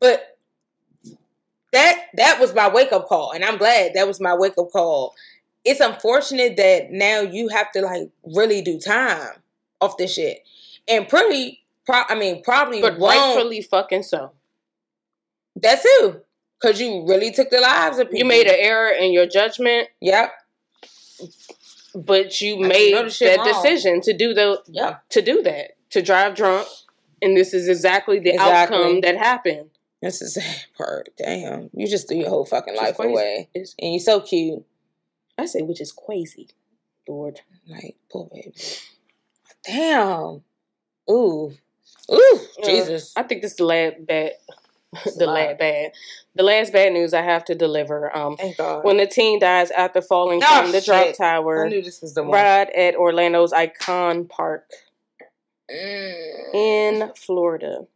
But 0.00 0.36
that 1.72 2.06
that 2.14 2.40
was 2.40 2.52
my 2.54 2.68
wake 2.68 2.92
up 2.92 3.06
call. 3.08 3.32
And 3.32 3.44
I'm 3.44 3.56
glad 3.56 3.92
that 3.94 4.06
was 4.06 4.20
my 4.20 4.34
wake 4.34 4.58
up 4.58 4.70
call. 4.72 5.14
It's 5.64 5.80
unfortunate 5.80 6.56
that 6.56 6.90
now 6.90 7.20
you 7.20 7.48
have 7.48 7.70
to 7.72 7.82
like 7.82 8.08
really 8.24 8.62
do 8.62 8.78
time 8.78 9.30
off 9.80 9.96
this 9.96 10.14
shit. 10.14 10.40
And 10.88 11.08
pretty 11.08 11.60
pro- 11.86 12.04
I 12.08 12.14
mean 12.14 12.42
probably 12.42 12.80
But 12.80 12.98
won't. 12.98 13.14
rightfully 13.36 13.62
fucking 13.62 14.02
so. 14.04 14.32
That's 15.56 15.82
too. 15.82 16.20
Cause 16.62 16.80
you 16.80 17.06
really 17.08 17.32
took 17.32 17.50
the 17.50 17.60
lives 17.60 17.98
of 17.98 18.06
people. 18.08 18.18
You 18.18 18.24
made 18.26 18.46
an 18.46 18.56
error 18.58 18.90
in 18.90 19.12
your 19.12 19.26
judgment, 19.26 19.88
Yep. 20.00 20.30
but 21.94 22.40
you 22.40 22.64
I 22.64 22.68
made 22.68 22.92
know 22.92 23.04
the 23.04 23.10
shit 23.10 23.36
that 23.36 23.44
wrong. 23.50 23.62
decision 23.62 24.00
to 24.02 24.12
do 24.12 24.34
the 24.34 24.62
Yep. 24.68 25.08
to 25.10 25.22
do 25.22 25.42
that 25.42 25.72
to 25.90 26.02
drive 26.02 26.34
drunk, 26.34 26.68
and 27.22 27.36
this 27.36 27.52
is 27.54 27.68
exactly 27.68 28.18
the 28.18 28.30
Exactly. 28.30 28.76
outcome 28.76 29.00
that 29.00 29.16
happened. 29.16 29.70
That's 30.02 30.18
the 30.20 30.28
sad 30.28 30.64
part. 30.76 31.10
Damn, 31.18 31.70
you 31.74 31.86
just 31.86 32.08
threw 32.08 32.18
your 32.18 32.28
whole 32.28 32.44
fucking 32.46 32.76
life 32.76 32.96
crazy. 32.96 33.12
away, 33.12 33.48
It's, 33.54 33.74
and 33.78 33.92
you're 33.92 34.00
so 34.00 34.20
cute. 34.20 34.64
I 35.38 35.46
say, 35.46 35.62
which 35.62 35.80
is 35.80 35.92
crazy, 35.92 36.48
Lord. 37.08 37.40
Like, 37.66 37.96
poor 38.10 38.28
baby. 38.32 38.54
Damn. 39.66 40.42
Ooh. 41.10 41.52
Ooh. 42.12 42.40
Jesus. 42.64 43.12
I 43.16 43.22
think 43.22 43.42
this 43.42 43.52
is 43.52 43.56
the 43.58 43.64
last 43.64 43.94
bad, 44.06 44.32
the 45.16 45.26
last 45.26 45.58
bad, 45.58 45.92
the 46.34 46.42
last 46.42 46.72
bad 46.72 46.92
news 46.92 47.14
I 47.14 47.22
have 47.22 47.44
to 47.46 47.54
deliver. 47.54 48.14
Um, 48.16 48.36
Thank 48.36 48.56
God. 48.56 48.84
when 48.84 48.96
the 48.96 49.06
teen 49.06 49.38
dies 49.40 49.70
after 49.70 50.00
falling 50.02 50.40
Oh, 50.44 50.62
from 50.62 50.72
the 50.72 50.80
drop 50.80 51.14
tower, 51.16 51.66
I 51.66 51.68
knew 51.68 51.82
this 51.82 52.00
was 52.00 52.14
the 52.14 52.22
one. 52.22 52.32
ride 52.32 52.70
at 52.70 52.94
Orlando's 52.96 53.52
Icon 53.52 54.26
Park 54.26 54.68
Mm. 55.70 56.52
in 56.54 57.12
Florida. 57.14 57.86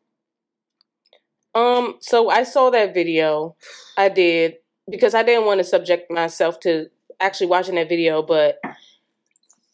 Um, 1.57 1.96
so 2.00 2.31
I 2.31 2.44
saw 2.44 2.70
that 2.70 2.94
video. 2.94 3.57
I 3.96 4.09
did 4.09 4.59
because 4.88 5.12
I 5.14 5.24
didn't 5.24 5.46
want 5.46 5.59
to 5.59 5.64
subject 5.64 6.09
myself 6.09 6.61
to 6.61 6.88
actually 7.18 7.48
watching 7.48 7.74
that 7.74 7.88
video, 7.88 8.22
but 8.22 8.61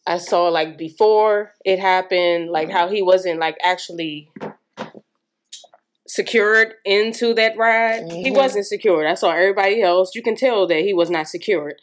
I 0.07 0.17
saw 0.17 0.47
like 0.49 0.77
before 0.77 1.53
it 1.63 1.79
happened, 1.79 2.49
like 2.49 2.69
how 2.69 2.87
he 2.89 3.01
wasn't 3.01 3.39
like 3.39 3.57
actually 3.63 4.29
secured 6.07 6.73
into 6.83 7.33
that 7.35 7.55
ride. 7.57 8.11
He 8.11 8.31
Mhm. 8.31 8.35
wasn't 8.35 8.65
secured. 8.65 9.05
I 9.05 9.13
saw 9.13 9.31
everybody 9.31 9.81
else. 9.81 10.15
You 10.15 10.21
can 10.21 10.35
tell 10.35 10.67
that 10.67 10.79
he 10.81 10.93
was 10.93 11.09
not 11.09 11.27
secured. 11.27 11.79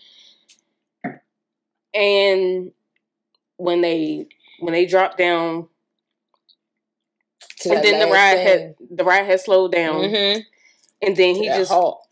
And 1.94 2.72
when 3.56 3.80
they 3.80 4.26
when 4.60 4.72
they 4.72 4.86
dropped 4.86 5.18
down 5.18 5.68
and 7.64 7.82
then 7.84 8.00
the 8.00 8.12
ride 8.12 8.36
thing. 8.36 8.46
had 8.46 8.74
the 8.90 9.04
ride 9.04 9.24
had 9.26 9.40
slowed 9.40 9.72
down, 9.72 10.02
Mhm. 10.02 10.44
and 11.02 11.16
then 11.16 11.34
he 11.36 11.46
just 11.46 11.70
halt. 11.70 12.06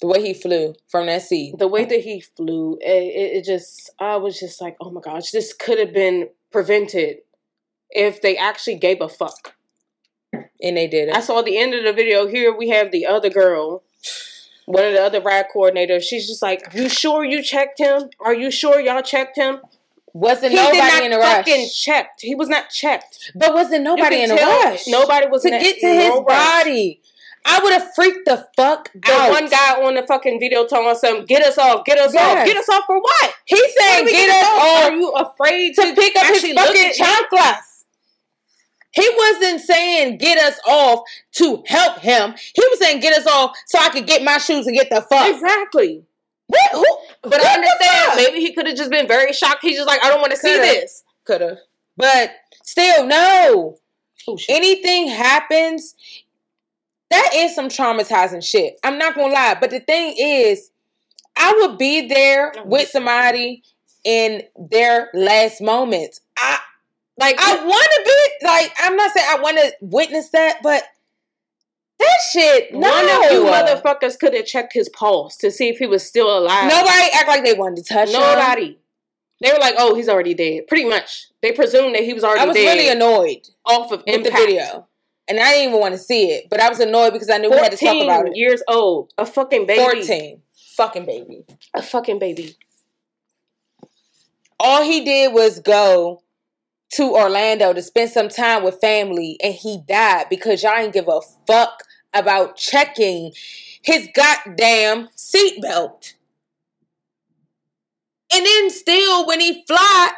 The 0.00 0.06
way 0.06 0.20
he 0.22 0.34
flew 0.34 0.74
from 0.88 1.06
that 1.06 1.22
seat. 1.22 1.56
the 1.58 1.68
way 1.68 1.84
that 1.86 2.00
he 2.00 2.20
flew, 2.20 2.76
it, 2.82 3.38
it, 3.38 3.44
just 3.44 3.90
I 3.98 4.16
was 4.16 4.38
just 4.38 4.60
like, 4.60 4.76
oh 4.80 4.90
my 4.90 5.00
gosh, 5.00 5.30
this 5.30 5.54
could 5.54 5.78
have 5.78 5.94
been 5.94 6.28
prevented 6.52 7.18
if 7.90 8.20
they 8.20 8.36
actually 8.36 8.76
gave 8.76 9.00
a 9.00 9.08
fuck. 9.08 9.54
And 10.32 10.76
they 10.76 10.86
did 10.86 11.08
it. 11.08 11.16
I 11.16 11.20
saw 11.20 11.40
the 11.40 11.56
end 11.56 11.72
of 11.74 11.84
the 11.84 11.92
video. 11.94 12.26
Here 12.26 12.54
we 12.54 12.68
have 12.70 12.90
the 12.92 13.06
other 13.06 13.30
girl, 13.30 13.82
one 14.66 14.84
of 14.84 14.92
the 14.92 15.02
other 15.02 15.20
ride 15.20 15.46
coordinators. 15.54 16.02
She's 16.02 16.26
just 16.26 16.42
like, 16.42 16.62
"You 16.74 16.88
sure 16.90 17.24
you 17.24 17.42
checked 17.42 17.78
him? 17.78 18.10
Are 18.20 18.34
you 18.34 18.50
sure 18.50 18.80
y'all 18.80 19.02
checked 19.02 19.36
him?" 19.36 19.60
wasn't 20.12 20.50
he 20.50 20.56
nobody 20.56 20.78
did 20.78 20.88
not 20.88 21.02
in 21.04 21.12
a 21.12 21.18
rush. 21.18 21.36
fucking 21.46 21.68
checked. 21.74 22.22
He 22.22 22.34
was 22.34 22.48
not 22.48 22.70
checked. 22.70 23.32
But 23.34 23.52
wasn't 23.52 23.84
nobody 23.84 24.22
in 24.22 24.30
a 24.30 24.34
rush. 24.34 24.86
Nobody 24.86 25.26
was 25.28 25.42
to 25.42 25.48
in 25.48 25.54
a- 25.54 25.60
get 25.60 25.78
to 25.80 25.86
his 25.88 26.10
rush. 26.10 26.24
body. 26.64 27.02
I 27.48 27.60
would 27.62 27.72
have 27.72 27.94
freaked 27.94 28.24
the 28.26 28.46
fuck 28.56 28.90
The 28.92 29.12
out. 29.12 29.30
one 29.30 29.48
guy 29.48 29.80
on 29.82 29.94
the 29.94 30.02
fucking 30.02 30.40
video 30.40 30.66
telling 30.66 30.88
us 30.88 31.00
something, 31.00 31.26
get 31.26 31.42
us 31.44 31.56
off, 31.56 31.84
get 31.84 31.96
us 31.98 32.12
Yes. 32.12 32.38
off, 32.40 32.44
get 32.46 32.56
us 32.56 32.68
off 32.68 32.82
for 32.86 33.00
what? 33.00 33.34
He's 33.44 33.60
What 33.60 33.70
saying 33.78 34.04
get 34.06 34.12
getting 34.12 34.34
us 34.34 34.44
off 34.44 34.84
Are 34.84 34.92
you 34.92 35.10
afraid 35.12 35.74
to 35.76 35.94
pick 35.94 36.16
up 36.16 36.26
his 36.26 36.42
fucking 36.52 36.92
chanclas. 36.92 37.84
He 38.92 39.08
wasn't 39.16 39.60
saying 39.60 40.18
get 40.18 40.38
us 40.38 40.58
off 40.66 41.00
to 41.32 41.62
help 41.66 41.98
him. 42.00 42.34
He 42.54 42.62
was 42.70 42.78
saying 42.80 43.00
get 43.00 43.16
us 43.16 43.26
off 43.26 43.56
so 43.66 43.78
I 43.78 43.90
could 43.90 44.06
get 44.06 44.22
my 44.22 44.38
shoes 44.38 44.66
and 44.66 44.74
get 44.76 44.88
the 44.90 45.02
fuck. 45.02 45.28
Exactly. 45.28 46.02
What? 46.48 46.70
Who? 46.72 46.84
But 47.22 47.44
I 47.44 47.54
understand. 47.54 48.12
Maybe 48.16 48.40
he 48.40 48.54
could 48.54 48.66
have 48.66 48.76
just 48.76 48.90
been 48.90 49.06
very 49.06 49.32
shocked. 49.32 49.58
He's 49.62 49.76
just 49.76 49.86
like, 49.88 50.02
I 50.02 50.08
don't 50.08 50.20
want 50.20 50.30
to 50.32 50.38
see 50.38 50.56
this. 50.56 51.02
Could 51.24 51.42
have. 51.42 51.58
But 51.96 52.30
still, 52.62 53.04
no. 53.06 53.76
Oh. 54.28 54.38
Anything 54.48 55.08
happens, 55.08 55.94
that 57.10 57.30
is 57.34 57.54
some 57.54 57.68
traumatizing 57.68 58.44
shit. 58.44 58.78
I'm 58.84 58.98
not 58.98 59.14
gonna 59.14 59.32
lie. 59.32 59.56
But 59.60 59.70
the 59.70 59.80
thing 59.80 60.14
is, 60.18 60.70
I 61.36 61.52
would 61.60 61.78
be 61.78 62.08
there 62.08 62.52
Mhm. 62.52 62.66
with 62.66 62.88
somebody 62.88 63.62
in 64.04 64.42
their 64.56 65.10
last 65.14 65.60
moments. 65.60 66.20
I 66.36 66.58
Like, 67.18 67.36
I 67.40 67.64
want 67.64 67.88
to 67.94 68.02
be 68.04 68.46
like 68.46 68.72
I'm 68.78 68.94
not 68.96 69.10
saying 69.12 69.26
I 69.30 69.40
want 69.40 69.56
to 69.56 69.72
witness 69.80 70.28
that, 70.30 70.58
but 70.62 70.84
that 71.98 72.18
shit. 72.30 72.74
No, 72.74 72.90
one 72.90 73.04
of 73.08 73.32
you 73.32 73.44
motherfuckers 73.44 74.18
could 74.18 74.34
have 74.34 74.44
checked 74.44 74.74
his 74.74 74.88
pulse 74.90 75.36
to 75.38 75.50
see 75.50 75.68
if 75.70 75.78
he 75.78 75.86
was 75.86 76.04
still 76.06 76.36
alive. 76.36 76.68
Nobody 76.68 77.08
act 77.14 77.26
like 77.28 77.42
they 77.42 77.54
wanted 77.54 77.84
to 77.86 77.94
touch 77.94 78.08
him. 78.08 78.20
Nobody. 78.20 78.78
They 79.40 79.50
were 79.52 79.58
like, 79.58 79.74
oh, 79.78 79.94
he's 79.94 80.08
already 80.08 80.34
dead. 80.34 80.66
Pretty 80.66 80.84
much. 80.84 81.28
They 81.42 81.52
presumed 81.52 81.94
that 81.94 82.04
he 82.04 82.12
was 82.12 82.22
already 82.24 82.40
dead. 82.40 82.44
I 82.44 82.48
was 82.48 82.56
dead 82.56 82.74
really 82.74 82.88
annoyed 82.88 83.48
off 83.64 83.92
of 83.92 84.02
impact. 84.06 84.34
the 84.36 84.40
video, 84.46 84.86
and 85.28 85.40
I 85.40 85.52
didn't 85.52 85.68
even 85.68 85.80
want 85.80 85.94
to 85.94 85.98
see 85.98 86.30
it. 86.30 86.48
But 86.48 86.60
I 86.60 86.68
was 86.68 86.80
annoyed 86.80 87.12
because 87.12 87.30
I 87.30 87.38
knew 87.38 87.50
we 87.50 87.56
had 87.56 87.72
to 87.72 87.76
talk 87.76 88.02
about 88.02 88.28
it. 88.28 88.36
years 88.36 88.62
old. 88.68 89.12
A 89.18 89.26
fucking 89.26 89.66
baby. 89.66 89.82
Fourteen, 89.82 90.42
fucking 90.76 91.06
baby. 91.06 91.44
A 91.74 91.82
fucking 91.82 92.18
baby. 92.18 92.56
All 94.58 94.82
he 94.82 95.04
did 95.04 95.32
was 95.32 95.60
go 95.60 96.22
to 96.92 97.14
Orlando 97.14 97.72
to 97.72 97.82
spend 97.82 98.10
some 98.10 98.28
time 98.28 98.62
with 98.62 98.80
family, 98.80 99.36
and 99.42 99.54
he 99.54 99.78
died 99.86 100.26
because 100.30 100.62
y'all 100.62 100.76
ain't 100.76 100.92
give 100.92 101.08
a 101.08 101.20
fuck 101.46 101.82
about 102.14 102.56
checking 102.56 103.32
his 103.82 104.08
goddamn 104.14 105.08
seatbelt. 105.16 106.14
And 108.32 108.44
then 108.44 108.70
still, 108.70 109.26
when 109.26 109.40
he 109.40 109.64
fly 109.66 110.10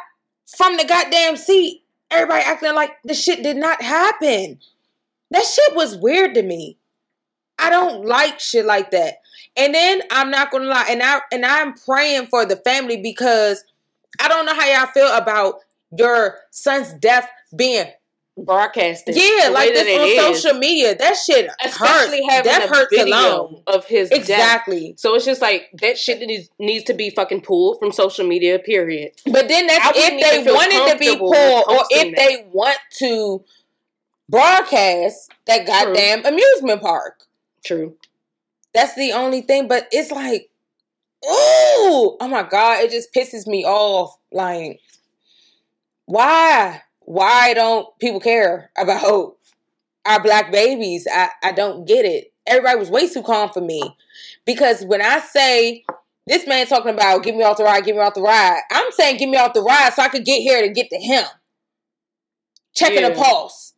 from 0.57 0.77
the 0.77 0.85
goddamn 0.85 1.35
seat, 1.35 1.83
everybody 2.09 2.43
acting 2.43 2.73
like 2.75 2.91
the 3.03 3.13
shit 3.13 3.43
did 3.43 3.57
not 3.57 3.81
happen. 3.81 4.59
That 5.31 5.45
shit 5.45 5.75
was 5.75 5.95
weird 5.95 6.33
to 6.35 6.43
me. 6.43 6.77
I 7.57 7.69
don't 7.69 8.05
like 8.05 8.39
shit 8.39 8.65
like 8.65 8.91
that. 8.91 9.15
And 9.57 9.73
then 9.73 10.01
I'm 10.11 10.31
not 10.31 10.51
gonna 10.51 10.65
lie, 10.65 10.87
and 10.89 11.01
I 11.03 11.19
and 11.31 11.45
I'm 11.45 11.73
praying 11.73 12.27
for 12.27 12.45
the 12.45 12.55
family 12.55 12.97
because 13.01 13.63
I 14.19 14.27
don't 14.27 14.45
know 14.45 14.53
how 14.55 14.65
y'all 14.65 14.87
feel 14.91 15.11
about 15.15 15.55
your 15.97 16.37
son's 16.51 16.93
death 16.93 17.29
being 17.55 17.85
Broadcasted. 18.45 19.15
yeah, 19.17 19.49
like 19.49 19.73
this 19.73 19.99
on 19.99 20.07
is. 20.07 20.41
social 20.41 20.57
media. 20.57 20.95
That 20.95 21.15
shit 21.17 21.49
Especially 21.63 22.21
hurts. 22.23 22.29
having 22.29 22.51
Death 22.51 22.71
a 22.71 22.73
hurts 22.73 22.87
video 22.95 23.15
alone. 23.15 23.63
of 23.67 23.85
his 23.85 24.09
death. 24.09 24.17
Exactly. 24.19 24.93
So 24.97 25.13
it's 25.15 25.25
just 25.25 25.41
like 25.41 25.69
that 25.81 25.97
shit 25.97 26.19
needs 26.25 26.49
needs 26.57 26.85
to 26.85 26.93
be 26.93 27.09
fucking 27.09 27.41
pulled 27.41 27.79
from 27.79 27.91
social 27.91 28.25
media. 28.25 28.57
Period. 28.59 29.11
But 29.25 29.49
then 29.49 29.67
that's 29.67 29.91
if 29.93 30.45
they 30.45 30.51
wanted 30.51 30.93
to 30.93 30.97
be 30.99 31.17
pulled 31.17 31.33
or 31.35 31.83
if 31.89 32.15
that. 32.15 32.27
they 32.27 32.47
want 32.53 32.77
to 32.99 33.43
broadcast 34.29 35.31
that 35.47 35.65
goddamn 35.67 36.25
amusement 36.25 36.81
park. 36.81 37.23
True. 37.65 37.95
That's 38.73 38.95
the 38.95 39.11
only 39.13 39.41
thing. 39.41 39.67
But 39.67 39.87
it's 39.91 40.11
like, 40.11 40.49
ooh, 41.25 42.17
oh 42.21 42.27
my 42.29 42.43
god, 42.43 42.83
it 42.83 42.91
just 42.91 43.13
pisses 43.13 43.47
me 43.47 43.65
off. 43.65 44.15
Like, 44.31 44.79
why? 46.05 46.83
Why 47.01 47.53
don't 47.53 47.87
people 47.99 48.19
care 48.19 48.71
about 48.77 49.35
our 50.05 50.21
black 50.21 50.51
babies? 50.51 51.07
I, 51.11 51.29
I 51.43 51.51
don't 51.51 51.85
get 51.85 52.05
it. 52.05 52.31
Everybody 52.47 52.79
was 52.79 52.89
way 52.89 53.07
too 53.09 53.23
calm 53.23 53.49
for 53.49 53.61
me. 53.61 53.95
Because 54.45 54.83
when 54.83 55.01
I 55.01 55.19
say 55.19 55.83
this 56.27 56.47
man 56.47 56.67
talking 56.67 56.93
about 56.93 57.23
get 57.23 57.35
me 57.35 57.43
off 57.43 57.57
the 57.57 57.63
ride, 57.63 57.85
get 57.85 57.95
me 57.95 58.01
off 58.01 58.13
the 58.15 58.21
ride, 58.21 58.61
I'm 58.71 58.91
saying 58.91 59.17
get 59.17 59.29
me 59.29 59.37
off 59.37 59.53
the 59.53 59.61
ride 59.61 59.93
so 59.93 60.01
I 60.01 60.09
could 60.09 60.25
get 60.25 60.41
here 60.41 60.61
to 60.61 60.69
get 60.69 60.89
to 60.89 60.97
him. 60.97 61.25
Checking 62.75 63.01
Yeah. 63.01 63.09
the 63.09 63.15
pulse. 63.15 63.68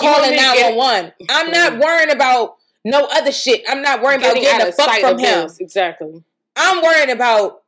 Calling 0.00 0.30
me 0.30 0.36
to 0.36 0.42
get- 0.42 0.74
911. 0.76 1.12
I'm 1.28 1.50
not 1.50 1.72
mm-hmm. 1.72 1.82
worrying 1.82 2.10
about 2.10 2.56
no 2.84 3.06
other 3.12 3.32
shit. 3.32 3.62
I'm 3.68 3.82
not 3.82 4.02
worrying 4.02 4.20
about 4.20 4.34
Getting 4.34 4.42
getting 4.42 4.66
out 4.66 4.76
the 4.76 4.82
fuck 4.82 5.00
from 5.00 5.18
him. 5.18 5.48
Exactly. 5.60 6.22
I'm 6.56 6.82
worried 6.82 7.10
about 7.10 7.62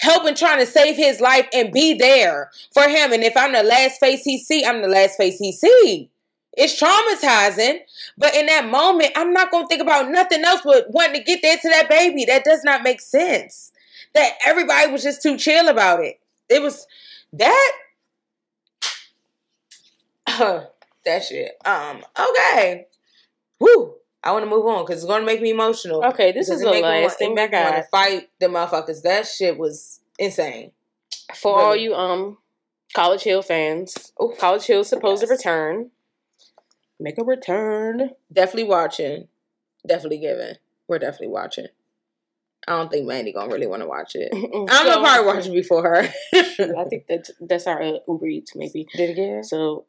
helping 0.00 0.34
trying 0.34 0.58
to 0.60 0.66
save 0.66 0.96
his 0.96 1.20
life 1.20 1.48
and 1.52 1.72
be 1.72 1.94
there 1.94 2.50
for 2.72 2.82
him. 2.84 3.12
And 3.12 3.22
if 3.24 3.36
I'm 3.36 3.52
the 3.52 3.62
last 3.62 3.98
face 3.98 4.22
he 4.22 4.38
see, 4.38 4.64
I'm 4.64 4.82
the 4.82 4.88
last 4.88 5.16
face 5.16 5.38
he 5.38 5.52
see. 5.52 6.10
It's 6.56 6.80
traumatizing, 6.80 7.80
but 8.16 8.34
in 8.34 8.46
that 8.46 8.68
moment, 8.68 9.12
I'm 9.14 9.32
not 9.32 9.50
gonna 9.50 9.68
think 9.68 9.80
about 9.80 10.10
nothing 10.10 10.42
else 10.42 10.60
but 10.64 10.90
wanting 10.90 11.20
to 11.20 11.24
get 11.24 11.40
there 11.40 11.56
to 11.56 11.68
that 11.68 11.88
baby. 11.88 12.24
That 12.24 12.42
does 12.44 12.64
not 12.64 12.82
make 12.82 13.00
sense. 13.00 13.70
That 14.14 14.32
everybody 14.44 14.90
was 14.90 15.02
just 15.02 15.22
too 15.22 15.36
chill 15.36 15.68
about 15.68 16.02
it. 16.02 16.18
It 16.48 16.60
was 16.60 16.86
that 17.34 17.72
that 21.04 21.24
shit. 21.24 21.52
Um. 21.64 22.04
Okay. 22.18 22.86
Woo. 23.60 23.94
I 24.22 24.32
want 24.32 24.44
to 24.44 24.50
move 24.50 24.66
on 24.66 24.84
because 24.84 25.02
it's 25.02 25.10
gonna 25.10 25.24
make 25.24 25.40
me 25.40 25.50
emotional. 25.50 26.04
Okay, 26.04 26.32
this 26.32 26.48
is 26.48 26.60
the 26.60 26.66
last 26.70 27.18
thing 27.18 27.32
I 27.32 27.34
make 27.34 27.52
me 27.52 27.58
want 27.58 27.74
got 27.74 27.76
to 27.76 27.82
fight 27.84 28.28
the 28.40 28.46
motherfuckers. 28.46 29.02
That 29.02 29.26
shit 29.26 29.56
was 29.56 30.00
insane. 30.18 30.72
for 31.34 31.58
all 31.60 31.76
you 31.76 31.94
um 31.94 32.38
College 32.94 33.22
Hill 33.22 33.42
fans. 33.42 34.12
Oh, 34.18 34.34
College 34.38 34.64
Hill 34.66 34.82
supposed 34.84 35.22
Yes. 35.22 35.28
to 35.28 35.34
return. 35.36 35.90
Make 36.98 37.18
a 37.18 37.24
return. 37.24 38.10
Definitely 38.32 38.64
watching. 38.64 39.28
Definitely 39.86 40.18
giving. 40.18 40.54
We're 40.88 40.98
definitely 40.98 41.28
watching. 41.28 41.66
I 42.66 42.72
don't 42.72 42.90
think 42.90 43.06
Mandy 43.06 43.32
gonna 43.32 43.52
really 43.52 43.68
want 43.68 43.82
to 43.82 43.88
watch 43.88 44.16
it. 44.16 44.30
I'm 44.34 44.66
gonna 44.66 45.00
probably 45.00 45.26
watch 45.26 45.46
it 45.46 45.52
before 45.52 45.82
her. 45.84 46.12
I 46.34 46.84
think 46.90 47.06
that's 47.08 47.30
that's 47.40 47.66
our 47.68 47.80
uh, 47.80 47.92
Uber 48.08 48.26
Eats 48.26 48.56
maybe. 48.56 48.86
Did 48.94 49.10
it 49.10 49.14
get? 49.16 49.44
So 49.46 49.84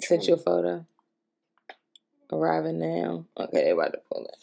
Sent 0.00 0.26
you 0.26 0.34
a 0.34 0.38
photo. 0.38 0.86
Arriving 2.32 2.78
now. 2.78 3.26
Okay, 3.38 3.64
they 3.64 3.70
about 3.70 3.92
to 3.92 4.00
pull 4.10 4.24
it. 4.24 4.36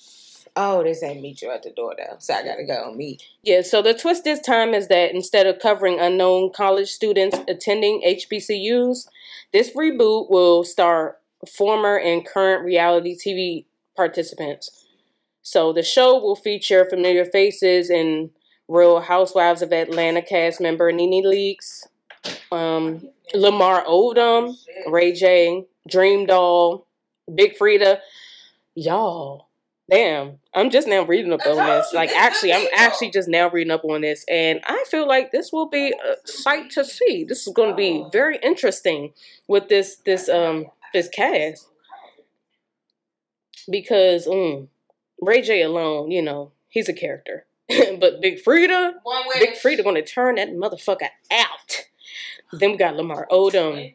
Oh, 0.56 0.84
they 0.84 0.94
say 0.94 1.20
meet 1.20 1.42
you 1.42 1.50
at 1.52 1.64
the 1.64 1.72
door 1.72 1.96
though, 1.98 2.18
so 2.20 2.34
I 2.34 2.44
gotta 2.44 2.66
go 2.66 2.94
meet. 2.94 3.24
Yeah, 3.44 3.62
so 3.62 3.82
the 3.82 3.94
twist 3.94 4.24
this 4.24 4.42
time 4.42 4.74
is 4.74 4.88
that 4.90 5.14
instead 5.14 5.48
of 5.48 5.60
covering 5.60 6.00
unknown 6.00 6.52
college 6.54 6.90
students 6.90 7.38
attending 7.48 8.02
HBCUs, 8.06 9.08
this 9.54 9.72
reboot 9.76 10.30
will 10.30 10.64
star 10.64 11.18
former 11.48 11.98
and 11.98 12.26
current 12.26 12.64
reality 12.64 13.16
TV 13.16 13.66
participants. 13.96 14.86
So 15.42 15.74
the 15.74 15.84
show 15.84 16.20
will 16.20 16.36
feature 16.36 16.86
familiar 16.86 17.26
faces 17.26 17.90
and 17.90 18.30
Real 18.68 19.02
Housewives 19.02 19.62
of 19.62 19.72
Atlanta 19.72 20.22
cast 20.22 20.62
member 20.62 20.92
Nene 20.92 21.24
Leakes, 21.24 21.88
um, 22.52 23.10
Lamar 23.34 23.86
Odom, 23.86 24.56
Ray 24.88 25.14
J, 25.14 25.66
Dream 25.88 26.26
Doll, 26.26 26.88
Big 27.34 27.58
Freedia. 27.58 28.00
Y'all, 28.76 29.48
damn, 29.90 30.40
I'm 30.54 30.70
just 30.70 30.88
now 30.88 31.04
reading 31.04 31.34
up 31.34 31.46
on 31.46 31.58
this. 31.58 31.94
Like, 31.94 32.12
actually, 32.12 32.54
I'm 32.54 32.68
actually 32.74 33.12
just 33.12 33.28
now 33.28 33.50
reading 33.50 33.72
up 33.72 33.84
on 33.84 34.02
this, 34.02 34.26
and 34.30 34.60
I 34.66 34.84
feel 34.90 35.08
like 35.08 35.32
this 35.32 35.52
will 35.52 35.68
be 35.68 35.92
a 35.92 36.28
sight 36.28 36.72
to 36.72 36.86
see. 36.86 37.24
This 37.24 37.46
is 37.48 37.54
going 37.54 37.72
to 37.72 37.76
be 37.76 38.06
very 38.12 38.38
interesting 38.42 39.14
with 39.48 39.70
this 39.70 39.98
this 40.06 40.30
um 40.30 40.68
this 40.94 41.10
cast 41.10 41.68
because 43.70 44.28
um, 44.28 44.70
Ray 45.22 45.42
J 45.42 45.62
alone, 45.62 46.12
you 46.12 46.22
know, 46.22 46.52
he's 46.70 46.90
a 46.90 46.94
character. 46.94 47.46
but 48.00 48.22
Big 48.22 48.44
Freedia, 48.44 48.94
Big 49.38 49.52
Freedia 49.52 49.84
gonna 49.84 50.02
turn 50.02 50.36
that 50.36 50.50
motherfucker 50.50 51.10
out. 51.32 51.86
Then 52.52 52.72
we 52.72 52.78
got 52.78 52.96
Lamar 52.96 53.28
Odom. 53.32 53.94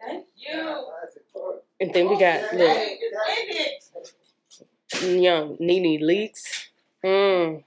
Thank 0.00 0.26
you. 0.36 0.88
And 1.80 1.92
then 1.92 2.08
we 2.08 2.18
got 2.18 2.52
look, 2.54 2.78
young 5.02 5.56
Nene 5.58 6.00
Leakes. 6.00 6.68
Mm. 7.04 7.64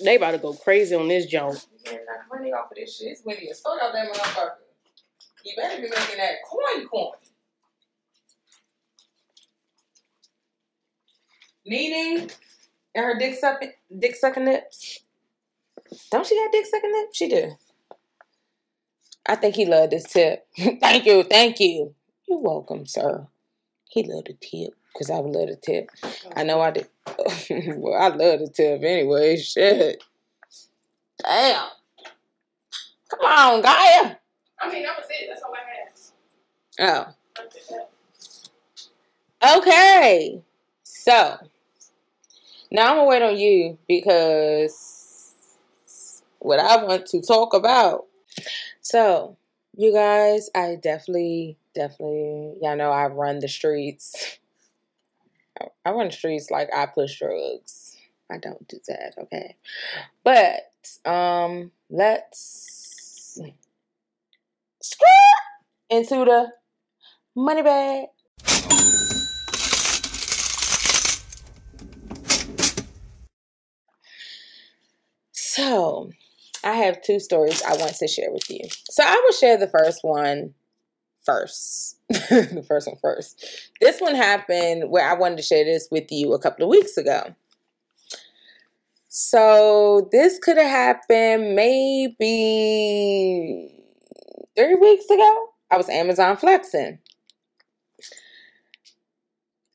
They 0.00 0.16
about 0.16 0.32
to 0.32 0.38
go 0.38 0.52
crazy 0.54 0.94
on 0.94 1.08
this 1.08 1.26
joint. 1.26 1.66
You 1.86 1.98
money 2.30 2.52
off 2.52 2.70
of 2.70 2.76
this 2.76 2.96
shit. 2.96 3.08
It's 3.08 3.24
windy 3.24 3.50
as 3.50 3.60
fuck 3.60 3.78
out 3.82 3.92
that 3.92 4.12
motherfucker. 4.12 4.50
You 5.44 5.54
better 5.56 5.76
be 5.82 5.88
making 5.88 6.18
that 6.18 6.34
coin 6.48 6.86
coin. 6.86 7.12
Nene 11.66 12.28
and 12.94 13.04
her 13.04 13.18
dick 13.18 13.34
sucking 13.34 13.72
dick 13.98 14.16
sucking 14.16 14.44
lips. 14.44 15.00
Don't 16.10 16.26
she 16.26 16.36
got 16.36 16.52
dick 16.52 16.66
sucking 16.66 16.92
lips? 16.92 17.16
She 17.16 17.28
do. 17.28 17.52
I 19.26 19.34
think 19.36 19.56
he 19.56 19.66
loved 19.66 19.92
this 19.92 20.04
tip. 20.04 20.46
thank 20.80 21.04
you, 21.06 21.22
thank 21.22 21.60
you. 21.60 21.94
You're 22.26 22.40
welcome, 22.40 22.86
sir. 22.86 23.26
He 23.88 24.02
loved 24.02 24.28
the 24.28 24.34
tip 24.34 24.74
because 24.92 25.10
I 25.10 25.18
would 25.18 25.34
love 25.34 25.48
the 25.48 25.56
tip. 25.56 25.90
I 26.36 26.44
know 26.44 26.60
I 26.60 26.70
did. 26.70 26.88
well, 27.76 27.94
I 27.94 28.08
love 28.08 28.40
the 28.40 28.50
tip 28.54 28.82
anyway. 28.82 29.36
Shit. 29.36 30.02
Damn. 31.22 31.68
Come 33.10 33.20
on, 33.20 33.62
Gaia. 33.62 34.16
I 34.60 34.72
mean, 34.72 34.82
that 34.82 34.96
was 34.96 35.06
it. 35.10 35.28
That's 35.28 35.42
all 35.42 35.54
I 35.54 35.58
had. 35.68 37.14
Oh. 39.42 39.58
Okay. 39.58 40.42
So 40.82 41.36
now 42.70 42.90
I'm 42.90 42.96
gonna 42.96 43.04
wait 43.08 43.22
on 43.22 43.36
you 43.36 43.78
because 43.86 44.97
what 46.38 46.58
I 46.58 46.82
want 46.84 47.06
to 47.06 47.20
talk 47.22 47.54
about. 47.54 48.06
So, 48.80 49.36
you 49.76 49.92
guys, 49.92 50.50
I 50.54 50.76
definitely, 50.80 51.56
definitely, 51.74 52.54
y'all 52.60 52.76
know 52.76 52.90
I 52.90 53.06
run 53.06 53.40
the 53.40 53.48
streets. 53.48 54.38
I- 55.84 55.90
run 55.90 56.06
the 56.06 56.12
streets 56.12 56.50
like 56.50 56.68
I 56.74 56.86
push 56.86 57.18
drugs. 57.18 57.96
I 58.30 58.38
don't 58.38 58.66
do 58.68 58.78
that, 58.88 59.14
okay? 59.18 59.56
But 60.22 60.72
um, 61.10 61.72
let's 61.90 63.40
screw 64.80 65.06
into 65.90 66.24
the 66.24 66.52
money 67.34 67.62
bag. 67.62 68.08
So, 75.32 76.10
I 76.64 76.72
have 76.74 77.02
two 77.02 77.20
stories 77.20 77.62
I 77.62 77.76
want 77.76 77.94
to 77.94 78.08
share 78.08 78.32
with 78.32 78.48
you. 78.50 78.60
So, 78.90 79.02
I 79.04 79.20
will 79.24 79.32
share 79.32 79.56
the 79.56 79.68
first 79.68 80.00
one 80.02 80.54
first. 81.24 81.96
the 82.08 82.64
first 82.66 82.86
one 82.86 82.96
first. 83.00 83.44
This 83.80 84.00
one 84.00 84.14
happened 84.14 84.90
where 84.90 85.08
I 85.08 85.14
wanted 85.14 85.36
to 85.36 85.42
share 85.42 85.64
this 85.64 85.88
with 85.90 86.10
you 86.10 86.32
a 86.32 86.38
couple 86.38 86.64
of 86.64 86.70
weeks 86.70 86.96
ago. 86.96 87.34
So, 89.08 90.08
this 90.12 90.38
could 90.38 90.56
have 90.58 90.66
happened 90.66 91.54
maybe 91.54 92.18
three 94.56 94.74
weeks 94.74 95.08
ago. 95.10 95.48
I 95.70 95.76
was 95.76 95.88
Amazon 95.88 96.36
flexing. 96.36 96.98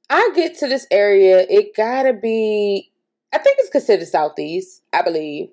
I 0.09 0.31
get 0.35 0.57
to 0.59 0.67
this 0.67 0.85
area, 0.91 1.45
it 1.49 1.75
gotta 1.75 2.13
be, 2.13 2.91
I 3.33 3.39
think 3.39 3.57
it's 3.59 3.69
considered 3.69 4.07
Southeast, 4.07 4.83
I 4.91 5.01
believe. 5.01 5.49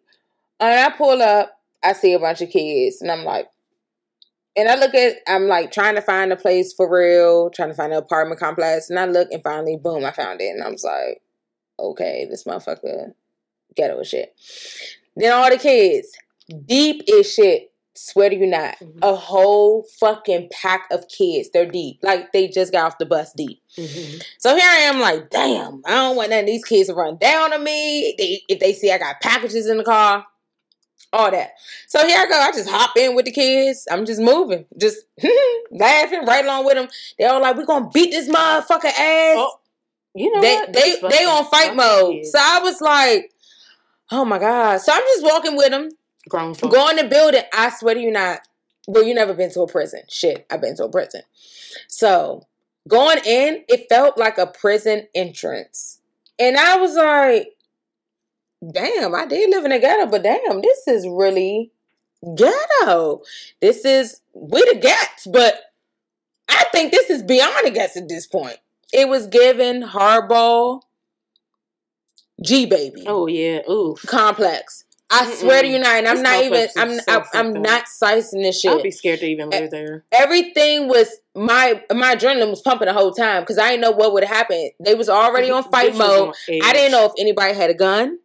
And 0.60 0.78
I 0.78 0.90
pull 0.96 1.22
up, 1.22 1.58
I 1.82 1.94
see 1.94 2.12
a 2.12 2.18
bunch 2.18 2.42
of 2.42 2.50
kids, 2.50 3.00
and 3.00 3.10
I'm 3.10 3.24
like, 3.24 3.48
and 4.56 4.68
I 4.68 4.74
look 4.74 4.94
at, 4.94 5.16
I'm 5.26 5.46
like 5.46 5.72
trying 5.72 5.94
to 5.94 6.02
find 6.02 6.32
a 6.32 6.36
place 6.36 6.72
for 6.74 6.90
real, 6.90 7.50
trying 7.50 7.70
to 7.70 7.74
find 7.74 7.92
an 7.92 7.98
apartment 7.98 8.40
complex, 8.40 8.90
and 8.90 8.98
I 8.98 9.06
look, 9.06 9.28
and 9.32 9.42
finally, 9.42 9.76
boom, 9.82 10.04
I 10.04 10.10
found 10.10 10.40
it, 10.40 10.48
and 10.50 10.62
I 10.62 10.68
was 10.68 10.84
like, 10.84 11.22
okay, 11.78 12.26
this 12.28 12.44
motherfucker 12.44 13.14
ghetto 13.74 14.02
shit. 14.02 14.34
Then 15.16 15.32
all 15.32 15.48
the 15.50 15.56
kids, 15.56 16.08
deep 16.66 17.02
as 17.18 17.32
shit. 17.32 17.68
Swear 17.94 18.30
to 18.30 18.36
you 18.36 18.46
not, 18.46 18.76
Mhm. 18.78 18.98
a 19.02 19.14
whole 19.14 19.82
fucking 19.98 20.48
pack 20.52 20.86
of 20.90 21.06
kids. 21.08 21.50
They're 21.50 21.66
deep, 21.66 21.98
like 22.02 22.32
they 22.32 22.48
just 22.48 22.72
got 22.72 22.84
off 22.86 22.98
the 22.98 23.04
bus 23.06 23.32
deep. 23.32 23.60
Mm-hmm. 23.76 24.18
So 24.38 24.54
here 24.54 24.68
I 24.68 24.76
am, 24.82 25.00
like, 25.00 25.28
damn, 25.30 25.82
I 25.84 25.90
don't 25.90 26.16
want 26.16 26.30
none 26.30 26.40
of 26.40 26.46
these 26.46 26.64
kids 26.64 26.88
to 26.88 26.94
run 26.94 27.16
down 27.16 27.52
on 27.52 27.62
me. 27.64 28.14
They, 28.16 28.42
if 28.48 28.58
they 28.60 28.72
see 28.72 28.90
I 28.90 28.98
got 28.98 29.20
packages 29.20 29.66
in 29.66 29.76
the 29.78 29.84
car, 29.84 30.24
all 31.12 31.30
that. 31.30 31.52
So 31.88 32.06
here 32.06 32.18
I 32.18 32.26
go. 32.26 32.34
I 32.40 32.52
just 32.52 32.68
hop 32.70 32.96
in 32.96 33.14
with 33.14 33.24
the 33.26 33.32
kids. 33.32 33.86
I'm 33.90 34.06
just 34.06 34.20
moving, 34.20 34.64
just 34.78 34.98
laughing 35.70 36.24
right 36.26 36.44
along 36.44 36.66
with 36.66 36.74
them. 36.74 36.88
They 37.18 37.24
all 37.26 37.40
like, 37.40 37.56
we 37.56 37.64
gonna 37.64 37.90
beat 37.92 38.10
this 38.10 38.28
motherfucker 38.28 38.86
ass. 38.86 39.36
Oh, 39.38 39.56
you 40.14 40.32
know 40.32 40.40
they 40.40 40.54
what? 40.56 40.72
they 40.72 40.98
That's 41.00 41.18
they 41.18 41.24
on 41.24 41.44
fight 41.46 41.74
mode. 41.76 42.12
kids. 42.14 42.32
So 42.32 42.38
I 42.40 42.60
was 42.60 42.80
like, 42.80 43.32
oh 44.10 44.24
my 44.24 44.38
god. 44.38 44.78
So 44.80 44.92
I'm 44.92 45.02
just 45.02 45.24
walking 45.24 45.56
with 45.56 45.70
them. 45.70 45.90
grown 46.28 46.54
folks. 46.54 46.74
Go 46.74 46.88
in 46.90 46.96
the 46.96 47.04
building. 47.04 47.42
I 47.52 47.70
swear 47.70 47.94
to 47.94 48.00
you 48.00 48.10
not. 48.10 48.40
Well, 48.88 49.04
you 49.04 49.14
never 49.14 49.34
been 49.34 49.52
to 49.52 49.60
a 49.62 49.68
prison. 49.68 50.02
Shit, 50.08 50.46
I've 50.50 50.60
been 50.60 50.76
to 50.76 50.84
a 50.84 50.90
prison. 50.90 51.22
So 51.88 52.46
going 52.88 53.18
in, 53.24 53.64
it 53.68 53.88
felt 53.88 54.18
like 54.18 54.38
a 54.38 54.46
prison 54.46 55.06
entrance. 55.14 56.00
And 56.38 56.56
I 56.56 56.76
was 56.76 56.96
like, 56.96 57.48
damn, 58.72 59.14
I 59.14 59.26
did 59.26 59.50
live 59.50 59.64
in 59.64 59.72
a 59.72 59.78
ghetto, 59.78 60.06
but 60.10 60.22
damn, 60.22 60.60
this 60.60 60.86
is 60.86 61.06
really 61.08 61.72
ghetto. 62.36 63.22
This 63.60 63.84
is 63.84 64.20
we 64.34 64.60
the 64.72 64.78
gats, 64.80 65.26
but 65.26 65.60
I 66.48 66.64
think 66.72 66.92
this 66.92 67.10
is 67.10 67.22
beyond 67.22 67.66
the 67.66 67.70
gats 67.70 67.96
at 67.96 68.08
this 68.08 68.26
point. 68.26 68.58
It 68.92 69.08
was 69.08 69.26
given 69.26 69.82
hardball 69.82 70.82
G 72.42 72.66
baby 72.66 73.04
Oh 73.06 73.26
yeah. 73.26 73.60
Ooh. 73.68 73.96
complex. 74.06 74.84
I 75.12 75.34
swear 75.34 75.62
to 75.62 75.68
you 75.68 75.80
not, 75.80 75.96
and 75.96 76.06
I'm 76.06 76.22
not 76.22 76.44
even. 76.44 76.68
I'm. 76.76 77.00
so 77.00 77.02
I, 77.08 77.24
I'm 77.34 77.52
not 77.52 77.88
sizing 77.88 78.42
this 78.42 78.60
shit. 78.60 78.72
I'd 78.72 78.82
be 78.82 78.92
scared 78.92 79.18
to 79.20 79.26
even 79.26 79.50
live 79.50 79.72
there. 79.72 80.04
Everything 80.12 80.86
was 80.86 81.08
my 81.34 81.82
my 81.92 82.14
adrenaline 82.14 82.48
was 82.48 82.60
pumping 82.60 82.86
the 82.86 82.92
whole 82.92 83.12
time 83.12 83.42
because 83.42 83.58
I 83.58 83.70
didn't 83.70 83.80
know 83.80 83.90
what 83.90 84.12
would 84.12 84.22
happen. 84.22 84.70
They 84.78 84.94
was 84.94 85.08
already 85.08 85.50
on 85.50 85.64
fight 85.64 85.96
mode. 85.96 86.28
on 86.28 86.34
I 86.62 86.72
didn't 86.72 86.92
know 86.92 87.06
if 87.06 87.12
anybody 87.18 87.54
had 87.54 87.70
a 87.70 87.74
gun. 87.74 88.18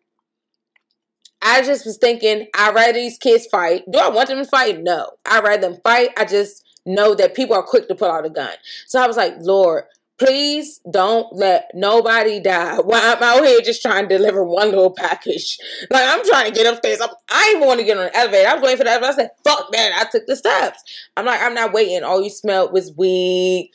I 1.45 1.61
just 1.61 1.85
was 1.85 1.97
thinking, 1.97 2.47
I'd 2.55 2.73
rather 2.73 2.93
these 2.93 3.19
kids 3.19 3.45
fight. 3.45 3.83
Do 3.89 3.99
I 3.99 4.09
want 4.09 4.29
them 4.29 4.39
to 4.39 4.45
fight? 4.45 4.81
No. 4.81 5.11
I'd 5.25 5.43
rather 5.43 5.69
them 5.69 5.79
fight. 5.83 6.09
I 6.17 6.25
just 6.25 6.65
know 6.87 7.13
that 7.15 7.35
people 7.35 7.55
are 7.55 7.63
quick 7.63 7.87
to 7.87 7.95
pull 7.95 8.11
out 8.11 8.25
a 8.25 8.31
gun. 8.31 8.53
So 8.87 8.99
I 9.01 9.05
was 9.05 9.15
like, 9.15 9.35
Lord, 9.39 9.83
please 10.17 10.79
don't 10.89 11.27
let 11.35 11.69
nobody 11.75 12.39
die 12.39 12.77
while 12.77 13.15
I'm 13.15 13.21
out 13.21 13.45
here 13.45 13.61
just 13.61 13.81
trying 13.81 14.07
to 14.07 14.17
deliver 14.17 14.43
one 14.43 14.69
little 14.69 14.91
package. 14.91 15.59
Like, 15.91 16.07
I'm 16.07 16.25
trying 16.25 16.51
to 16.51 16.57
get 16.57 16.71
upstairs. 16.71 16.99
I'm, 17.01 17.09
I 17.29 17.53
even 17.55 17.67
want 17.67 17.79
to 17.79 17.85
get 17.85 17.97
on 17.97 18.05
the 18.05 18.17
elevator. 18.17 18.49
I 18.49 18.53
was 18.55 18.63
waiting 18.63 18.77
for 18.77 18.83
the 18.85 18.91
elevator. 18.91 19.11
I 19.11 19.15
said, 19.15 19.29
fuck 19.43 19.71
that. 19.71 19.91
I 20.01 20.09
took 20.09 20.25
the 20.25 20.35
steps. 20.35 20.83
I'm 21.15 21.25
like, 21.25 21.41
I'm 21.41 21.53
not 21.53 21.73
waiting. 21.73 22.03
All 22.03 22.23
you 22.23 22.31
smelled 22.31 22.73
was 22.73 22.91
weed 22.97 23.71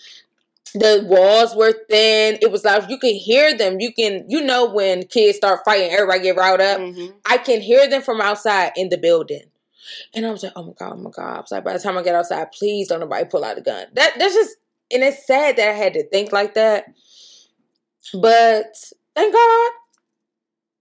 the 0.75 1.05
walls 1.07 1.55
were 1.57 1.73
thin. 1.89 2.39
It 2.41 2.51
was 2.51 2.65
loud. 2.65 2.91
you 2.91 2.99
can 2.99 3.15
hear 3.15 3.57
them. 3.57 3.81
You 3.81 3.93
can, 3.93 4.25
you 4.29 4.41
know, 4.43 4.71
when 4.71 5.05
kids 5.07 5.37
start 5.39 5.61
fighting, 5.65 5.91
everybody 5.91 6.21
get 6.21 6.37
riled 6.37 6.61
up. 6.61 6.79
Mhm. 6.81 7.15
I 7.27 7.39
can 7.39 7.61
hear 7.61 7.89
them 7.89 8.03
from 8.03 8.21
outside 8.21 8.73
in 8.77 8.89
the 8.89 8.99
building. 8.99 9.45
And 10.15 10.27
I 10.27 10.31
was 10.31 10.43
like, 10.43 10.53
oh 10.57 10.63
my 10.65 10.73
God, 10.79 10.93
oh 10.93 10.97
my 10.97 11.11
God. 11.11 11.37
I 11.37 11.41
was 11.41 11.51
like, 11.51 11.65
by 11.65 11.73
the 11.73 11.79
time 11.79 11.99
I 11.99 12.03
get 12.03 12.15
outside, 12.15 12.53
please 12.53 12.89
don't 12.89 13.01
nobody 13.01 13.25
pull 13.25 13.45
out 13.45 13.59
a 13.59 13.61
gun. 13.61 13.87
That 13.95 14.15
that's 14.19 14.35
just 14.35 14.57
and 14.93 15.03
it's 15.03 15.27
sad 15.27 15.57
that 15.57 15.69
I 15.69 15.73
had 15.73 15.95
to 15.95 16.09
think 16.09 16.33
like 16.33 16.55
that. 16.55 16.85
But 18.15 18.75
thank 19.15 19.33
God 19.33 19.71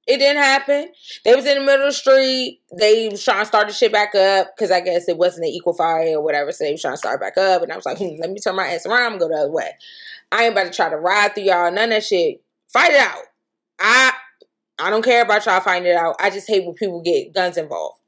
it 0.10 0.18
didn't 0.18 0.42
happen. 0.42 0.92
They 1.24 1.36
was 1.36 1.46
in 1.46 1.60
the 1.60 1.64
middle 1.64 1.86
of 1.86 1.94
the 1.94 1.96
street. 1.96 2.62
They 2.76 3.10
was 3.10 3.24
trying 3.24 3.42
to 3.42 3.46
start 3.46 3.68
the 3.68 3.74
shit 3.76 3.92
back 3.92 4.16
up 4.16 4.56
because 4.56 4.72
I 4.72 4.82
guess 4.82 5.08
it 5.08 5.18
wasn't 5.18 5.46
an 5.46 5.54
equal 5.54 5.74
fire 5.74 6.18
or 6.18 6.24
whatever. 6.24 6.52
So 6.52 6.64
they 6.64 6.72
was 6.72 6.82
trying 6.82 6.96
to 6.96 6.98
start 6.98 7.22
back 7.22 7.38
up. 7.38 7.62
And 7.62 7.72
I 7.72 7.76
was 7.76 7.86
like, 7.86 8.00
hmm, 8.00 8.20
let 8.20 8.32
me 8.32 8.40
turn 8.40 8.56
my 8.56 8.66
ass 8.66 8.88
around 8.88 9.12
and 9.12 9.22
go 9.22 9.28
the 9.28 9.36
other 9.36 9.52
way. 9.52 9.70
I 10.32 10.46
ain't 10.46 10.54
about 10.54 10.64
to 10.64 10.72
try 10.72 10.90
to 10.90 10.98
ride 10.98 11.36
through 11.36 11.44
y'all. 11.44 11.72
None 11.72 11.84
of 11.84 11.90
that 11.92 12.04
shit. 12.04 12.42
Fight 12.74 12.92
it 12.92 13.00
out. 13.00 13.22
I 13.80 14.14
I 14.80 14.90
don't 14.90 15.06
care 15.06 15.22
about 15.22 15.46
y'all 15.46 15.60
finding 15.60 15.92
it 15.92 15.96
out. 15.96 16.16
I 16.20 16.32
just 16.32 16.48
hate 16.48 16.66
when 16.66 16.74
people 16.74 17.02
get 17.04 17.34
guns 17.34 17.58
involved. 17.58 18.00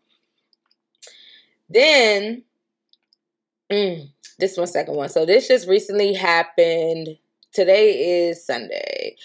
Then, 1.70 2.43
mm, 3.72 4.10
this 4.39 4.58
one 4.58 4.66
second 4.66 4.95
one. 4.95 5.10
So 5.10 5.26
this 5.28 5.47
just 5.47 5.68
recently 5.68 6.16
happened. 6.16 7.10
Today 7.54 8.28
is 8.30 8.43
Sunday. 8.43 9.18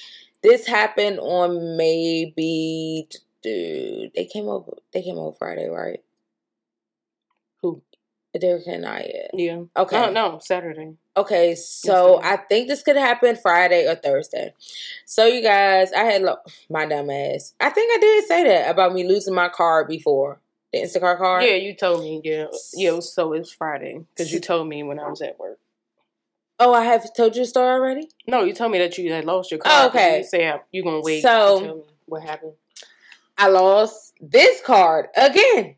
This 0.42 0.66
happened 0.66 1.18
on 1.18 1.76
maybe 1.76 3.08
dude. 3.42 4.12
They 4.14 4.24
came 4.26 4.48
over. 4.48 4.72
They 4.92 5.02
came 5.02 5.18
over 5.18 5.36
Friday, 5.36 5.68
right? 5.68 6.00
Who? 7.62 7.82
Derek 8.38 8.66
and 8.66 8.84
I. 8.84 9.10
Yeah. 9.32 9.62
Okay. 9.76 9.96
No, 9.96 10.10
no, 10.10 10.38
Saturday. 10.40 10.94
Okay, 11.16 11.54
so. 11.54 12.20
I 12.22 12.36
think 12.36 12.68
this 12.68 12.82
could 12.82 12.96
happen 12.96 13.36
Friday 13.36 13.86
or 13.88 13.94
Thursday. 13.94 14.52
So 15.06 15.24
you 15.24 15.42
guys, 15.42 15.92
I 15.92 16.04
had 16.04 16.22
lo- 16.22 16.36
my 16.68 16.84
dumb 16.84 17.08
ass. 17.08 17.54
I 17.58 17.70
think 17.70 17.90
I 17.96 17.98
did 17.98 18.24
say 18.26 18.44
that 18.44 18.70
about 18.70 18.92
me 18.92 19.08
losing 19.08 19.34
my 19.34 19.48
card 19.48 19.88
before 19.88 20.40
the 20.72 20.80
Instacart 20.80 21.18
card. 21.18 21.44
Yeah, 21.44 21.54
you 21.54 21.74
told 21.74 22.02
me. 22.02 22.20
Yeah, 22.22 22.46
yeah. 22.74 23.00
So 23.00 23.32
it's 23.32 23.50
Friday 23.50 24.04
because 24.14 24.32
you 24.32 24.40
told 24.40 24.68
me 24.68 24.82
when 24.82 24.98
I 24.98 25.08
was 25.08 25.22
at 25.22 25.38
work. 25.38 25.58
Oh, 26.58 26.72
I 26.72 26.84
have 26.84 27.12
told 27.14 27.36
you 27.36 27.42
the 27.42 27.46
story 27.46 27.68
already. 27.68 28.08
No, 28.26 28.42
you 28.42 28.54
told 28.54 28.72
me 28.72 28.78
that 28.78 28.96
you 28.96 29.12
had 29.12 29.24
lost 29.24 29.50
your 29.50 29.60
Oh, 29.64 29.88
okay. 29.88 30.18
You 30.18 30.24
say 30.24 30.52
you're 30.72 30.84
gonna 30.84 31.00
wait. 31.02 31.22
So- 31.22 31.60
to 31.60 31.66
tell 31.66 31.76
me 31.76 31.82
what 32.06 32.22
happened? 32.22 32.52
I 33.38 33.48
lost 33.48 34.14
this 34.20 34.62
card 34.62 35.08
again, 35.14 35.76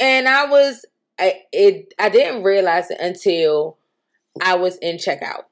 and 0.00 0.28
I 0.28 0.46
was 0.46 0.84
I 1.18 1.42
it 1.52 1.94
I 2.00 2.08
didn't 2.08 2.42
realize 2.42 2.90
it 2.90 2.98
until 3.00 3.78
I 4.40 4.56
was 4.56 4.76
in 4.78 4.96
checkout, 4.96 5.44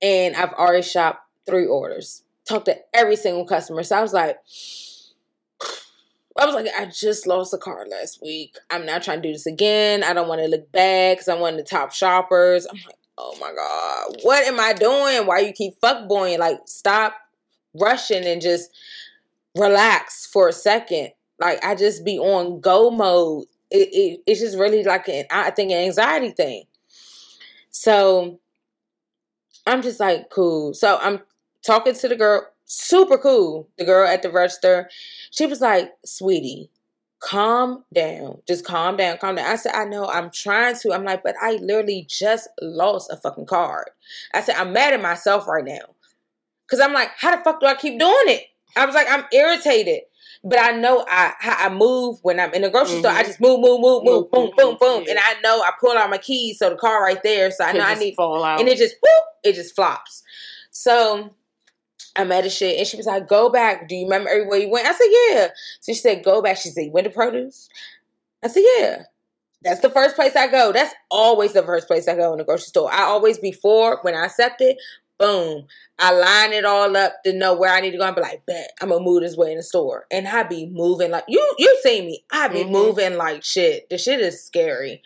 and 0.00 0.36
I've 0.36 0.52
already 0.52 0.82
shopped 0.82 1.22
three 1.44 1.66
orders. 1.66 2.22
Talked 2.48 2.66
to 2.66 2.76
every 2.94 3.16
single 3.16 3.44
customer, 3.44 3.82
so 3.82 3.96
I 3.96 4.02
was 4.02 4.12
like. 4.12 4.38
I 6.38 6.44
was 6.44 6.54
like, 6.54 6.66
I 6.78 6.84
just 6.84 7.26
lost 7.26 7.54
a 7.54 7.56
card 7.58 7.88
last 7.88 8.20
week. 8.20 8.56
I'm 8.70 8.84
not 8.84 9.02
trying 9.02 9.22
to 9.22 9.28
do 9.28 9.32
this 9.32 9.46
again. 9.46 10.04
I 10.04 10.12
don't 10.12 10.28
want 10.28 10.42
to 10.42 10.48
look 10.48 10.70
bad 10.70 11.16
because 11.16 11.28
I'm 11.28 11.40
one 11.40 11.54
of 11.54 11.58
the 11.58 11.64
top 11.64 11.92
shoppers. 11.92 12.66
I'm 12.66 12.76
like, 12.76 12.96
oh 13.18 13.36
my 13.40 13.52
God, 13.54 14.16
what 14.22 14.46
am 14.46 14.60
I 14.60 14.72
doing? 14.72 15.26
Why 15.26 15.40
you 15.40 15.52
keep 15.52 15.80
fuckboying? 15.80 16.38
Like, 16.38 16.60
stop 16.66 17.14
rushing 17.74 18.24
and 18.24 18.40
just 18.40 18.70
relax 19.56 20.26
for 20.26 20.48
a 20.48 20.52
second. 20.52 21.10
Like 21.38 21.64
I 21.64 21.74
just 21.74 22.04
be 22.04 22.18
on 22.18 22.60
go 22.60 22.90
mode. 22.90 23.44
It, 23.70 23.88
it 23.92 24.20
it's 24.26 24.40
just 24.40 24.56
really 24.58 24.84
like 24.84 25.08
an 25.08 25.24
I 25.30 25.50
think 25.50 25.70
an 25.70 25.78
anxiety 25.78 26.30
thing. 26.30 26.64
So 27.70 28.38
I'm 29.66 29.82
just 29.82 30.00
like 30.00 30.30
cool. 30.30 30.72
So 30.74 30.98
I'm 31.00 31.20
talking 31.62 31.94
to 31.94 32.08
the 32.08 32.16
girl, 32.16 32.46
super 32.64 33.18
cool. 33.18 33.68
The 33.76 33.84
girl 33.84 34.08
at 34.08 34.22
the 34.22 34.30
register. 34.30 34.88
She 35.30 35.46
was 35.46 35.60
like, 35.60 35.92
"Sweetie, 36.04 36.70
calm 37.20 37.84
down. 37.94 38.42
Just 38.46 38.64
calm 38.64 38.96
down, 38.96 39.18
calm 39.18 39.36
down." 39.36 39.46
I 39.46 39.56
said, 39.56 39.74
"I 39.74 39.84
know. 39.84 40.06
I'm 40.06 40.30
trying 40.30 40.76
to." 40.76 40.92
I'm 40.92 41.04
like, 41.04 41.22
"But 41.22 41.34
I 41.40 41.52
literally 41.52 42.06
just 42.08 42.48
lost 42.60 43.10
a 43.10 43.16
fucking 43.16 43.46
card." 43.46 43.90
I 44.34 44.40
said, 44.42 44.56
"I'm 44.56 44.72
mad 44.72 44.94
at 44.94 45.00
myself 45.02 45.46
right 45.48 45.64
now." 45.64 45.94
Cuz 46.68 46.80
I'm 46.80 46.92
like, 46.92 47.10
"How 47.16 47.34
the 47.36 47.42
fuck 47.42 47.60
do 47.60 47.66
I 47.66 47.74
keep 47.74 47.98
doing 47.98 48.14
it?" 48.26 48.46
I 48.76 48.84
was 48.84 48.94
like, 48.94 49.08
I'm 49.08 49.24
irritated. 49.32 50.02
But 50.44 50.60
I 50.60 50.72
know 50.72 51.04
I 51.08 51.32
how 51.38 51.56
I 51.66 51.72
move 51.72 52.18
when 52.22 52.38
I'm 52.38 52.52
in 52.52 52.62
the 52.62 52.70
grocery 52.70 52.98
store. 52.98 53.10
I 53.10 53.22
Mhm. 53.22 53.26
just 53.26 53.40
move, 53.40 53.60
move, 53.60 53.80
move, 53.80 54.04
move, 54.04 54.30
boom, 54.30 54.50
boom, 54.56 54.76
boom. 54.78 55.02
yeah. 55.06 55.12
And 55.12 55.18
I 55.18 55.40
know 55.40 55.62
I 55.62 55.70
pull 55.80 55.96
out 55.96 56.10
my 56.10 56.18
keys, 56.18 56.58
so 56.58 56.68
the 56.70 56.76
car 56.76 57.02
right 57.02 57.20
there. 57.22 57.50
So 57.50 57.64
I 57.64 57.72
know 57.72 57.80
I 57.80 57.94
need 57.94 58.14
fall 58.14 58.44
out. 58.44 58.60
and 58.60 58.68
it 58.68 58.76
just 58.76 58.94
whoop, 59.02 59.24
it 59.44 59.54
just 59.54 59.74
flops. 59.74 60.22
So 60.70 61.30
I'm 62.16 62.32
at 62.32 62.46
a 62.46 62.50
shit, 62.50 62.78
and 62.78 62.86
she 62.86 62.96
was 62.96 63.06
like, 63.06 63.28
"Go 63.28 63.48
back. 63.50 63.88
Do 63.88 63.94
you 63.94 64.04
remember 64.04 64.30
everywhere 64.30 64.58
you 64.58 64.70
went?" 64.70 64.86
I 64.86 64.92
said, 64.92 65.08
"Yeah." 65.10 65.48
So 65.80 65.92
she 65.92 65.98
said, 65.98 66.24
"Go 66.24 66.42
back." 66.42 66.56
She 66.56 66.70
said, 66.70 66.82
"You 66.86 66.92
went 66.92 67.06
to 67.06 67.10
produce." 67.12 67.68
I 68.42 68.48
said, 68.48 68.64
"Yeah." 68.78 69.02
That's 69.62 69.80
the 69.80 69.90
first 69.90 70.14
place 70.14 70.36
I 70.36 70.46
go. 70.46 70.72
That's 70.72 70.94
always 71.10 71.52
the 71.52 71.62
first 71.62 71.86
place 71.88 72.06
I 72.06 72.14
go 72.14 72.32
in 72.32 72.38
the 72.38 72.44
grocery 72.44 72.66
store. 72.66 72.92
I 72.92 73.02
always 73.02 73.38
before 73.38 73.98
when 74.02 74.14
I 74.14 74.26
accept 74.26 74.60
it, 74.60 74.76
boom, 75.18 75.66
I 75.98 76.12
line 76.12 76.52
it 76.52 76.64
all 76.64 76.96
up 76.96 77.14
to 77.24 77.32
know 77.32 77.54
where 77.54 77.72
I 77.72 77.80
need 77.80 77.92
to 77.92 77.98
go. 77.98 78.04
I'm 78.04 78.14
be 78.14 78.20
like, 78.20 78.44
bet 78.46 78.70
I'm 78.80 78.90
gonna 78.90 79.02
move 79.02 79.22
this 79.22 79.36
way 79.36 79.50
in 79.50 79.56
the 79.56 79.62
store, 79.62 80.06
and 80.10 80.28
I 80.28 80.42
be 80.44 80.66
moving 80.66 81.10
like 81.10 81.24
you. 81.26 81.54
You 81.58 81.78
see 81.82 82.02
me? 82.02 82.24
I 82.30 82.48
be 82.48 82.64
Mhm. 82.64 82.70
moving 82.70 83.16
like 83.16 83.42
shit. 83.42 83.88
The 83.90 83.98
shit 83.98 84.20
is 84.20 84.44
scary. 84.44 85.02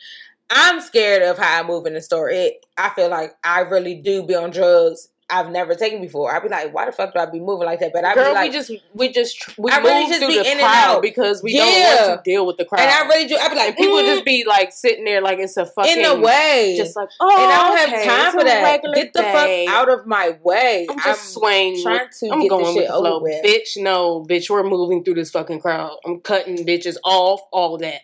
I'm 0.50 0.80
scared 0.80 1.22
of 1.22 1.38
how 1.38 1.60
I 1.60 1.66
move 1.66 1.86
in 1.86 1.94
the 1.94 2.00
store. 2.02 2.28
It. 2.28 2.66
I 2.76 2.90
feel 2.90 3.08
like 3.08 3.34
I 3.44 3.60
really 3.60 3.94
do 3.94 4.24
be 4.24 4.34
on 4.34 4.50
drugs. 4.50 5.08
I've 5.32 5.50
never 5.50 5.74
taken 5.74 6.00
before. 6.00 6.34
I'd 6.34 6.42
be 6.42 6.48
like, 6.48 6.72
why 6.74 6.86
the 6.86 6.92
fuck 6.92 7.12
do 7.14 7.20
I 7.20 7.26
be 7.26 7.40
moving 7.40 7.66
like 7.66 7.80
that? 7.80 7.92
But 7.92 8.04
I 8.04 8.14
Girl, 8.14 8.26
be 8.30 8.32
like, 8.34 8.50
we 8.50 8.52
just 8.58 8.70
we 8.94 9.12
just 9.12 9.38
tr- 9.38 9.50
we 9.58 9.70
I 9.70 9.78
really 9.78 10.06
just 10.08 10.26
be 10.26 10.38
in 10.38 10.46
and 10.46 10.60
out. 10.60 11.02
because 11.02 11.42
we 11.42 11.52
Yeah. 11.52 11.64
don't 11.64 12.08
want 12.08 12.24
to 12.24 12.30
deal 12.30 12.46
with 12.46 12.56
the 12.56 12.64
crowd. 12.64 12.80
and 12.80 12.90
I 12.90 13.06
really 13.08 13.26
do. 13.28 13.36
I 13.36 13.48
be 13.48 13.54
like, 13.56 13.76
people 13.76 13.96
mm, 13.96 14.04
just 14.06 14.24
be 14.24 14.44
like 14.46 14.72
sitting 14.72 15.04
there 15.04 15.20
like 15.20 15.38
it's 15.38 15.56
a 15.56 15.66
fucking 15.66 15.96
in 15.98 16.02
the 16.02 16.20
way, 16.20 16.74
just 16.76 16.96
like 16.96 17.08
oh, 17.20 17.28
and 17.30 17.52
I 17.52 17.68
don't 17.68 17.88
okay, 17.94 18.06
have 18.06 18.22
time 18.32 18.32
for 18.38 18.44
that. 18.44 18.82
Get 18.94 19.12
the 19.12 19.20
day. 19.20 19.66
fuck 19.66 19.74
out 19.76 19.88
of 19.88 20.06
my 20.06 20.38
way. 20.42 20.86
I'm 20.90 20.98
just 20.98 21.32
swaying. 21.34 21.82
trying 21.82 22.08
to 22.20 22.30
I'm 22.30 22.40
get 22.40 22.48
going 22.50 22.64
this 22.64 22.74
with 22.74 22.84
shit 22.84 22.90
the 22.92 22.98
flow, 22.98 23.16
over 23.16 23.22
with. 23.24 23.44
bitch. 23.44 23.76
No, 23.76 24.24
bitch, 24.28 24.50
we're 24.50 24.62
moving 24.62 25.04
through 25.04 25.14
this 25.14 25.30
fucking 25.30 25.60
crowd. 25.60 25.96
I'm 26.04 26.20
cutting 26.20 26.56
bitches 26.66 26.96
off, 27.04 27.40
all 27.52 27.78
that. 27.78 28.00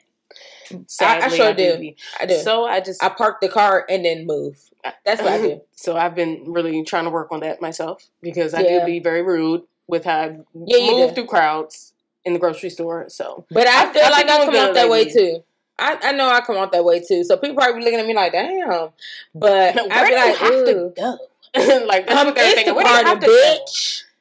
Sadly, 0.86 1.36
sure 1.36 1.54
do. 1.54 1.78
be. 1.78 1.96
I 2.20 2.26
do. 2.26 2.38
So 2.40 2.64
I 2.64 2.80
just 2.80 3.02
I 3.02 3.08
park 3.08 3.40
the 3.40 3.48
car 3.48 3.84
and 3.88 4.04
then 4.04 4.26
move. 4.26 4.58
That's 5.04 5.20
what 5.22 5.32
I 5.32 5.38
do. 5.38 5.60
So 5.78 5.96
I've 5.96 6.14
been 6.14 6.44
really 6.52 6.82
trying 6.84 7.04
to 7.04 7.10
work 7.10 7.30
on 7.32 7.40
that 7.40 7.60
myself 7.60 8.02
because 8.22 8.54
I 8.54 8.60
Yeah. 8.62 8.80
do 8.80 8.86
be 8.86 8.98
very 8.98 9.22
rude 9.22 9.62
with 9.86 10.04
how 10.04 10.18
I 10.18 10.38
Yeah, 10.54 10.90
move 10.90 11.10
do. 11.10 11.14
through 11.14 11.26
crowds 11.26 11.92
in 12.24 12.32
the 12.32 12.38
grocery 12.38 12.70
store. 12.70 13.04
So 13.08 13.44
But 13.50 13.66
I 13.66 13.88
I- 13.88 13.92
feel 13.92 14.02
like 14.02 14.28
I 14.28 14.44
come 14.46 14.56
out 14.56 14.74
that 14.74 14.88
way 14.88 15.04
too. 15.08 15.44
I, 15.78 15.98
I 16.02 16.12
know 16.12 16.28
I 16.30 16.40
come 16.40 16.56
out 16.56 16.72
that 16.72 16.84
way 16.84 17.00
too. 17.00 17.22
So 17.24 17.36
people 17.36 17.54
probably 17.56 17.80
be 17.80 17.84
looking 17.84 18.00
at 18.00 18.06
me 18.06 18.14
like, 18.14 18.32
damn. 18.32 18.88
But 19.34 19.74
where 19.74 19.86
I 19.90 20.04
do 20.04 20.10
be 20.10 20.14
like, 20.16 20.36
have 20.36 20.50
to 20.64 20.92
go? 20.96 21.18
like 21.86 22.06
that's 22.06 22.18
I'm 22.18 22.26
what 22.26 22.34
they're 22.34 22.54
thinking. 22.54 22.74
Where 22.74 22.84
do 22.84 22.90
you 22.90 22.96
have 23.04 23.20
to 23.20 23.26
go? 23.26 23.56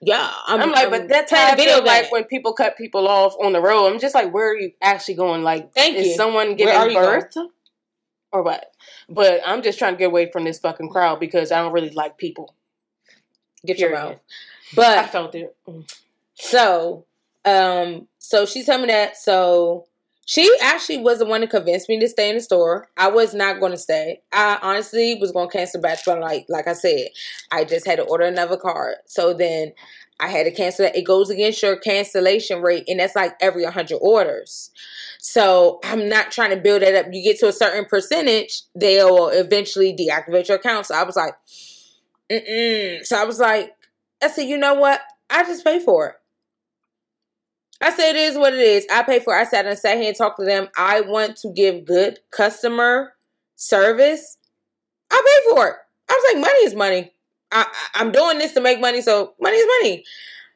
Yeah, 0.01 0.29
I'm, 0.45 0.61
I'm, 0.61 0.71
like, 0.71 0.85
I'm 0.85 0.91
but 0.91 1.07
that's 1.07 1.31
how 1.31 1.53
I 1.53 1.55
feel 1.55 1.83
like 1.83 2.11
when 2.11 2.25
people 2.25 2.53
cut 2.53 2.77
people 2.77 3.07
off 3.07 3.35
on 3.41 3.53
the 3.53 3.61
road. 3.61 3.87
I'm 3.87 3.99
just 3.99 4.13
like, 4.13 4.33
where 4.33 4.51
are 4.51 4.57
you 4.57 4.71
actually 4.81 5.15
going? 5.15 5.41
Like, 5.41 5.73
Thank 5.73 5.95
is 5.95 6.07
you. 6.07 6.15
someone 6.15 6.55
giving 6.55 6.75
are 6.75 6.87
you 6.87 6.99
going? 6.99 7.21
birth 7.21 7.37
or 8.31 8.43
what? 8.43 8.71
But 9.09 9.41
I'm 9.45 9.63
just 9.63 9.79
trying 9.79 9.93
to 9.93 9.97
get 9.97 10.07
away 10.07 10.29
from 10.31 10.43
this 10.43 10.59
fucking 10.59 10.89
crowd 10.89 11.19
because 11.19 11.51
I 11.51 11.61
don't 11.61 11.71
really 11.71 11.89
like 11.91 12.17
people. 12.17 12.53
Get 13.65 13.79
your 13.79 13.89
Period. 13.89 14.19
But 14.75 14.97
I 14.97 15.07
felt 15.07 15.33
it. 15.35 15.55
Mm. 15.67 15.91
So, 16.35 17.05
um, 17.45 18.07
so 18.19 18.45
she's 18.45 18.67
me 18.67 18.87
that. 18.87 19.17
So 19.17 19.87
she 20.25 20.49
actually 20.61 20.97
was 20.97 21.19
the 21.19 21.25
one 21.25 21.41
to 21.41 21.47
convince 21.47 21.87
me 21.87 21.99
to 21.99 22.07
stay 22.09 22.29
in 22.29 22.35
the 22.35 22.41
store. 22.41 22.87
I 22.97 23.09
was 23.09 23.33
not 23.33 23.59
going 23.59 23.71
to 23.71 23.77
stay. 23.77 24.21
I 24.31 24.57
honestly 24.61 25.15
was 25.21 25.31
going 25.31 25.49
to 25.49 25.57
cancel 25.57 25.81
batch, 25.81 25.99
but 26.05 26.19
like, 26.19 26.47
like 26.49 26.67
I 26.67 26.73
said, 26.73 27.09
I 27.51 27.63
just 27.63 27.85
had 27.85 27.97
to 27.97 28.03
order 28.03 28.25
another 28.25 28.57
card. 28.57 28.95
So 29.05 29.33
then 29.33 29.73
I 30.19 30.27
had 30.27 30.45
to 30.45 30.51
cancel 30.51 30.85
that. 30.85 30.95
It 30.95 31.03
goes 31.03 31.29
against 31.29 31.61
your 31.61 31.77
cancellation 31.77 32.61
rate, 32.61 32.85
and 32.87 32.99
that's 32.99 33.15
like 33.15 33.35
every 33.39 33.63
100 33.63 33.97
orders. 34.01 34.71
So 35.19 35.79
I'm 35.83 36.09
not 36.09 36.31
trying 36.31 36.51
to 36.51 36.57
build 36.57 36.81
that 36.81 36.95
up. 36.95 37.07
You 37.11 37.23
get 37.23 37.39
to 37.39 37.47
a 37.47 37.53
certain 37.53 37.85
percentage, 37.85 38.63
they 38.73 39.03
will 39.03 39.29
eventually 39.29 39.95
deactivate 39.95 40.47
your 40.47 40.57
account. 40.57 40.87
So 40.87 40.95
I 40.95 41.03
was 41.03 41.15
like, 41.15 41.33
mm-mm. 42.31 43.05
So 43.05 43.21
I 43.21 43.25
was 43.25 43.39
like, 43.39 43.75
I 44.23 44.29
said, 44.29 44.43
you 44.43 44.57
know 44.57 44.73
what? 44.75 45.01
I 45.29 45.43
just 45.43 45.63
pay 45.63 45.79
for 45.79 46.07
it. 46.07 46.15
I 47.81 47.91
said 47.91 48.11
it 48.11 48.15
is 48.15 48.37
what 48.37 48.53
it 48.53 48.59
is. 48.59 48.87
I 48.91 49.03
pay 49.03 49.19
for 49.19 49.35
it. 49.35 49.41
I 49.41 49.43
sat 49.43 49.65
and 49.65 49.77
sat 49.77 49.97
here 49.97 50.07
and 50.07 50.17
talked 50.17 50.39
to 50.39 50.45
them. 50.45 50.69
I 50.77 51.01
want 51.01 51.37
to 51.37 51.51
give 51.53 51.85
good 51.85 52.19
customer 52.31 53.13
service. 53.55 54.37
I 55.11 55.15
pay 55.15 55.51
for 55.51 55.67
it. 55.67 55.75
I 56.09 56.13
was 56.13 56.33
like, 56.33 56.41
money 56.41 56.59
is 56.65 56.75
money. 56.75 57.11
I, 57.51 57.65
I'm 57.95 58.11
doing 58.11 58.37
this 58.37 58.53
to 58.53 58.61
make 58.61 58.79
money, 58.81 59.01
so 59.01 59.33
money 59.39 59.57
is 59.57 59.67
money. 59.81 60.03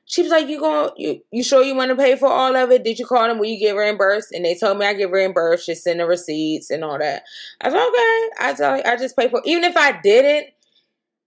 She 0.05 0.23
was 0.23 0.31
like, 0.31 0.47
"You 0.47 0.59
going? 0.59 0.89
You 0.97 1.21
you 1.31 1.43
sure 1.43 1.63
you 1.63 1.75
want 1.75 1.89
to 1.91 1.95
pay 1.95 2.15
for 2.15 2.27
all 2.27 2.55
of 2.55 2.71
it? 2.71 2.83
Did 2.83 2.97
you 2.97 3.05
call 3.05 3.27
them? 3.27 3.37
Will 3.37 3.45
you 3.45 3.59
get 3.59 3.75
reimbursed?" 3.75 4.31
And 4.31 4.43
they 4.43 4.55
told 4.55 4.79
me 4.79 4.87
I 4.87 4.93
get 4.93 5.11
reimbursed. 5.11 5.67
Just 5.67 5.83
send 5.83 5.99
the 5.99 6.07
receipts 6.07 6.71
and 6.71 6.83
all 6.83 6.97
that. 6.97 7.23
I 7.61 7.69
said, 7.69 7.87
"Okay." 7.87 8.29
I 8.39 8.53
tell 8.57 8.81
I 8.91 8.95
just 8.97 9.15
pay 9.15 9.29
for. 9.29 9.41
Even 9.45 9.63
if 9.65 9.77
I 9.77 9.99
didn't, 10.01 10.47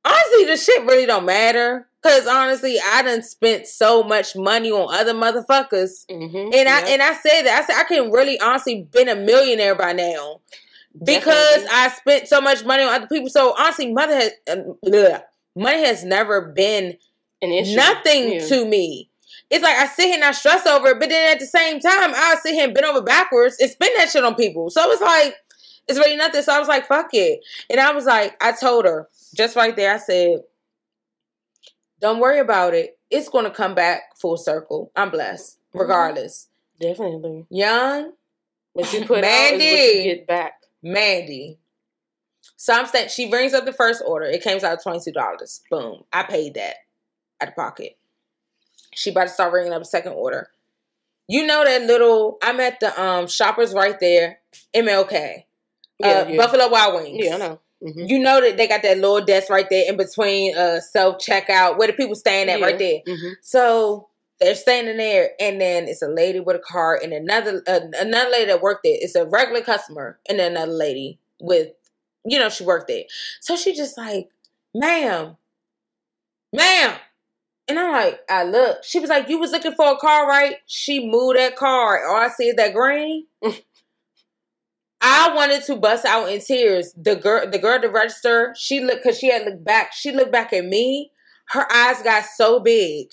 honestly, 0.05 0.45
the 0.47 0.57
shit 0.57 0.83
really 0.85 1.07
don't 1.07 1.25
matter. 1.27 1.87
Cause 2.03 2.27
honestly, 2.27 2.79
I 2.85 3.03
done 3.03 3.23
spent 3.23 3.69
so 3.69 4.03
much 4.03 4.35
money 4.35 4.73
on 4.73 4.93
other 4.93 5.15
motherfuckers, 5.15 6.05
Mm-hmm. 6.11 6.53
and 6.53 6.69
I 6.69 6.81
and 6.89 7.01
I 7.01 7.15
say 7.15 7.43
that 7.43 7.63
I 7.63 7.65
said 7.65 7.81
I 7.81 7.85
can 7.85 8.11
really 8.11 8.41
honestly 8.41 8.83
been 8.91 9.09
a 9.09 9.15
millionaire 9.15 9.77
by 9.77 9.93
now. 9.93 10.41
because 10.99 11.25
Definitely. 11.63 11.69
I 11.73 11.89
spent 11.91 12.29
so 12.29 12.41
much 12.41 12.65
money 12.65 12.83
on 12.83 12.93
other 12.93 13.07
people. 13.07 13.31
So 13.31 13.55
honestly, 13.57 13.93
mother 13.93 14.17
has 14.17 14.33
uh, 14.51 15.19
money 15.55 15.85
has 15.85 16.05
never 16.05 16.41
been 16.53 16.97
an 17.41 17.51
issue. 17.53 17.77
nothing 17.77 18.33
Yeah. 18.35 18.47
to 18.47 18.65
me. 18.67 19.09
It's 19.49 19.63
like 19.63 19.77
I 19.77 19.87
sit 19.87 20.07
here 20.07 20.15
and 20.17 20.25
I 20.25 20.33
stress 20.33 20.67
over 20.67 20.89
it, 20.89 20.99
but 21.01 21.09
then 21.09 21.31
at 21.33 21.39
the 21.39 21.47
same 21.47 21.79
time, 21.79 22.13
I 22.17 22.37
sit 22.43 22.55
here 22.55 22.65
and 22.65 22.75
bend 22.75 22.87
over 22.87 23.03
backwards 23.03 23.59
and 23.61 23.71
spend 23.71 23.93
that 23.99 24.11
shit 24.11 24.25
on 24.25 24.35
people. 24.35 24.71
So 24.71 24.91
it's 24.91 25.01
like 25.03 25.37
it's 25.89 25.99
really 26.01 26.17
nothing. 26.17 26.43
So 26.43 26.53
I 26.53 26.59
was 26.59 26.69
like, 26.69 26.87
fuck 26.87 27.11
it. 27.13 27.41
And 27.71 27.79
I 27.79 27.93
was 27.93 28.07
like, 28.07 28.35
I 28.43 28.53
told 28.53 28.87
her 28.87 29.09
just 29.35 29.57
right 29.57 29.75
there, 29.75 29.95
I 29.95 29.99
said, 29.99 30.43
Don't 32.01 32.19
worry 32.21 32.39
about 32.39 32.75
it. 32.75 32.99
It's 33.11 33.29
gonna 33.29 33.51
come 33.51 33.75
back 33.75 34.17
full 34.17 34.37
circle. 34.37 34.91
I'm 34.97 35.11
blessed. 35.11 35.59
Mhm. 35.75 35.81
Regardless. 35.81 36.49
Definitely. 36.81 37.47
Young, 37.51 38.13
What 38.73 38.93
you 38.93 39.05
put 39.07 39.19
out 39.19 39.25
is 39.25 39.51
what 39.53 39.59
Mandy. 39.61 39.65
you 40.09 40.15
get 40.17 40.27
back. 40.27 40.63
Mandy. 40.83 41.59
So 42.57 42.73
I'm 42.73 42.87
saying 42.87 43.09
she 43.11 43.29
brings 43.29 43.55
up 43.55 43.65
the 43.65 43.73
first 43.73 44.03
order. 44.05 44.25
It 44.27 44.43
came 44.43 44.63
out 44.65 44.83
twenty 44.83 45.01
two 45.01 45.13
dollars. 45.13 45.61
Boom. 45.71 46.05
I 46.13 46.23
paid 46.25 46.55
that 46.55 46.77
out 47.41 47.49
of 47.49 47.55
pocket. 47.57 47.97
She 48.95 49.11
about 49.11 49.25
to 49.25 49.31
start 49.31 49.53
ringing 49.53 49.73
up 49.73 49.83
a 49.83 49.85
second 49.87 50.13
order. 50.13 50.51
You 51.29 51.47
know 51.47 51.65
that 51.65 51.83
little. 51.83 52.39
I'm 52.43 52.59
at 52.61 52.81
the 52.81 53.01
um 53.01 53.27
shoppers 53.29 53.73
right 53.75 53.99
there. 54.01 54.41
MLK. 54.75 55.45
Yeah, 55.99 56.09
uh, 56.09 56.29
yeah. 56.29 56.37
Buffalo 56.37 56.69
Wild 56.69 56.95
Wings. 56.97 57.25
Yeah, 57.25 57.35
I 57.35 57.39
know. 57.39 57.61
Mhm. 57.83 58.09
You 58.09 58.19
know 58.21 58.41
that 58.41 58.57
they 58.57 58.69
got 58.69 58.83
that 58.83 58.99
little 58.99 59.21
desk 59.25 59.51
right 59.51 59.69
there 59.69 59.85
in 59.89 59.97
between 59.97 60.57
uh 60.57 60.81
self 60.81 61.19
checkout 61.19 61.79
where 61.79 61.89
the 61.89 61.95
people 61.95 62.15
staying 62.15 62.49
at 62.49 62.61
Yeah. 62.61 62.67
right 62.67 62.79
there. 62.79 63.01
Mhm. 63.07 63.35
So 63.43 64.09
they're 64.41 64.55
standing 64.55 64.97
there, 64.97 65.33
and 65.41 65.61
then 65.61 65.87
it's 65.89 66.03
a 66.03 66.09
lady 66.09 66.41
with 66.41 66.57
a 66.57 66.61
car, 66.61 66.99
and 67.03 67.13
another 67.13 67.63
uh, 67.67 67.81
another 67.99 68.31
lady 68.31 68.47
that 68.47 68.61
worked 68.63 68.83
there. 68.85 68.97
It's 69.01 69.15
a 69.15 69.25
regular 69.27 69.63
customer, 69.63 70.19
and 70.29 70.39
then 70.39 70.53
another 70.53 70.73
lady 70.73 71.19
with, 71.41 71.69
you 72.25 72.39
know, 72.39 72.49
she 72.49 72.65
worked 72.65 72.89
there. 72.89 73.05
So 73.41 73.57
she 73.57 73.73
just 73.75 73.97
like, 73.99 74.29
ma'am, 74.75 75.37
ma'am. 76.53 76.97
And 77.69 77.79
I'm 77.79 77.93
like, 77.93 78.21
I 78.31 78.45
look. 78.45 78.85
She 78.85 79.01
was 79.01 79.11
like, 79.11 79.29
you 79.29 79.39
was 79.39 79.53
looking 79.53 79.75
for 79.75 79.93
a 79.93 79.97
car, 79.97 80.29
right? 80.29 80.57
She 80.67 81.07
moved 81.09 81.39
that 81.39 81.57
car. 81.57 82.07
All 82.09 82.17
I 82.17 82.29
see 82.29 82.49
is 82.49 82.57
that 82.57 82.75
green. 82.75 83.27
I 85.03 85.35
wanted 85.35 85.65
to 85.65 85.77
bust 85.77 86.05
out 86.05 86.31
in 86.31 86.41
tears. 86.41 86.95
The 86.97 87.17
girl, 87.17 87.51
the 87.51 87.59
girl 87.59 87.75
at 87.75 87.83
the 87.83 87.91
register, 87.91 88.55
she 88.57 88.81
looked 88.81 89.03
because 89.03 89.19
she 89.19 89.31
had 89.31 89.45
looked 89.45 89.65
back. 89.65 89.93
She 89.93 90.13
looked 90.13 90.31
back 90.31 90.53
at 90.53 90.65
me. 90.65 91.11
Her 91.47 91.71
eyes 91.71 92.01
got 92.03 92.25
so 92.25 92.61
big. 92.61 93.09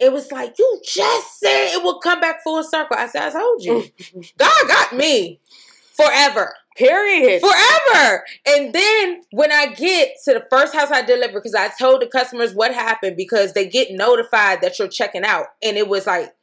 It 0.00 0.10
was 0.10 0.32
like 0.32 0.58
you 0.58 0.80
just 0.82 1.38
said 1.38 1.74
it 1.74 1.84
would 1.84 2.00
come 2.02 2.18
back 2.18 2.42
full 2.42 2.64
circle. 2.64 2.96
I 2.98 3.06
said, 3.08 3.28
I 3.28 3.30
told 3.30 3.62
you, 3.62 3.84
God 4.38 4.68
got 4.68 4.94
me 4.94 5.38
forever, 5.92 6.54
Period. 6.76 7.40
forever. 7.40 8.24
And 8.46 8.72
then 8.72 9.20
when 9.30 9.52
I 9.52 9.66
get 9.66 10.14
to 10.24 10.32
the 10.32 10.46
first 10.50 10.74
house 10.74 10.90
I 10.90 11.02
deliver, 11.02 11.34
because 11.34 11.54
I 11.54 11.68
told 11.78 12.00
the 12.00 12.06
customers 12.06 12.54
what 12.54 12.74
happened 12.74 13.16
because 13.16 13.52
they 13.52 13.68
get 13.68 13.88
notified 13.92 14.62
that 14.62 14.78
you're 14.78 14.88
checking 14.88 15.24
out, 15.24 15.48
and 15.62 15.76
it 15.76 15.88
was 15.88 16.06
like 16.06 16.34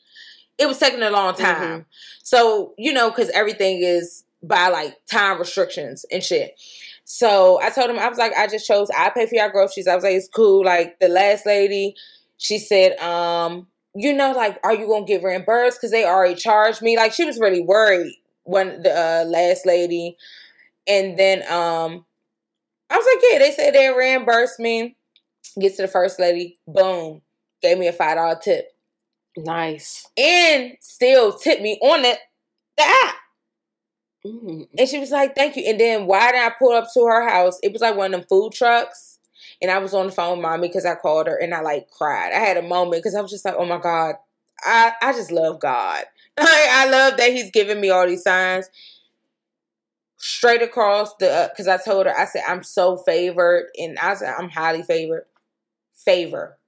it 0.58 0.68
was 0.68 0.78
taking 0.78 1.02
a 1.02 1.10
long 1.10 1.34
mm-hmm. 1.34 1.44
time. 1.44 1.86
So 2.24 2.76
you 2.78 2.94
know, 2.94 3.10
because 3.10 3.30
everything 3.32 3.82
is 3.82 4.24
by 4.44 4.70
like 4.70 4.96
time 5.10 5.40
restrictions 5.40 6.06
and 6.12 6.24
shit. 6.24 6.60
So 7.04 7.60
I 7.62 7.70
told 7.70 7.90
him 7.90 8.00
I 8.00 8.08
was 8.08 8.18
like, 8.18 8.34
I 8.38 8.48
just 8.48 8.68
chose 8.68 8.90
I 8.98 9.10
pay 9.10 9.26
for 9.26 9.36
your 9.36 9.50
groceries. 9.50 9.88
I 9.88 9.96
was 9.96 10.04
like, 10.04 10.14
it's 10.14 10.30
cool. 10.30 10.64
Like 10.64 11.00
the 11.00 11.08
last 11.08 11.46
lady, 11.46 11.96
she 12.38 12.58
said, 12.58 12.98
um, 13.00 13.68
you 13.94 14.14
know, 14.14 14.32
like, 14.32 14.60
are 14.64 14.74
you 14.74 14.88
gonna 14.88 15.06
get 15.06 15.24
reimbursed? 15.24 15.78
Because 15.78 15.92
they 15.92 16.06
already 16.06 16.36
charged 16.36 16.82
me. 16.82 16.96
Like 16.98 17.14
she 17.14 17.26
was 17.26 17.40
really 17.40 17.62
worried 17.62 18.14
when 18.44 18.82
the 18.82 18.92
uh, 18.92 19.26
last 19.26 19.66
lady, 19.66 20.18
and 20.88 21.18
then 21.20 21.40
um, 21.52 22.06
I 22.90 22.98
was 22.98 23.06
like, 23.14 23.24
yeah, 23.30 23.40
they 23.40 23.52
said 23.52 23.74
they 23.74 23.90
reimbursed 23.90 24.60
me. 24.60 24.96
Get 25.60 25.76
to 25.76 25.82
the 25.82 25.88
first 25.88 26.20
lady, 26.20 26.58
boom, 26.66 27.22
gave 27.62 27.78
me 27.78 27.88
a 27.88 27.94
five 27.94 28.16
dollar 28.16 28.40
tip, 28.42 28.68
nice. 29.38 30.08
and 30.18 30.74
still 30.80 31.34
tipped 31.34 31.62
me 31.62 31.78
on 31.82 32.04
the 32.04 32.18
the 32.78 32.84
app. 32.84 33.16
Mhm. 34.26 34.68
And 34.78 34.88
she 34.88 35.00
was 35.00 35.12
like, 35.12 35.36
thank 35.36 35.56
you. 35.56 35.64
And 35.68 35.80
then 35.80 36.06
why 36.06 36.32
did 36.32 36.42
I 36.42 36.52
pull 36.58 36.74
up 36.74 36.88
to 36.94 37.06
her 37.06 37.28
house? 37.28 37.60
It 37.64 37.74
was 37.74 37.82
like 37.82 37.96
one 37.96 38.14
of 38.14 38.22
them 38.22 38.28
food 38.30 38.54
trucks. 38.54 39.18
And 39.62 39.72
I 39.72 39.80
was 39.80 39.94
on 39.94 40.08
the 40.08 40.12
phone 40.12 40.38
with 40.38 40.44
mommy 40.44 40.68
because 40.68 40.86
I 40.86 40.96
called 40.96 41.28
her 41.28 41.36
and 41.36 41.54
I 41.54 41.62
like 41.62 41.90
cried. 41.90 42.32
I 42.34 42.40
had 42.40 42.58
a 42.58 42.62
moment 42.62 43.02
because 43.04 43.16
I 43.16 43.22
was 43.22 43.32
just 43.32 43.46
like, 43.46 43.56
oh 43.58 43.66
my 43.66 43.80
God. 43.80 44.16
I, 44.64 44.94
I 45.02 45.12
just 45.14 45.32
love 45.32 45.60
God. 45.60 46.06
I, 46.38 46.68
I 46.72 46.90
love 46.90 47.18
that 47.18 47.32
he's 47.32 47.50
giving 47.52 47.82
me 47.82 47.90
all 47.90 48.06
these 48.08 48.24
signs. 48.24 48.70
Straight 50.18 50.62
across 50.62 51.16
the, 51.16 51.50
because 51.52 51.68
I 51.68 51.78
told 51.78 52.06
her, 52.06 52.16
I 52.16 52.26
said, 52.26 52.44
I'm 52.48 52.62
so 52.64 52.96
favored. 52.98 53.70
And 53.78 53.98
I 53.98 54.14
said, 54.14 54.34
I'm 54.38 54.50
highly 54.50 54.84
favored. 54.84 55.26
Favor. 55.96 56.60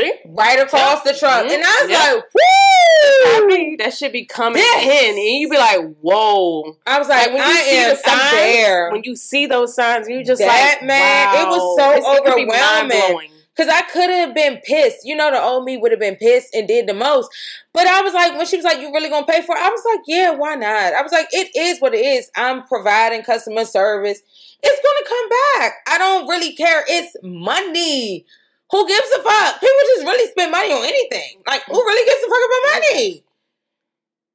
See? 0.00 0.12
Right 0.26 0.58
across 0.60 1.02
the 1.02 1.12
truck. 1.14 1.46
Mhm. 1.46 1.54
And 1.54 1.64
I 1.64 1.78
was 1.82 1.90
Yeah. 1.90 2.12
like, 2.14 2.24
woo! 2.34 3.76
That 3.78 3.94
should 3.94 4.12
be 4.12 4.24
coming 4.24 4.62
Yes. 4.62 4.84
in. 4.84 5.10
And 5.10 5.18
you'd 5.40 5.50
be 5.50 5.56
like, 5.58 5.78
whoa. 6.00 6.76
I 6.86 6.98
was 6.98 7.08
like, 7.08 7.28
Like, 7.30 7.34
when 7.38 7.48
you 7.48 7.56
I 7.58 7.62
see 7.62 7.76
am 7.78 7.90
the 7.90 7.96
signs, 7.96 8.30
there. 8.32 8.90
When 8.90 9.02
you 9.04 9.16
see 9.16 9.46
those 9.46 9.74
signs, 9.74 10.08
you 10.08 10.24
just 10.24 10.40
That, 10.40 10.78
like, 10.80 10.82
man, 10.82 11.42
it 11.42 11.48
was 11.48 11.78
so 11.78 11.90
It's- 11.92 12.04
it 12.04 12.28
overwhelming. 12.28 13.30
Cause 13.56 13.66
I 13.68 13.80
could 13.82 14.08
have 14.08 14.34
been 14.34 14.58
pissed. 14.58 14.98
You 15.04 15.16
know, 15.16 15.32
the 15.32 15.42
old 15.42 15.64
me 15.64 15.76
would 15.78 15.90
have 15.90 15.98
been 15.98 16.14
pissed 16.14 16.54
and 16.54 16.68
did 16.68 16.86
the 16.86 16.94
most. 16.94 17.28
But 17.72 17.88
I 17.88 18.02
was 18.02 18.14
like, 18.14 18.36
when 18.36 18.46
she 18.46 18.54
was 18.54 18.64
like, 18.64 18.78
"You 18.78 18.92
really 18.92 19.08
gonna 19.08 19.26
pay 19.26 19.42
for 19.42 19.56
it?" 19.56 19.60
I 19.60 19.68
was 19.68 19.82
like, 19.84 19.98
"Yeah, 20.06 20.30
why 20.30 20.54
not?" 20.54 20.94
I 20.94 21.02
was 21.02 21.10
like, 21.10 21.26
"It 21.32 21.48
is 21.56 21.80
what 21.80 21.92
it 21.92 22.04
is. 22.06 22.30
I'm 22.36 22.62
providing 22.68 23.22
customer 23.22 23.64
service. 23.64 24.20
It's 24.62 24.80
gonna 24.80 25.08
come 25.08 25.28
back. 25.56 25.72
I 25.88 25.98
don't 25.98 26.28
really 26.28 26.52
care. 26.54 26.84
It's 26.88 27.16
money. 27.24 28.26
Who 28.70 28.86
gives 28.86 29.10
a 29.12 29.22
fuck? 29.22 29.60
People 29.60 29.76
just 29.96 30.04
really 30.04 30.30
spend 30.30 30.52
money 30.52 30.72
on 30.72 30.84
anything. 30.84 31.42
Like, 31.46 31.62
who 31.66 31.80
really 31.80 32.04
gives 32.06 32.22
a 32.22 32.28
fuck 32.28 32.44
about 32.48 32.74
money?" 32.74 33.24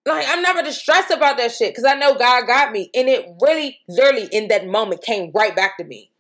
Like, 0.06 0.26
I'm 0.28 0.42
never 0.42 0.62
distressed 0.62 1.12
about 1.12 1.38
that 1.38 1.52
shit 1.52 1.72
because 1.72 1.86
I 1.86 1.94
know 1.94 2.16
God 2.16 2.46
got 2.46 2.72
me. 2.72 2.90
And 2.94 3.08
it 3.08 3.26
really, 3.42 3.80
literally, 3.88 4.28
in 4.32 4.50
that 4.50 4.68
moment, 4.68 5.02
came 5.02 5.32
right 5.34 5.56
back 5.56 5.78
to 5.78 5.86
me. 5.86 6.12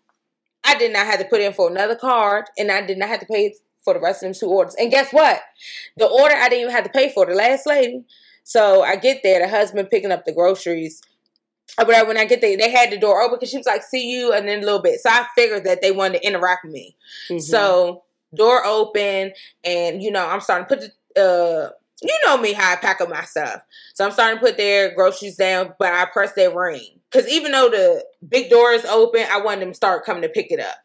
I 0.63 0.75
did 0.77 0.93
not 0.93 1.05
have 1.05 1.19
to 1.19 1.25
put 1.25 1.41
in 1.41 1.53
for 1.53 1.69
another 1.69 1.95
card, 1.95 2.45
and 2.57 2.71
I 2.71 2.85
did 2.85 2.97
not 2.97 3.09
have 3.09 3.19
to 3.19 3.25
pay 3.25 3.55
for 3.83 3.93
the 3.93 3.99
rest 3.99 4.23
of 4.23 4.27
them 4.27 4.39
two 4.39 4.47
orders. 4.47 4.75
And 4.75 4.89
guess 4.89 5.11
what? 5.11 5.41
The 5.97 6.05
order 6.07 6.35
I 6.35 6.47
didn't 6.47 6.61
even 6.61 6.73
have 6.73 6.85
to 6.85 6.89
pay 6.89 7.11
for, 7.11 7.25
the 7.25 7.33
last 7.33 7.65
lady. 7.67 8.05
So 8.45 8.81
I 8.81 8.95
get 8.95 9.21
there, 9.23 9.39
the 9.39 9.49
husband 9.49 9.89
picking 9.89 10.11
up 10.11 10.23
the 10.23 10.33
groceries. 10.33 11.01
Or 11.79 11.85
whatever, 11.85 12.09
when 12.09 12.17
I 12.17 12.25
get 12.25 12.41
there, 12.41 12.55
they 12.55 12.69
had 12.69 12.91
the 12.91 12.97
door 12.97 13.21
open 13.21 13.37
because 13.37 13.49
she 13.49 13.57
was 13.57 13.65
like, 13.65 13.83
see 13.83 14.11
you, 14.11 14.31
and 14.31 14.47
then 14.47 14.59
a 14.59 14.65
little 14.65 14.81
bit. 14.81 14.99
So 14.99 15.09
I 15.09 15.25
figured 15.35 15.63
that 15.63 15.81
they 15.81 15.91
wanted 15.91 16.19
to 16.19 16.27
interact 16.27 16.65
with 16.65 16.73
me. 16.73 16.95
Mhm. 17.29 17.41
So 17.41 18.03
door 18.35 18.65
open, 18.65 19.33
and 19.63 20.03
you 20.03 20.11
know, 20.11 20.27
I'm 20.27 20.41
starting 20.41 20.67
to 20.67 20.75
put 20.75 20.91
the 21.15 21.21
uh 21.21 21.69
you 22.01 22.13
know 22.25 22.37
me 22.37 22.53
how 22.53 22.73
I 22.73 22.75
pack 22.75 23.01
up 23.01 23.09
my 23.09 23.23
stuff. 23.23 23.61
So 23.95 24.05
I'm 24.05 24.11
starting 24.11 24.39
to 24.39 24.45
put 24.45 24.57
their 24.57 24.93
groceries 24.93 25.37
down, 25.37 25.73
but 25.79 25.93
I 25.93 26.05
press 26.05 26.33
their 26.33 26.55
ring. 26.55 26.99
Cause 27.11 27.27
even 27.27 27.51
though 27.51 27.69
the 27.69 28.03
big 28.27 28.49
door 28.49 28.71
is 28.71 28.83
open, 28.85 29.25
I 29.31 29.39
wanted 29.39 29.61
them 29.61 29.69
to 29.69 29.75
start 29.75 30.03
coming 30.03 30.23
to 30.23 30.29
pick 30.29 30.51
it 30.51 30.59
up. 30.59 30.75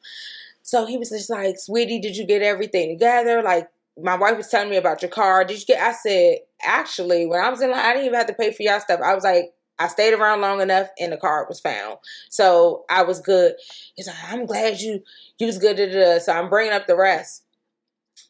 So 0.63 0.85
he 0.85 0.99
was 0.99 1.09
just 1.09 1.31
like, 1.31 1.59
Sweetie, 1.59 1.99
did 1.99 2.17
you 2.17 2.27
get 2.27 2.43
everything 2.43 2.91
together? 2.91 3.43
Like 3.43 3.69
my 4.01 4.17
wife 4.17 4.37
was 4.37 4.49
telling 4.49 4.71
me 4.71 4.77
about 4.77 5.03
your 5.03 5.11
car. 5.11 5.45
Did 5.45 5.59
you 5.59 5.67
get 5.67 5.83
I 5.83 5.93
said, 5.93 6.39
actually, 6.63 7.27
when 7.27 7.41
I 7.41 7.49
was 7.49 7.63
in 7.63 7.71
line, 7.71 7.81
I 7.81 7.95
didn't 7.95 8.07
even 8.07 8.19
have 8.19 8.27
to 8.29 8.35
pay 8.35 8.53
for 8.53 8.63
y'all 8.63 8.79
stuff. 8.79 9.01
I 9.03 9.15
was 9.15 9.25
like, 9.25 9.53
I 9.79 9.89
stayed 9.89 10.15
around 10.15 10.41
long 10.41 10.61
enough 10.61 10.89
and 10.99 11.13
the 11.13 11.17
card 11.17 11.47
was 11.49 11.61
found. 11.61 11.99
So 12.31 12.85
I 12.91 13.03
was 13.03 13.21
good. 13.21 13.55
He's 13.95 14.07
like, 14.07 14.17
I'm 14.29 14.47
glad 14.47 14.81
you 14.81 15.03
you 15.39 15.47
was 15.47 15.59
good 15.59 15.79
at 15.79 15.91
it. 15.91 16.23
So 16.23 16.33
I'm 16.33 16.49
bringing 16.49 16.73
up 16.73 16.87
the 16.87 16.97
rest. 16.97 17.45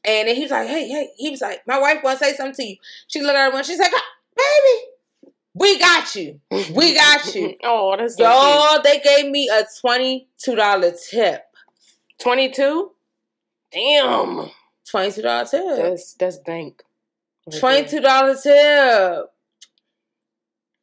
And 0.05 0.29
then 0.29 0.37
he 0.37 0.43
was 0.43 0.51
like, 0.51 0.69
hey, 0.69 0.89
hey, 0.89 1.11
he 1.17 1.31
was 1.31 1.41
like, 1.41 1.67
my 1.67 1.79
wife 1.79 2.03
wants 2.03 2.21
to 2.21 2.27
say 2.27 2.37
something 2.37 2.55
to 2.55 2.71
you. 2.71 2.77
She 3.09 3.21
looked 3.21 3.37
at 3.37 3.51
her 3.51 3.57
and 3.57 3.67
she's 3.67 3.79
like, 3.79 3.93
ah, 3.95 4.05
baby, 4.37 5.33
we 5.55 5.79
got 5.79 6.15
you. 6.15 6.41
We 6.51 6.95
got 6.95 7.35
you. 7.35 7.57
oh, 7.65 7.97
that's 7.97 8.17
so. 8.17 8.23
Y'all, 8.23 8.83
they 8.83 9.01
gave 9.01 9.31
me 9.31 9.49
a 9.49 9.65
$22 9.85 11.11
tip. 11.11 11.43
22? 12.21 12.91
Damn. 13.73 14.51
$22 14.89 15.51
tip. 15.51 15.63
That's 15.77 16.15
that's 16.15 16.39
bank. 16.39 16.83
Right 17.63 17.87
$22 17.87 18.43
tip. 18.43 19.31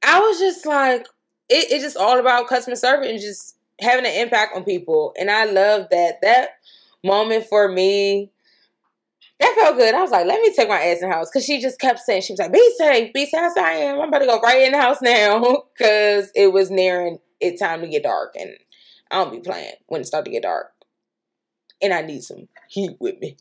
I 0.04 0.20
was 0.20 0.40
just 0.40 0.66
like, 0.66 1.02
it, 1.50 1.72
it's 1.72 1.84
just 1.84 1.98
all 1.98 2.20
about 2.20 2.48
customer 2.48 2.76
service 2.76 3.10
and 3.10 3.20
just 3.20 3.58
having 3.80 4.06
an 4.06 4.14
impact 4.14 4.56
on 4.56 4.64
people. 4.64 5.14
And 5.20 5.30
I 5.30 5.46
love 5.46 5.88
that. 5.92 6.22
That 6.22 6.50
moment 7.04 7.46
for 7.46 7.68
me, 7.68 8.32
that 9.40 9.56
felt 9.60 9.78
good. 9.78 9.94
I 9.94 10.02
was 10.02 10.12
like, 10.12 10.26
let 10.26 10.42
me 10.42 10.54
take 10.54 10.70
my 10.70 10.82
ass 10.82 11.02
in 11.02 11.10
the 11.10 11.16
house. 11.16 11.30
Cause 11.30 11.46
she 11.46 11.62
just 11.62 11.80
kept 11.80 12.00
saying, 12.00 12.22
she 12.22 12.34
was 12.34 12.40
like, 12.40 12.54
be 12.54 12.74
safe, 12.78 13.14
be 13.14 13.26
safe. 13.26 13.52
I 13.58 13.62
I 13.62 13.72
am. 13.74 14.00
I'm 14.00 14.08
about 14.08 14.20
to 14.20 14.26
go 14.26 14.40
right 14.40 14.62
in 14.62 14.72
the 14.72 14.82
house 14.82 15.02
now. 15.02 15.42
Cause 15.78 16.32
it 16.36 16.54
was 16.54 16.72
nearing 16.72 17.20
it 17.42 17.60
time 17.60 17.82
to 17.82 17.88
get 17.88 18.04
dark. 18.04 18.36
And 18.40 18.52
I 19.12 19.24
don't 19.24 19.34
be 19.34 19.40
playing 19.40 19.74
when 19.88 20.02
it 20.02 20.08
start 20.08 20.26
to 20.26 20.32
get 20.32 20.44
dark. 20.44 20.72
And 21.82 21.94
I 21.94 22.02
need 22.02 22.24
some 22.24 22.48
heat 22.70 22.96
with 23.00 23.20
me. 23.20 23.36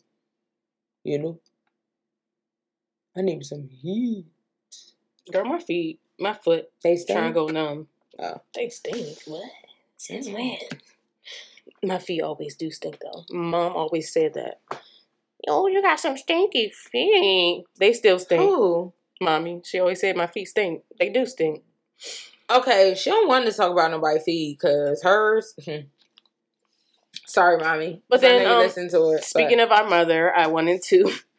You 1.03 1.19
know? 1.19 1.39
I 3.17 3.21
need 3.21 3.45
some 3.45 3.69
heat. 3.69 4.25
Girl, 5.31 5.45
my 5.45 5.59
feet, 5.59 5.99
my 6.19 6.33
foot 6.33 6.69
They 6.83 6.97
trying 7.07 7.33
to 7.33 7.33
go 7.33 7.47
numb. 7.47 7.87
Oh. 8.19 8.41
They 8.53 8.69
stink. 8.69 9.19
What? 9.25 9.49
Since 9.97 10.29
when? 10.29 10.57
My 11.83 11.99
feet 11.99 12.21
always 12.21 12.55
do 12.55 12.71
stink 12.71 12.99
though. 13.01 13.25
Mom 13.29 13.75
always 13.75 14.11
said 14.11 14.33
that. 14.35 14.61
Oh, 15.47 15.67
you 15.67 15.81
got 15.81 15.99
some 15.99 16.17
stinky 16.17 16.69
feet. 16.69 17.65
They 17.77 17.93
still 17.93 18.19
stink. 18.19 18.41
Ooh. 18.41 18.93
Mommy, 19.21 19.61
she 19.63 19.79
always 19.79 20.01
said 20.01 20.17
my 20.17 20.27
feet 20.27 20.45
stink. 20.45 20.83
They 20.99 21.09
do 21.09 21.25
stink. 21.25 21.63
Okay, 22.49 22.95
she 22.95 23.09
don't 23.09 23.27
want 23.27 23.45
to 23.45 23.51
talk 23.51 23.71
about 23.71 23.91
nobody's 23.91 24.23
feet 24.23 24.57
because 24.59 25.01
hers. 25.03 25.55
Sorry, 27.25 27.57
mommy. 27.57 28.01
But 28.09 28.17
'cause 28.17 28.23
I 28.25 28.27
then, 28.29 28.43
know 28.43 28.49
you 28.49 28.55
um, 28.57 28.61
listen 28.63 28.89
to 28.89 29.11
it. 29.11 29.23
Speaking 29.23 29.59
of 29.59 29.71
our 29.71 29.87
mother, 29.87 30.35
I 30.35 30.47
wanted 30.47 30.81
to 30.83 31.11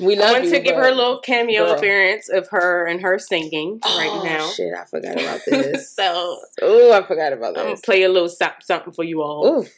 we 0.00 0.16
I 0.16 0.20
love 0.20 0.30
wanted 0.32 0.46
you, 0.46 0.52
to 0.54 0.60
give 0.60 0.76
her 0.76 0.88
a 0.88 0.94
little 0.94 1.18
cameo 1.20 1.66
girl. 1.66 1.74
appearance 1.74 2.28
of 2.28 2.48
her 2.50 2.86
and 2.86 3.00
her 3.00 3.18
singing 3.18 3.80
Oh, 3.84 3.98
right 3.98 4.24
now. 4.24 4.48
Shit, 4.50 4.72
I 4.74 4.84
forgot 4.84 5.20
about 5.20 5.40
this. 5.46 5.90
So 5.94 6.38
oh, 6.62 6.92
I 6.92 7.02
forgot 7.06 7.32
about 7.32 7.48
I'm 7.50 7.54
gonna 7.64 7.70
this. 7.70 7.80
play 7.80 8.02
a 8.02 8.08
little 8.08 8.28
something, 8.28 8.60
something 8.62 8.92
for 8.92 9.04
you 9.04 9.22
all. 9.22 9.46
Ooh. 9.46 9.64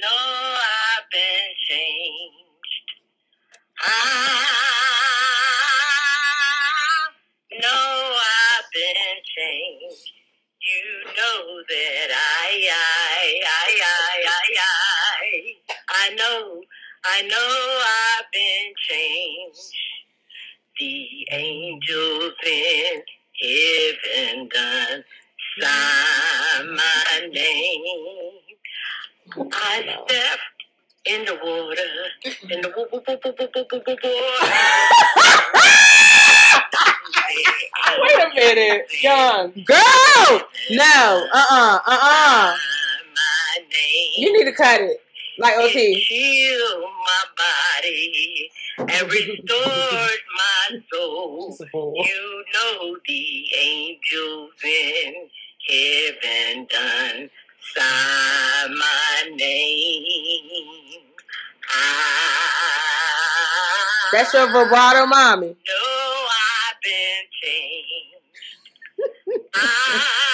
know 0.00 0.08
I've 0.10 1.06
been 1.12 1.50
changed. 1.68 2.88
Ah, 3.82 3.86
I 7.52 7.54
know 7.60 8.16
I've 8.16 8.68
been 8.72 9.20
changed. 9.36 10.12
You 10.66 10.88
know 11.14 11.62
that 11.68 12.10
I, 12.10 12.66
I, 12.66 12.68
I, 12.74 13.38
I, 13.46 13.46
I, 13.46 13.65
I, 16.06 16.14
know, 16.14 16.62
I 17.04 17.22
know 17.22 17.80
I've 17.86 18.32
been 18.32 18.74
changed. 18.88 19.74
The 20.80 21.26
angels 21.32 22.34
in 22.46 23.02
heaven 23.42 24.48
done 24.48 25.04
sign 25.60 26.76
my 26.76 27.28
name. 27.32 28.32
I 29.52 29.82
stepped 30.06 30.40
in 31.06 31.24
the 31.26 31.34
water, 31.34 32.52
in 32.54 32.62
the 32.62 32.70
wo- 32.76 32.88
wo- 32.92 33.02
wo- 33.06 33.18
wo- 33.24 33.34
wo- 33.38 33.48
wo- 33.54 33.66
wo- 33.72 33.82
wo- 33.86 33.96
water. 34.04 34.54
Wait 38.00 38.20
a 38.24 38.30
minute, 38.34 38.86
Young. 39.02 39.52
Girl! 39.66 40.42
No. 40.70 41.28
Uh 41.32 41.38
uh-uh, 41.50 41.80
uh. 41.86 41.98
Uh 42.00 42.56
My 43.14 43.58
name. 43.60 44.12
You 44.18 44.32
need 44.38 44.46
to 44.46 44.52
cut 44.56 44.80
it. 44.82 45.00
Like 45.38 45.54
It 45.58 45.64
OT. 45.70 45.94
healed 45.94 46.82
my 46.82 47.24
body 47.38 48.50
and 48.78 49.12
restored 49.12 50.20
my 50.36 50.78
soul. 50.92 51.56
You 51.72 52.44
know 52.54 52.96
the 53.06 53.46
angels 53.58 54.50
in 54.64 55.28
heaven 55.68 56.66
done 56.70 57.30
sign 57.74 58.78
my 58.78 59.30
name. 59.36 61.02
I 61.70 61.74
That's 64.12 64.32
your 64.34 64.46
vibrato 64.46 65.06
mommy. 65.06 65.48
know 65.48 66.26
I've 66.30 66.80
been 66.82 67.24
changed. 67.42 68.14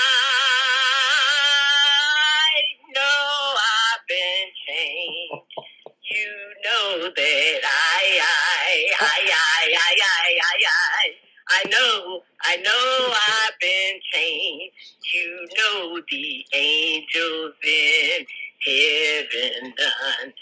I, 11.52 11.62
I 11.64 11.68
know, 11.68 12.20
I 12.44 12.56
know 12.56 13.12
I've 13.28 13.58
been 13.60 14.00
changed. 14.12 14.74
You 15.14 15.46
know 15.58 16.00
the 16.10 16.44
angels 16.54 17.54
in 17.64 18.26
heaven 18.66 19.74
done 19.76 20.32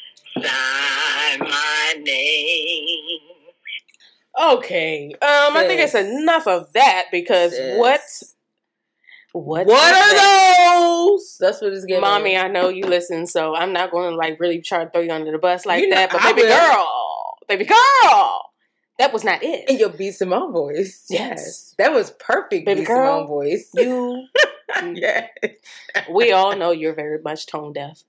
sign 0.43 1.39
my 1.41 1.95
name. 1.99 3.19
Okay. 4.41 5.11
Um, 5.15 5.57
I 5.57 5.65
think 5.67 5.81
it's 5.81 5.95
enough 5.95 6.47
of 6.47 6.73
that 6.73 7.07
because 7.11 7.53
Sis. 7.53 7.79
what? 7.79 8.01
What? 9.33 9.67
What 9.67 9.77
is 9.77 9.97
are 9.97 10.15
that? 10.15 10.77
those? 10.79 11.37
That's 11.41 11.61
what 11.61 11.73
it's 11.73 11.85
giving. 11.85 12.01
Mommy, 12.01 12.37
I 12.37 12.49
know 12.49 12.69
you 12.69 12.85
listen, 12.85 13.27
so 13.27 13.55
I'm 13.55 13.73
not 13.73 13.91
going 13.91 14.11
to 14.11 14.17
like 14.17 14.41
really 14.41 14.61
try 14.61 14.85
to 14.85 14.91
throw 14.91 15.03
you 15.03 15.11
under 15.13 15.31
the 15.33 15.39
bus 15.39 15.67
like 15.67 15.83
You 15.83 15.89
know, 15.89 15.97
that. 15.97 16.11
But 16.11 16.23
I 16.23 16.33
baby 16.33 16.49
will. 16.49 16.59
girl, 16.59 17.39
baby 17.49 17.65
girl, 17.65 18.50
that 19.01 19.15
was 19.15 19.25
not 19.25 19.43
it. 19.43 19.69
in 19.69 19.79
your 19.79 19.89
B 19.89 20.11
Simone 20.11 20.53
voice. 20.53 21.07
Yes. 21.09 21.75
That 21.79 21.93
was 21.93 22.11
perfect 22.13 22.67
Baby 22.67 22.83
B 22.83 22.87
girl. 22.87 23.25
Simone 23.25 23.27
voice. 23.27 23.71
You, 23.75 24.27
yeah. 24.95 25.29
we 26.11 26.33
all 26.33 26.55
know 26.55 26.71
you're 26.71 26.95
very 26.95 27.19
much 27.23 27.47
tone 27.47 27.73
deaf. 27.73 28.05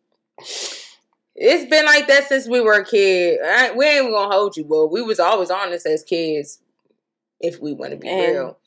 It's 1.34 1.70
been 1.70 1.86
like 1.86 2.08
that 2.08 2.28
since 2.28 2.46
we 2.46 2.60
were 2.60 2.74
a 2.74 2.86
kid. 2.86 3.40
I, 3.42 3.72
we 3.72 3.86
ain't 3.86 4.12
gonna 4.12 4.36
hold 4.36 4.58
you, 4.58 4.66
but 4.66 4.88
we 4.88 5.02
was 5.02 5.18
always 5.18 5.50
honest 5.50 5.86
as 5.86 6.04
kids. 6.04 6.60
If 7.40 7.62
we 7.62 7.74
want 7.74 7.92
to 7.92 7.98
be 7.98 8.10
And 8.10 8.32
real, 8.34 8.58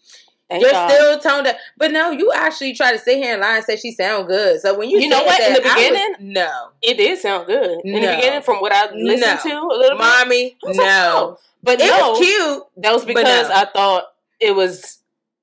Thank 0.50 0.62
you're 0.62 0.70
God. 0.72 0.90
still 0.90 1.18
toned 1.20 1.46
up. 1.46 1.56
But 1.78 1.90
no, 1.90 2.10
you 2.10 2.30
actually 2.34 2.74
try 2.74 2.92
to 2.92 2.98
sit 2.98 3.16
here 3.16 3.32
and 3.32 3.40
lie 3.40 3.56
and 3.56 3.64
say 3.64 3.76
she 3.76 3.92
sound 3.92 4.28
good. 4.28 4.60
So 4.60 4.78
when 4.78 4.90
you, 4.90 4.98
You 5.00 5.08
know 5.08 5.24
what? 5.24 5.40
In 5.40 5.54
the 5.54 5.62
I 5.62 5.64
was- 5.64 5.74
beginning, 5.74 6.32
no, 6.34 6.68
it 6.82 6.96
did 6.98 7.18
sound 7.18 7.46
good 7.46 7.80
in 7.84 7.94
the 7.94 8.00
beginning, 8.00 8.42
from 8.42 8.56
what 8.58 8.70
I 8.72 8.92
listened 8.94 9.40
No. 9.44 9.50
to 9.50 9.66
a 9.66 9.76
little 9.78 9.96
bit. 9.98 10.04
mommy, 10.04 10.56
was 10.62 10.76
like, 10.76 10.86
no. 10.86 11.12
oh. 11.14 11.38
But 11.62 11.80
It 11.80 11.86
no, 11.88 12.10
was 12.10 12.18
cute. 12.18 12.62
that 12.76 12.92
was 12.92 13.04
because 13.06 13.48
no. 13.48 13.54
I 13.54 13.64
thought 13.64 14.04
it 14.38 14.54
was 14.54 14.98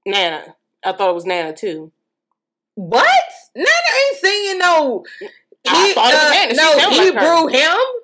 Nana. 0.05 0.55
I 0.83 0.91
thought 0.91 1.09
it 1.09 1.15
was 1.15 1.25
Nana 1.25 1.53
too. 1.53 1.91
What? 2.75 3.23
Nana 3.55 3.67
ain't 3.67 4.17
singing 4.19 4.59
no. 4.59 5.03
I 5.67 5.93
thought 5.93 6.11
it 6.11 6.15
was 6.15 6.23
uh, 6.23 6.31
Nana. 6.31 6.53
She 6.53 6.57
no 6.57 6.87
like 6.87 7.01
Hebrew 7.05 7.21
her. 7.21 7.49
hymn. 7.49 8.00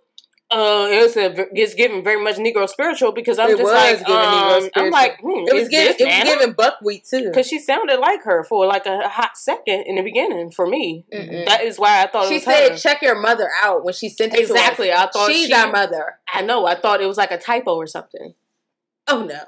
Uh, 0.50 0.88
it 0.90 1.02
was 1.04 1.18
a, 1.18 1.46
it's 1.54 1.74
giving 1.74 2.02
very 2.06 2.24
much 2.24 2.38
Negro 2.38 2.70
spiritual 2.70 3.12
because 3.12 3.38
I'm 3.38 3.50
It 3.50 3.58
just 3.58 3.64
was 3.64 3.74
like, 3.74 3.98
giving 4.00 4.14
Negro 4.14 4.64
um, 4.64 4.70
I'm 4.76 4.92
like, 4.92 5.20
hmm, 5.20 5.46
It 5.46 5.54
was 5.54 5.64
is 5.64 5.70
giving. 5.70 5.88
this 5.88 6.02
It 6.02 6.06
was 6.26 6.36
giving 6.36 6.54
buckwheat 6.54 7.04
too. 7.06 7.26
Because 7.26 7.48
she 7.48 7.60
sounded 7.60 8.00
like 8.00 8.22
her 8.24 8.46
for 8.46 8.66
like 8.66 8.86
a 8.86 9.10
hot 9.10 9.36
second 9.38 9.82
in 9.88 9.96
the 9.98 10.04
beginning 10.04 10.52
for 10.52 10.66
me. 10.66 11.06
Mm-mm. 11.14 11.46
That 11.48 11.64
is 11.64 11.78
why 11.78 12.02
I 12.02 12.08
thought 12.08 12.28
She 12.30 12.36
it 12.36 12.38
was 12.38 12.44
said, 12.46 12.72
her. 12.72 12.78
"Check 12.78 13.02
your 13.02 13.20
mother 13.20 13.50
out." 13.62 13.84
When 13.84 13.94
she 13.94 14.08
sent 14.08 14.34
it 14.36 14.40
Exactly. 14.40 14.88
to 14.88 14.98
I 14.98 15.10
thought 15.12 15.30
she's 15.30 15.48
she- 15.48 15.54
our 15.54 15.70
mother. 15.70 16.18
I 16.34 16.42
know. 16.44 16.66
I 16.66 16.76
thought 16.76 17.02
it 17.02 17.08
was 17.08 17.18
like 17.18 17.32
a 17.32 17.38
typo 17.38 17.76
or 17.76 17.86
something. 17.88 18.34
Oh 19.10 19.24
no. 19.26 19.40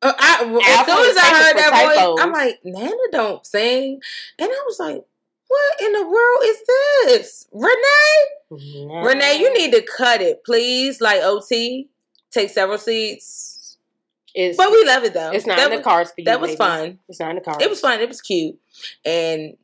Uh, 0.00 0.12
I, 0.16 0.42
as 0.44 0.86
soon 0.86 1.10
as 1.10 1.16
I 1.16 1.42
heard 1.42 1.56
famous 1.56 1.64
for 1.64 1.70
that 1.70 2.06
voice. 2.06 2.20
I'm 2.22 2.32
like, 2.32 2.60
Nana 2.62 2.92
don't 3.10 3.44
sing, 3.46 4.00
and 4.38 4.48
I 4.50 4.62
was 4.66 4.78
like, 4.78 5.04
"What 5.48 5.80
in 5.82 5.92
the 5.92 6.06
world 6.06 6.40
is 6.44 6.58
this, 6.66 7.48
Renee? 7.52 9.02
Renee, 9.02 9.38
you 9.40 9.52
need 9.52 9.72
to 9.72 9.82
cut 9.82 10.20
it, 10.20 10.44
please. 10.44 11.00
Like 11.00 11.22
OT, 11.22 11.88
take 12.30 12.50
several 12.50 12.78
seats, 12.78 13.76
It's, 14.34 14.56
but 14.56 14.70
we 14.70 14.84
love 14.84 15.04
it 15.04 15.14
though. 15.14 15.30
It's 15.32 15.46
not 15.46 15.56
that 15.56 15.66
in 15.66 15.70
the 15.70 15.76
was, 15.78 15.84
cards 15.84 16.10
for 16.10 16.20
you. 16.20 16.24
That 16.26 16.40
was 16.40 16.50
baby. 16.50 16.58
fun. 16.58 16.98
It's 17.08 17.20
not 17.20 17.30
in 17.30 17.36
the 17.36 17.42
cards. 17.42 17.62
It 17.62 17.70
was 17.70 17.80
fun. 17.80 18.00
It 18.00 18.08
was 18.08 18.20
cute, 18.20 18.58
and 19.04 19.56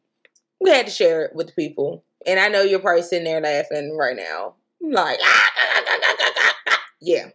we 0.61 0.71
had 0.71 0.87
to 0.87 0.93
share 0.93 1.25
it 1.25 1.35
with 1.35 1.49
the 1.49 1.53
people. 1.53 2.03
And 2.27 2.41
I 2.41 2.49
know 2.49 2.63
you're 2.63 2.79
probably 2.79 3.03
sitting 3.03 3.25
there 3.25 3.41
laughing 3.41 3.97
right 3.99 4.17
now, 4.17 4.55
like, 4.81 5.19
ah, 5.23 5.51
ah, 5.59 5.83
ah, 6.69 6.81
yeah. 7.01 7.29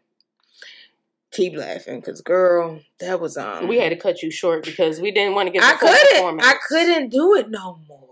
Keep 1.31 1.57
laughing, 1.57 2.01
cause 2.01 2.21
girl, 2.21 2.81
that 2.99 3.21
was 3.21 3.37
um. 3.37 3.67
We 3.67 3.77
had 3.77 3.89
to 3.89 3.95
cut 3.95 4.23
you 4.23 4.31
short 4.31 4.65
because 4.65 4.99
we 4.99 5.11
didn't 5.11 5.35
want 5.35 5.45
to 5.47 5.51
get. 5.51 5.63
I 5.63 5.75
couldn't. 5.75 6.41
I 6.41 6.55
couldn't 6.67 7.09
do 7.09 7.35
it 7.35 7.51
no 7.51 7.79
more. 7.87 8.08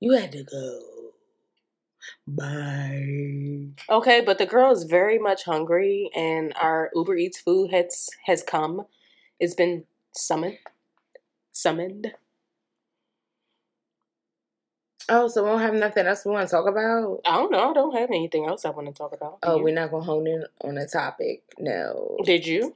You 0.00 0.12
had 0.12 0.32
to 0.32 0.44
go. 0.44 0.80
Bye. 2.26 3.68
Okay, 3.88 4.22
but 4.24 4.38
the 4.38 4.46
girl 4.46 4.70
is 4.72 4.84
very 4.84 5.18
much 5.18 5.44
hungry, 5.44 6.10
and 6.14 6.52
our 6.60 6.90
Uber 6.94 7.16
Eats 7.16 7.40
food 7.40 7.70
has 7.72 8.10
has 8.26 8.42
come. 8.42 8.86
It's 9.40 9.54
been 9.54 9.84
summoned. 10.14 10.58
Summoned. 11.52 12.12
Oh, 15.08 15.28
so 15.28 15.44
we 15.44 15.50
don't 15.50 15.60
have 15.60 15.74
nothing 15.74 16.06
else 16.06 16.24
we 16.24 16.32
want 16.32 16.48
to 16.48 16.54
talk 16.54 16.66
about? 16.66 17.20
I 17.24 17.36
don't 17.36 17.52
know. 17.52 17.70
I 17.70 17.72
don't 17.72 17.96
have 17.96 18.10
anything 18.10 18.46
else 18.46 18.64
I 18.64 18.70
want 18.70 18.88
to 18.88 18.92
talk 18.92 19.14
about. 19.14 19.38
Oh, 19.42 19.58
you? 19.58 19.64
we're 19.64 19.74
not 19.74 19.90
gonna 19.90 20.04
hone 20.04 20.26
in 20.26 20.44
on 20.62 20.78
a 20.78 20.86
topic. 20.86 21.42
No. 21.58 22.18
Did 22.24 22.46
you? 22.46 22.74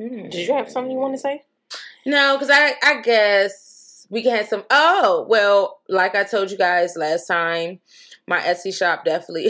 Hmm. 0.00 0.28
Did 0.28 0.46
you 0.46 0.54
have 0.54 0.70
something 0.70 0.92
you 0.92 0.98
want 0.98 1.14
to 1.14 1.20
say? 1.20 1.44
No, 2.06 2.36
because 2.36 2.50
I 2.50 2.74
I 2.82 3.00
guess 3.02 3.71
we 4.12 4.22
can 4.22 4.36
have 4.36 4.46
some. 4.46 4.64
Oh 4.70 5.26
well, 5.28 5.80
like 5.88 6.14
I 6.14 6.22
told 6.22 6.50
you 6.50 6.58
guys 6.58 6.96
last 6.96 7.26
time, 7.26 7.80
my 8.28 8.40
Etsy 8.40 8.72
shop 8.72 9.06
definitely 9.06 9.48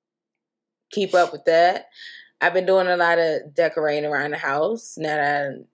keep 0.90 1.14
up 1.14 1.32
with 1.32 1.46
that. 1.46 1.86
I've 2.42 2.52
been 2.52 2.66
doing 2.66 2.88
a 2.88 2.96
lot 2.96 3.18
of 3.18 3.54
decorating 3.54 4.04
around 4.04 4.32
the 4.32 4.38
house 4.38 4.96
now 4.98 5.16
that 5.16 5.46
I 5.46 5.64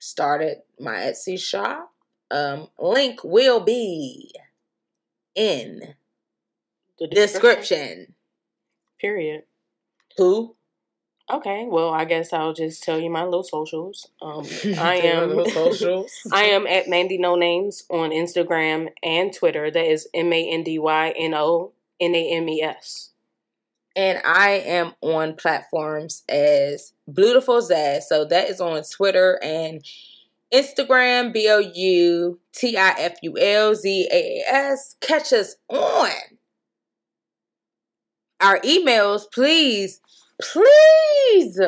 started 0.00 0.58
my 0.80 0.96
Etsy 0.96 1.40
shop. 1.40 1.92
Um, 2.30 2.68
link 2.76 3.20
will 3.22 3.60
be 3.60 4.32
in 5.36 5.94
The 6.98 7.06
description. 7.06 8.14
Period. 9.00 9.44
Who? 10.16 10.56
Okay, 11.30 11.66
well, 11.68 11.90
I 11.90 12.06
guess 12.06 12.32
I'll 12.32 12.54
just 12.54 12.82
tell 12.82 12.98
you 12.98 13.10
my 13.10 13.24
little 13.24 13.42
socials. 13.44 14.08
Um, 14.22 14.46
I 14.78 14.96
am 14.96 15.44
socials. 15.50 16.10
I 16.32 16.44
am 16.44 16.66
at 16.66 16.88
Mandy 16.88 17.18
No 17.18 17.34
Names 17.34 17.84
on 17.90 18.10
Instagram 18.10 18.88
and 19.02 19.32
Twitter. 19.32 19.70
That 19.70 19.84
is 19.86 20.08
M 20.14 20.32
A 20.32 20.50
N 20.50 20.62
D 20.62 20.78
Y 20.78 21.14
N 21.16 21.34
O 21.34 21.72
N 22.00 22.14
A 22.14 22.30
M 22.34 22.48
E 22.48 22.62
S. 22.62 23.10
and 23.94 24.20
I 24.24 24.50
am 24.52 24.94
on 25.02 25.34
platforms 25.34 26.22
as 26.28 26.92
Blutiful 27.06 27.60
Zaas. 27.60 28.02
So 28.04 28.24
that 28.24 28.48
is 28.48 28.60
on 28.60 28.82
Twitter 28.84 29.38
and 29.42 29.84
Instagram, 30.52 31.32
B 31.32 31.48
O 31.50 31.58
U 31.58 32.40
T 32.54 32.76
I 32.78 32.94
F 32.98 33.16
U 33.22 33.36
L 33.38 33.74
Z 33.74 34.08
A 34.10 34.14
A 34.14 34.54
S. 34.54 34.96
Catch 35.00 35.34
us 35.34 35.56
on 35.68 36.10
our 38.40 38.60
emails, 38.60 39.22
please, 39.32 40.00
please, 40.40 41.60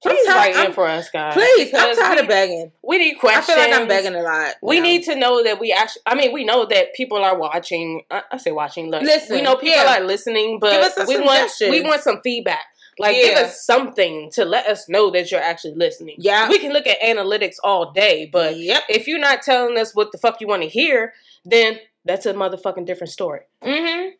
Please 0.00 0.28
write 0.28 0.54
in 0.54 0.72
for 0.72 0.86
us, 0.86 1.10
guys. 1.10 1.34
please. 1.34 1.74
I'm 1.74 1.96
tired 1.96 2.14
we, 2.16 2.20
of 2.20 2.28
begging. 2.28 2.72
We 2.84 2.98
need 2.98 3.16
questions. 3.16 3.48
I 3.48 3.62
feel 3.62 3.70
like 3.70 3.80
I'm 3.80 3.88
begging 3.88 4.14
a 4.14 4.22
lot. 4.22 4.54
We 4.62 4.76
now. 4.76 4.84
need 4.84 5.04
to 5.04 5.16
know 5.16 5.42
that 5.42 5.58
we 5.58 5.72
actually. 5.72 6.02
I 6.06 6.14
mean, 6.14 6.32
we 6.32 6.44
know 6.44 6.66
that 6.66 6.94
people 6.94 7.18
are 7.18 7.36
watching. 7.36 8.02
I, 8.10 8.22
I 8.30 8.36
say 8.36 8.52
watching. 8.52 8.90
Look, 8.90 9.02
Listen, 9.02 9.36
we 9.36 9.42
know 9.42 9.56
people 9.56 9.76
yeah. 9.76 9.98
are 9.98 10.04
listening, 10.04 10.60
but 10.60 10.92
we 11.08 11.18
want 11.18 11.50
we 11.60 11.80
want 11.80 12.02
some 12.02 12.20
feedback. 12.22 12.64
Like, 13.00 13.14
give 13.14 13.38
us 13.38 13.64
something 13.64 14.30
to 14.32 14.44
let 14.44 14.66
us 14.66 14.88
know 14.88 15.10
that 15.10 15.30
you're 15.30 15.40
actually 15.40 15.74
listening. 15.74 16.16
Yeah. 16.18 16.48
we 16.48 16.58
can 16.58 16.72
look 16.72 16.86
at 16.86 17.00
analytics 17.00 17.54
all 17.62 17.92
day, 17.92 18.28
but 18.32 18.58
yep. 18.58 18.82
if 18.88 19.06
you're 19.06 19.20
not 19.20 19.42
telling 19.42 19.78
us 19.78 19.94
what 19.94 20.10
the 20.10 20.18
fuck 20.18 20.40
you 20.40 20.48
want 20.48 20.62
to 20.62 20.68
hear, 20.68 21.12
then 21.44 21.78
that's 22.04 22.26
a 22.26 22.34
motherfucking 22.34 22.86
different 22.86 23.12
story. 23.12 23.42
Mm-hmm. 23.62 24.10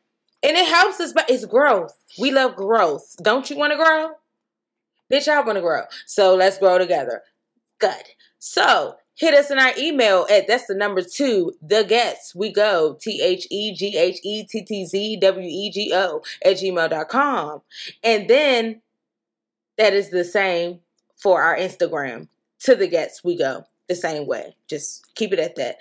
And 0.43 0.57
it 0.57 0.69
helps 0.69 1.01
us, 1.01 1.13
but 1.13 1.29
it's 1.29 1.45
growth. 1.45 1.93
We 2.19 2.31
love 2.31 2.57
growth. 2.57 3.17
Don't 3.23 3.49
you 3.51 3.57
want 3.57 3.73
to 3.73 3.77
grow? 3.77 4.11
Bitch, 5.13 5.27
I 5.27 5.41
want 5.41 5.57
to 5.57 5.63
grow. 5.63 5.83
So 6.07 6.35
let's 6.35 6.59
grow 6.59 6.79
together. 6.79 7.23
Good. 7.79 8.05
So 8.39 8.97
hit 9.15 9.35
us 9.35 9.51
in 9.51 9.59
our 9.59 9.73
email 9.77 10.27
at 10.31 10.47
that's 10.47 10.67
the 10.67 10.75
number 10.75 11.03
two, 11.03 11.53
the 11.61 11.85
Ghettz 11.85 12.35
we 12.35 12.53
go, 12.53 12.97
T 13.01 13.21
H 13.23 13.47
E 13.51 13.75
G 13.75 13.97
H 13.97 14.19
E 14.23 14.45
T 14.45 14.63
T 14.63 14.87
Z 14.87 15.17
W 15.21 15.49
E 15.49 15.71
G 15.71 15.93
O 15.95 16.23
at 16.45 16.57
gmail.com. 16.57 17.63
And 18.05 18.29
then 18.29 18.83
that 19.77 19.93
is 19.93 20.11
the 20.11 20.25
same 20.25 20.81
for 21.17 21.43
our 21.43 21.57
Instagram. 21.57 22.29
To 22.65 22.75
the 22.75 22.89
Ghettz 22.89 23.25
we 23.25 23.37
go. 23.37 23.65
The 23.89 23.95
same 23.95 24.27
way. 24.27 24.57
Just 24.69 25.15
keep 25.15 25.33
it 25.33 25.39
at 25.39 25.57
that. 25.57 25.77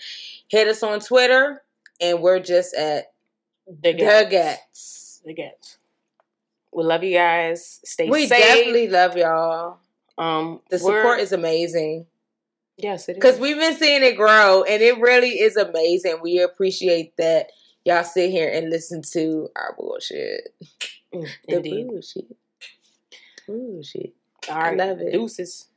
Hit 0.48 0.68
us 0.68 0.82
on 0.82 1.00
Twitter, 1.00 1.62
and 2.00 2.22
we're 2.22 2.40
just 2.40 2.74
at 2.76 3.12
The 3.68 3.92
the 3.94 3.94
Ghettz. 4.04 4.32
Ghettz. 4.32 5.24
The 5.24 5.34
Ghettz. 5.34 5.78
We 6.74 6.84
love 6.84 7.04
you 7.04 7.14
guys. 7.18 7.80
Stay 7.84 8.10
We 8.10 8.28
safe. 8.28 8.40
definitely 8.40 8.88
love 8.88 9.18
y'all. 9.18 9.80
um 10.18 10.62
The 10.70 10.80
support 10.80 11.20
is 11.20 11.32
amazing 11.32 12.06
yes, 12.78 13.10
it 13.10 13.14
is 13.14 13.16
because 13.18 13.40
we've 13.40 13.58
been 13.58 13.76
seeing 13.76 14.04
it 14.04 14.16
grow, 14.16 14.64
and 14.64 14.82
it 14.82 15.00
really 15.00 15.40
is 15.40 15.58
amazing. 15.58 16.20
We 16.22 16.40
appreciate 16.40 17.16
that 17.18 17.52
y'all 17.84 18.04
sit 18.04 18.30
here 18.32 18.50
and 18.54 18.70
listen 18.70 19.02
to 19.14 19.50
our 19.56 19.74
bullshit. 19.78 20.54
Mm, 21.14 21.28
The 21.48 21.56
indeed. 21.56 21.88
bullshit. 21.88 22.36
Bullshit. 23.48 24.14
All 24.50 24.58
I 24.58 24.76
love 24.76 25.00
it. 25.00 25.12
Deuces. 25.14 25.68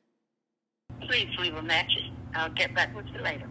Please 1.03 1.29
leave 1.39 1.55
a 1.55 1.63
message. 1.63 2.11
I'll 2.35 2.51
get 2.51 2.75
back 2.75 2.95
with 2.95 3.07
you 3.15 3.21
later. 3.23 3.49